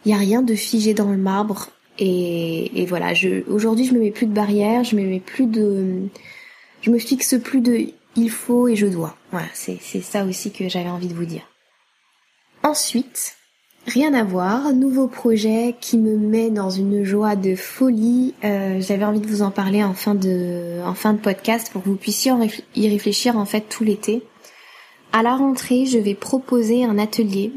y 0.05 0.13
a 0.13 0.17
rien 0.17 0.41
de 0.41 0.55
figé 0.55 0.93
dans 0.93 1.09
le 1.09 1.17
marbre. 1.17 1.67
Et, 1.99 2.85
voilà. 2.87 3.13
Aujourd'hui, 3.47 3.85
je 3.85 3.93
me 3.93 3.99
mets 3.99 4.11
plus 4.11 4.25
de 4.25 4.33
barrières. 4.33 4.83
Je 4.83 4.95
me 4.95 5.03
mets 5.03 5.19
plus 5.19 5.45
de, 5.45 6.07
je 6.81 6.91
me 6.91 6.97
fixe 6.97 7.35
plus 7.43 7.61
de 7.61 7.87
il 8.15 8.29
faut 8.29 8.67
et 8.67 8.75
je 8.75 8.87
dois. 8.87 9.15
Voilà. 9.31 9.47
C'est, 9.53 9.77
c'est 9.81 10.01
ça 10.01 10.25
aussi 10.25 10.51
que 10.51 10.67
j'avais 10.69 10.89
envie 10.89 11.07
de 11.07 11.13
vous 11.13 11.25
dire. 11.25 11.43
Ensuite, 12.63 13.37
Rien 13.87 14.13
à 14.13 14.23
voir, 14.23 14.71
nouveau 14.73 15.07
projet 15.07 15.75
qui 15.79 15.97
me 15.97 16.15
met 16.15 16.51
dans 16.51 16.69
une 16.69 17.03
joie 17.03 17.35
de 17.35 17.55
folie. 17.55 18.35
Euh, 18.43 18.79
J'avais 18.81 19.05
envie 19.05 19.21
de 19.21 19.25
vous 19.25 19.41
en 19.41 19.49
parler 19.49 19.83
en 19.83 19.95
fin 19.95 20.13
de, 20.13 20.79
en 20.85 20.93
fin 20.93 21.13
de 21.13 21.19
podcast 21.19 21.71
pour 21.71 21.81
que 21.81 21.89
vous 21.89 21.95
puissiez 21.95 22.31
y 22.75 22.89
réfléchir 22.89 23.37
en 23.37 23.45
fait 23.45 23.61
tout 23.61 23.83
l'été. 23.83 24.21
À 25.11 25.23
la 25.23 25.35
rentrée, 25.35 25.87
je 25.87 25.97
vais 25.97 26.13
proposer 26.13 26.83
un 26.83 26.99
atelier 26.99 27.51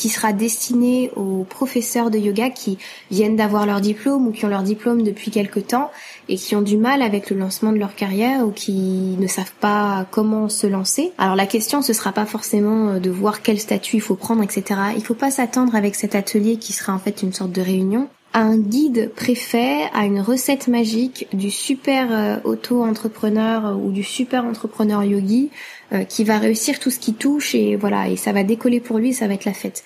qui 0.00 0.08
sera 0.08 0.32
destiné 0.32 1.10
aux 1.14 1.44
professeurs 1.44 2.10
de 2.10 2.16
yoga 2.16 2.48
qui 2.48 2.78
viennent 3.10 3.36
d'avoir 3.36 3.66
leur 3.66 3.82
diplôme 3.82 4.26
ou 4.26 4.32
qui 4.32 4.46
ont 4.46 4.48
leur 4.48 4.62
diplôme 4.62 5.02
depuis 5.02 5.30
quelque 5.30 5.60
temps 5.60 5.90
et 6.30 6.36
qui 6.36 6.56
ont 6.56 6.62
du 6.62 6.78
mal 6.78 7.02
avec 7.02 7.28
le 7.28 7.36
lancement 7.36 7.70
de 7.70 7.76
leur 7.76 7.94
carrière 7.94 8.46
ou 8.46 8.50
qui 8.50 9.16
ne 9.18 9.26
savent 9.26 9.52
pas 9.60 10.06
comment 10.10 10.48
se 10.48 10.66
lancer. 10.66 11.12
Alors 11.18 11.36
la 11.36 11.44
question 11.44 11.82
ce 11.82 11.92
sera 11.92 12.12
pas 12.12 12.24
forcément 12.24 12.98
de 12.98 13.10
voir 13.10 13.42
quel 13.42 13.60
statut 13.60 13.96
il 13.96 14.00
faut 14.00 14.14
prendre, 14.14 14.42
etc. 14.42 14.80
Il 14.96 15.04
faut 15.04 15.12
pas 15.12 15.30
s'attendre 15.30 15.74
avec 15.74 15.94
cet 15.94 16.14
atelier 16.14 16.56
qui 16.56 16.72
sera 16.72 16.94
en 16.94 16.98
fait 16.98 17.22
une 17.22 17.34
sorte 17.34 17.52
de 17.52 17.60
réunion 17.60 18.08
à 18.32 18.40
un 18.40 18.58
guide 18.58 19.10
préfet, 19.14 19.90
à 19.92 20.04
une 20.04 20.20
recette 20.20 20.68
magique 20.68 21.26
du 21.32 21.50
super 21.50 22.08
euh, 22.10 22.36
auto-entrepreneur 22.44 23.76
ou 23.76 23.90
du 23.90 24.04
super 24.04 24.44
entrepreneur 24.44 25.02
yogi 25.02 25.50
euh, 25.92 26.04
qui 26.04 26.24
va 26.24 26.38
réussir 26.38 26.78
tout 26.78 26.90
ce 26.90 26.98
qui 26.98 27.14
touche 27.14 27.54
et 27.54 27.76
voilà 27.76 28.08
et 28.08 28.16
ça 28.16 28.32
va 28.32 28.44
décoller 28.44 28.80
pour 28.80 28.98
lui, 28.98 29.12
ça 29.12 29.26
va 29.26 29.34
être 29.34 29.44
la 29.44 29.54
fête. 29.54 29.84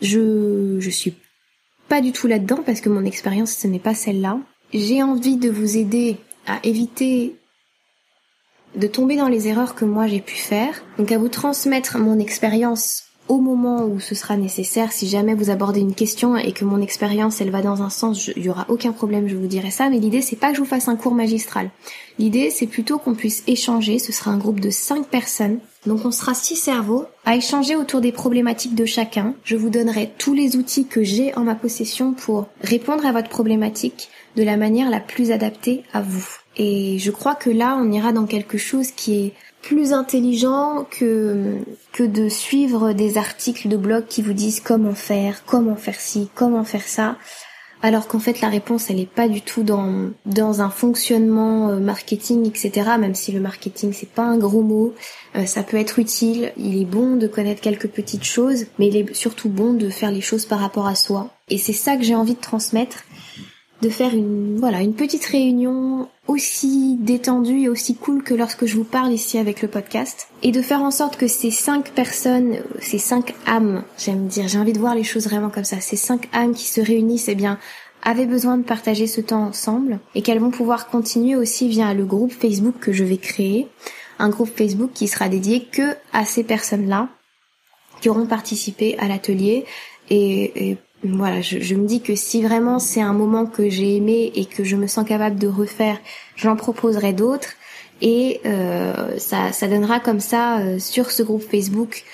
Je 0.00 0.78
je 0.80 0.90
suis 0.90 1.14
pas 1.88 2.00
du 2.00 2.12
tout 2.12 2.26
là-dedans 2.26 2.62
parce 2.64 2.80
que 2.80 2.88
mon 2.88 3.04
expérience 3.04 3.52
ce 3.52 3.66
n'est 3.66 3.78
pas 3.78 3.94
celle-là. 3.94 4.38
J'ai 4.72 5.02
envie 5.02 5.36
de 5.36 5.50
vous 5.50 5.76
aider 5.76 6.16
à 6.46 6.58
éviter 6.64 7.36
de 8.74 8.86
tomber 8.86 9.16
dans 9.16 9.28
les 9.28 9.48
erreurs 9.48 9.74
que 9.74 9.84
moi 9.84 10.06
j'ai 10.06 10.20
pu 10.20 10.36
faire, 10.36 10.82
donc 10.98 11.12
à 11.12 11.18
vous 11.18 11.28
transmettre 11.28 11.98
mon 11.98 12.18
expérience 12.18 13.04
au 13.28 13.38
moment 13.38 13.84
où 13.84 14.00
ce 14.00 14.14
sera 14.14 14.36
nécessaire, 14.36 14.92
si 14.92 15.08
jamais 15.08 15.34
vous 15.34 15.50
abordez 15.50 15.80
une 15.80 15.94
question 15.94 16.36
et 16.36 16.52
que 16.52 16.64
mon 16.64 16.80
expérience 16.80 17.40
elle 17.40 17.50
va 17.50 17.62
dans 17.62 17.82
un 17.82 17.90
sens, 17.90 18.30
il 18.36 18.44
y 18.44 18.48
aura 18.48 18.66
aucun 18.68 18.92
problème, 18.92 19.28
je 19.28 19.36
vous 19.36 19.46
dirai 19.46 19.70
ça, 19.70 19.88
mais 19.88 19.98
l'idée 19.98 20.22
c'est 20.22 20.36
pas 20.36 20.50
que 20.50 20.56
je 20.56 20.60
vous 20.60 20.66
fasse 20.66 20.88
un 20.88 20.96
cours 20.96 21.14
magistral. 21.14 21.70
L'idée 22.18 22.50
c'est 22.50 22.66
plutôt 22.66 22.98
qu'on 22.98 23.14
puisse 23.14 23.42
échanger, 23.46 23.98
ce 23.98 24.12
sera 24.12 24.30
un 24.30 24.38
groupe 24.38 24.60
de 24.60 24.70
5 24.70 25.06
personnes, 25.06 25.60
donc 25.86 26.04
on 26.04 26.12
sera 26.12 26.34
six 26.34 26.56
cerveaux 26.56 27.06
à 27.24 27.34
échanger 27.34 27.74
autour 27.74 28.00
des 28.00 28.12
problématiques 28.12 28.76
de 28.76 28.84
chacun. 28.84 29.34
Je 29.44 29.56
vous 29.56 29.70
donnerai 29.70 30.12
tous 30.16 30.32
les 30.32 30.56
outils 30.56 30.86
que 30.86 31.02
j'ai 31.02 31.34
en 31.34 31.44
ma 31.44 31.56
possession 31.56 32.12
pour 32.12 32.46
répondre 32.60 33.04
à 33.04 33.12
votre 33.12 33.28
problématique 33.28 34.08
de 34.36 34.44
la 34.44 34.56
manière 34.56 34.90
la 34.90 35.00
plus 35.00 35.32
adaptée 35.32 35.82
à 35.92 36.00
vous. 36.00 36.26
Et 36.56 36.98
je 36.98 37.10
crois 37.10 37.34
que 37.34 37.50
là, 37.50 37.76
on 37.80 37.90
ira 37.90 38.12
dans 38.12 38.26
quelque 38.26 38.58
chose 38.58 38.90
qui 38.92 39.14
est 39.14 39.32
plus 39.62 39.92
intelligent 39.92 40.86
que, 40.90 41.58
que 41.92 42.02
de 42.02 42.28
suivre 42.28 42.92
des 42.92 43.16
articles 43.16 43.68
de 43.68 43.76
blog 43.76 44.04
qui 44.08 44.20
vous 44.20 44.32
disent 44.32 44.60
comment 44.60 44.94
faire, 44.94 45.44
comment 45.46 45.76
faire 45.76 46.00
ci, 46.00 46.28
comment 46.34 46.64
faire 46.64 46.86
ça. 46.86 47.16
Alors 47.84 48.06
qu'en 48.06 48.20
fait 48.20 48.40
la 48.40 48.48
réponse 48.48 48.90
elle 48.90 49.00
est 49.00 49.10
pas 49.10 49.26
du 49.26 49.40
tout 49.42 49.64
dans 49.64 50.10
dans 50.24 50.62
un 50.62 50.70
fonctionnement 50.70 51.70
euh, 51.70 51.80
marketing 51.80 52.46
etc. 52.46 52.90
Même 52.98 53.16
si 53.16 53.32
le 53.32 53.40
marketing 53.40 53.92
c'est 53.92 54.08
pas 54.08 54.22
un 54.22 54.38
gros 54.38 54.62
mot, 54.62 54.94
euh, 55.34 55.46
ça 55.46 55.64
peut 55.64 55.76
être 55.76 55.98
utile. 55.98 56.52
Il 56.56 56.80
est 56.80 56.84
bon 56.84 57.16
de 57.16 57.26
connaître 57.26 57.60
quelques 57.60 57.88
petites 57.88 58.22
choses, 58.22 58.66
mais 58.78 58.86
il 58.86 58.96
est 58.96 59.14
surtout 59.14 59.48
bon 59.48 59.74
de 59.74 59.90
faire 59.90 60.12
les 60.12 60.20
choses 60.20 60.46
par 60.46 60.60
rapport 60.60 60.86
à 60.86 60.94
soi. 60.94 61.30
Et 61.48 61.58
c'est 61.58 61.72
ça 61.72 61.96
que 61.96 62.04
j'ai 62.04 62.14
envie 62.14 62.34
de 62.34 62.40
transmettre 62.40 63.02
de 63.82 63.88
faire 63.88 64.14
une 64.14 64.58
voilà 64.60 64.80
une 64.80 64.94
petite 64.94 65.24
réunion 65.24 66.08
aussi 66.28 66.96
détendue 67.00 67.62
et 67.62 67.68
aussi 67.68 67.96
cool 67.96 68.22
que 68.22 68.32
lorsque 68.32 68.64
je 68.64 68.76
vous 68.76 68.84
parle 68.84 69.12
ici 69.12 69.38
avec 69.38 69.60
le 69.60 69.66
podcast 69.66 70.28
et 70.42 70.52
de 70.52 70.62
faire 70.62 70.82
en 70.82 70.92
sorte 70.92 71.16
que 71.16 71.26
ces 71.26 71.50
cinq 71.50 71.90
personnes, 71.90 72.58
ces 72.80 72.98
cinq 72.98 73.34
âmes, 73.46 73.84
j'aime 73.98 74.28
dire, 74.28 74.46
j'ai 74.46 74.58
envie 74.58 74.72
de 74.72 74.78
voir 74.78 74.94
les 74.94 75.02
choses 75.02 75.26
vraiment 75.26 75.50
comme 75.50 75.64
ça, 75.64 75.80
ces 75.80 75.96
cinq 75.96 76.28
âmes 76.32 76.54
qui 76.54 76.66
se 76.66 76.80
réunissent, 76.80 77.28
eh 77.28 77.34
bien 77.34 77.58
avaient 78.04 78.26
besoin 78.26 78.56
de 78.56 78.62
partager 78.62 79.06
ce 79.08 79.20
temps 79.20 79.44
ensemble 79.44 79.98
et 80.14 80.22
qu'elles 80.22 80.40
vont 80.40 80.50
pouvoir 80.50 80.88
continuer 80.88 81.36
aussi 81.36 81.68
via 81.68 81.92
le 81.92 82.04
groupe 82.04 82.32
Facebook 82.32 82.74
que 82.80 82.92
je 82.92 83.04
vais 83.04 83.16
créer, 83.16 83.68
un 84.18 84.28
groupe 84.28 84.50
Facebook 84.56 84.90
qui 84.94 85.08
sera 85.08 85.28
dédié 85.28 85.64
que 85.64 85.96
à 86.12 86.24
ces 86.24 86.44
personnes-là 86.44 87.08
qui 88.00 88.08
auront 88.08 88.26
participé 88.26 88.96
à 88.98 89.08
l'atelier 89.08 89.64
et, 90.10 90.70
et 90.70 90.78
voilà, 91.04 91.40
je, 91.40 91.74
me 91.74 91.86
dis 91.86 92.00
que 92.00 92.14
si 92.14 92.42
vraiment 92.42 92.78
c'est 92.78 93.00
un 93.00 93.12
moment 93.12 93.46
que 93.46 93.68
j'ai 93.68 93.96
aimé 93.96 94.30
et 94.34 94.44
que 94.44 94.62
je 94.62 94.76
me 94.76 94.86
sens 94.86 95.06
capable 95.06 95.36
de 95.36 95.48
refaire, 95.48 95.98
j'en 96.36 96.54
proposerai 96.54 97.12
d'autres. 97.12 97.54
Et 98.00 98.40
euh, 98.46 99.18
ça, 99.18 99.52
ça 99.52 99.68
donnera 99.68 100.00
comme 100.00 100.20
ça 100.20 100.58
euh, 100.58 100.78
sur 100.78 101.10
ce 101.10 101.22
groupe 101.22 101.42
Facebook 101.42 102.04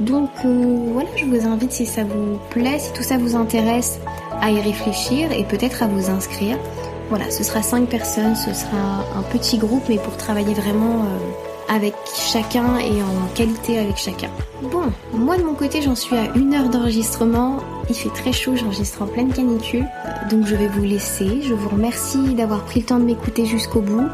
Donc 0.00 0.30
voilà, 0.44 1.10
je 1.16 1.26
vous 1.26 1.46
invite 1.46 1.72
si 1.72 1.84
ça 1.84 2.04
vous 2.04 2.38
plaît, 2.50 2.78
si 2.78 2.90
tout 2.94 3.02
ça 3.02 3.18
vous 3.18 3.36
intéresse, 3.36 3.98
à 4.42 4.50
y 4.50 4.60
réfléchir 4.60 5.32
et 5.32 5.44
peut-être 5.44 5.82
à 5.82 5.86
vous 5.86 6.10
inscrire. 6.10 6.58
Voilà, 7.08 7.30
ce 7.30 7.44
sera 7.44 7.62
cinq 7.62 7.88
personnes, 7.88 8.36
ce 8.36 8.52
sera 8.52 9.04
un 9.16 9.22
petit 9.30 9.56
groupe, 9.56 9.84
mais 9.88 9.98
pour 9.98 10.16
travailler 10.16 10.54
vraiment 10.54 11.04
euh, 11.04 11.74
avec 11.74 11.94
chacun 12.14 12.78
et 12.78 13.02
en 13.02 13.28
qualité 13.34 13.78
avec 13.78 13.96
chacun. 13.96 14.28
Bon, 14.62 14.84
moi 15.12 15.36
de 15.36 15.42
mon 15.42 15.54
côté, 15.54 15.80
j'en 15.80 15.94
suis 15.94 16.16
à 16.16 16.34
une 16.34 16.54
heure 16.54 16.68
d'enregistrement. 16.68 17.58
Il 17.88 17.94
fait 17.94 18.10
très 18.10 18.32
chaud, 18.32 18.56
j'enregistre 18.56 19.02
en 19.02 19.06
pleine 19.06 19.32
canicule, 19.32 19.86
donc 20.30 20.46
je 20.46 20.54
vais 20.56 20.68
vous 20.68 20.82
laisser. 20.82 21.42
Je 21.42 21.54
vous 21.54 21.68
remercie 21.68 22.34
d'avoir 22.34 22.64
pris 22.64 22.80
le 22.80 22.86
temps 22.86 22.98
de 22.98 23.04
m'écouter 23.04 23.46
jusqu'au 23.46 23.80
bout. 23.80 24.06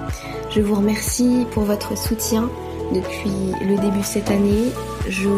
Je 0.51 0.61
vous 0.61 0.75
remercie 0.75 1.47
pour 1.53 1.65
votre 1.65 1.97
soutien 1.97 2.51
depuis 2.93 3.55
le 3.61 3.77
début 3.77 4.01
de 4.01 4.05
cette 4.05 4.31
année. 4.31 4.73
Je 5.09 5.29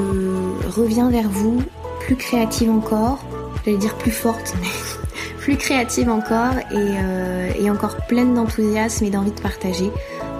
reviens 0.68 1.10
vers 1.10 1.28
vous 1.28 1.62
plus 2.00 2.16
créative 2.16 2.70
encore, 2.70 3.18
j'allais 3.64 3.76
dire 3.76 3.96
plus 3.96 4.10
forte, 4.10 4.54
plus 5.38 5.56
créative 5.56 6.08
encore 6.10 6.56
et, 6.70 6.74
euh, 6.74 7.52
et 7.58 7.70
encore 7.70 7.96
pleine 8.08 8.34
d'enthousiasme 8.34 9.04
et 9.04 9.10
d'envie 9.10 9.32
de 9.32 9.40
partager. 9.40 9.90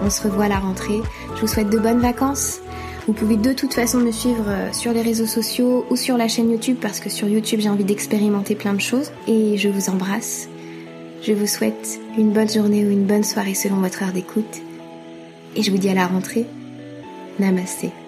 On 0.03 0.09
se 0.09 0.23
revoit 0.23 0.45
à 0.45 0.49
la 0.49 0.59
rentrée. 0.59 0.99
Je 1.35 1.41
vous 1.41 1.47
souhaite 1.47 1.69
de 1.69 1.79
bonnes 1.79 1.99
vacances. 1.99 2.59
Vous 3.07 3.13
pouvez 3.13 3.35
de 3.35 3.53
toute 3.53 3.73
façon 3.73 3.97
me 3.99 4.11
suivre 4.11 4.45
euh, 4.47 4.71
sur 4.73 4.93
les 4.93 5.01
réseaux 5.01 5.25
sociaux 5.25 5.85
ou 5.89 5.95
sur 5.95 6.17
la 6.17 6.27
chaîne 6.27 6.51
YouTube 6.51 6.77
parce 6.79 6.99
que 6.99 7.09
sur 7.09 7.27
YouTube 7.27 7.59
j'ai 7.59 7.69
envie 7.69 7.83
d'expérimenter 7.83 8.55
plein 8.55 8.73
de 8.73 8.81
choses. 8.81 9.11
Et 9.27 9.57
je 9.57 9.69
vous 9.69 9.89
embrasse. 9.89 10.47
Je 11.23 11.33
vous 11.33 11.47
souhaite 11.47 11.99
une 12.17 12.31
bonne 12.31 12.49
journée 12.49 12.83
ou 12.85 12.89
une 12.89 13.05
bonne 13.05 13.23
soirée 13.23 13.53
selon 13.53 13.77
votre 13.77 14.03
heure 14.03 14.11
d'écoute. 14.11 14.61
Et 15.55 15.63
je 15.63 15.71
vous 15.71 15.77
dis 15.77 15.89
à 15.89 15.93
la 15.93 16.07
rentrée. 16.07 16.45
Namaste. 17.39 18.00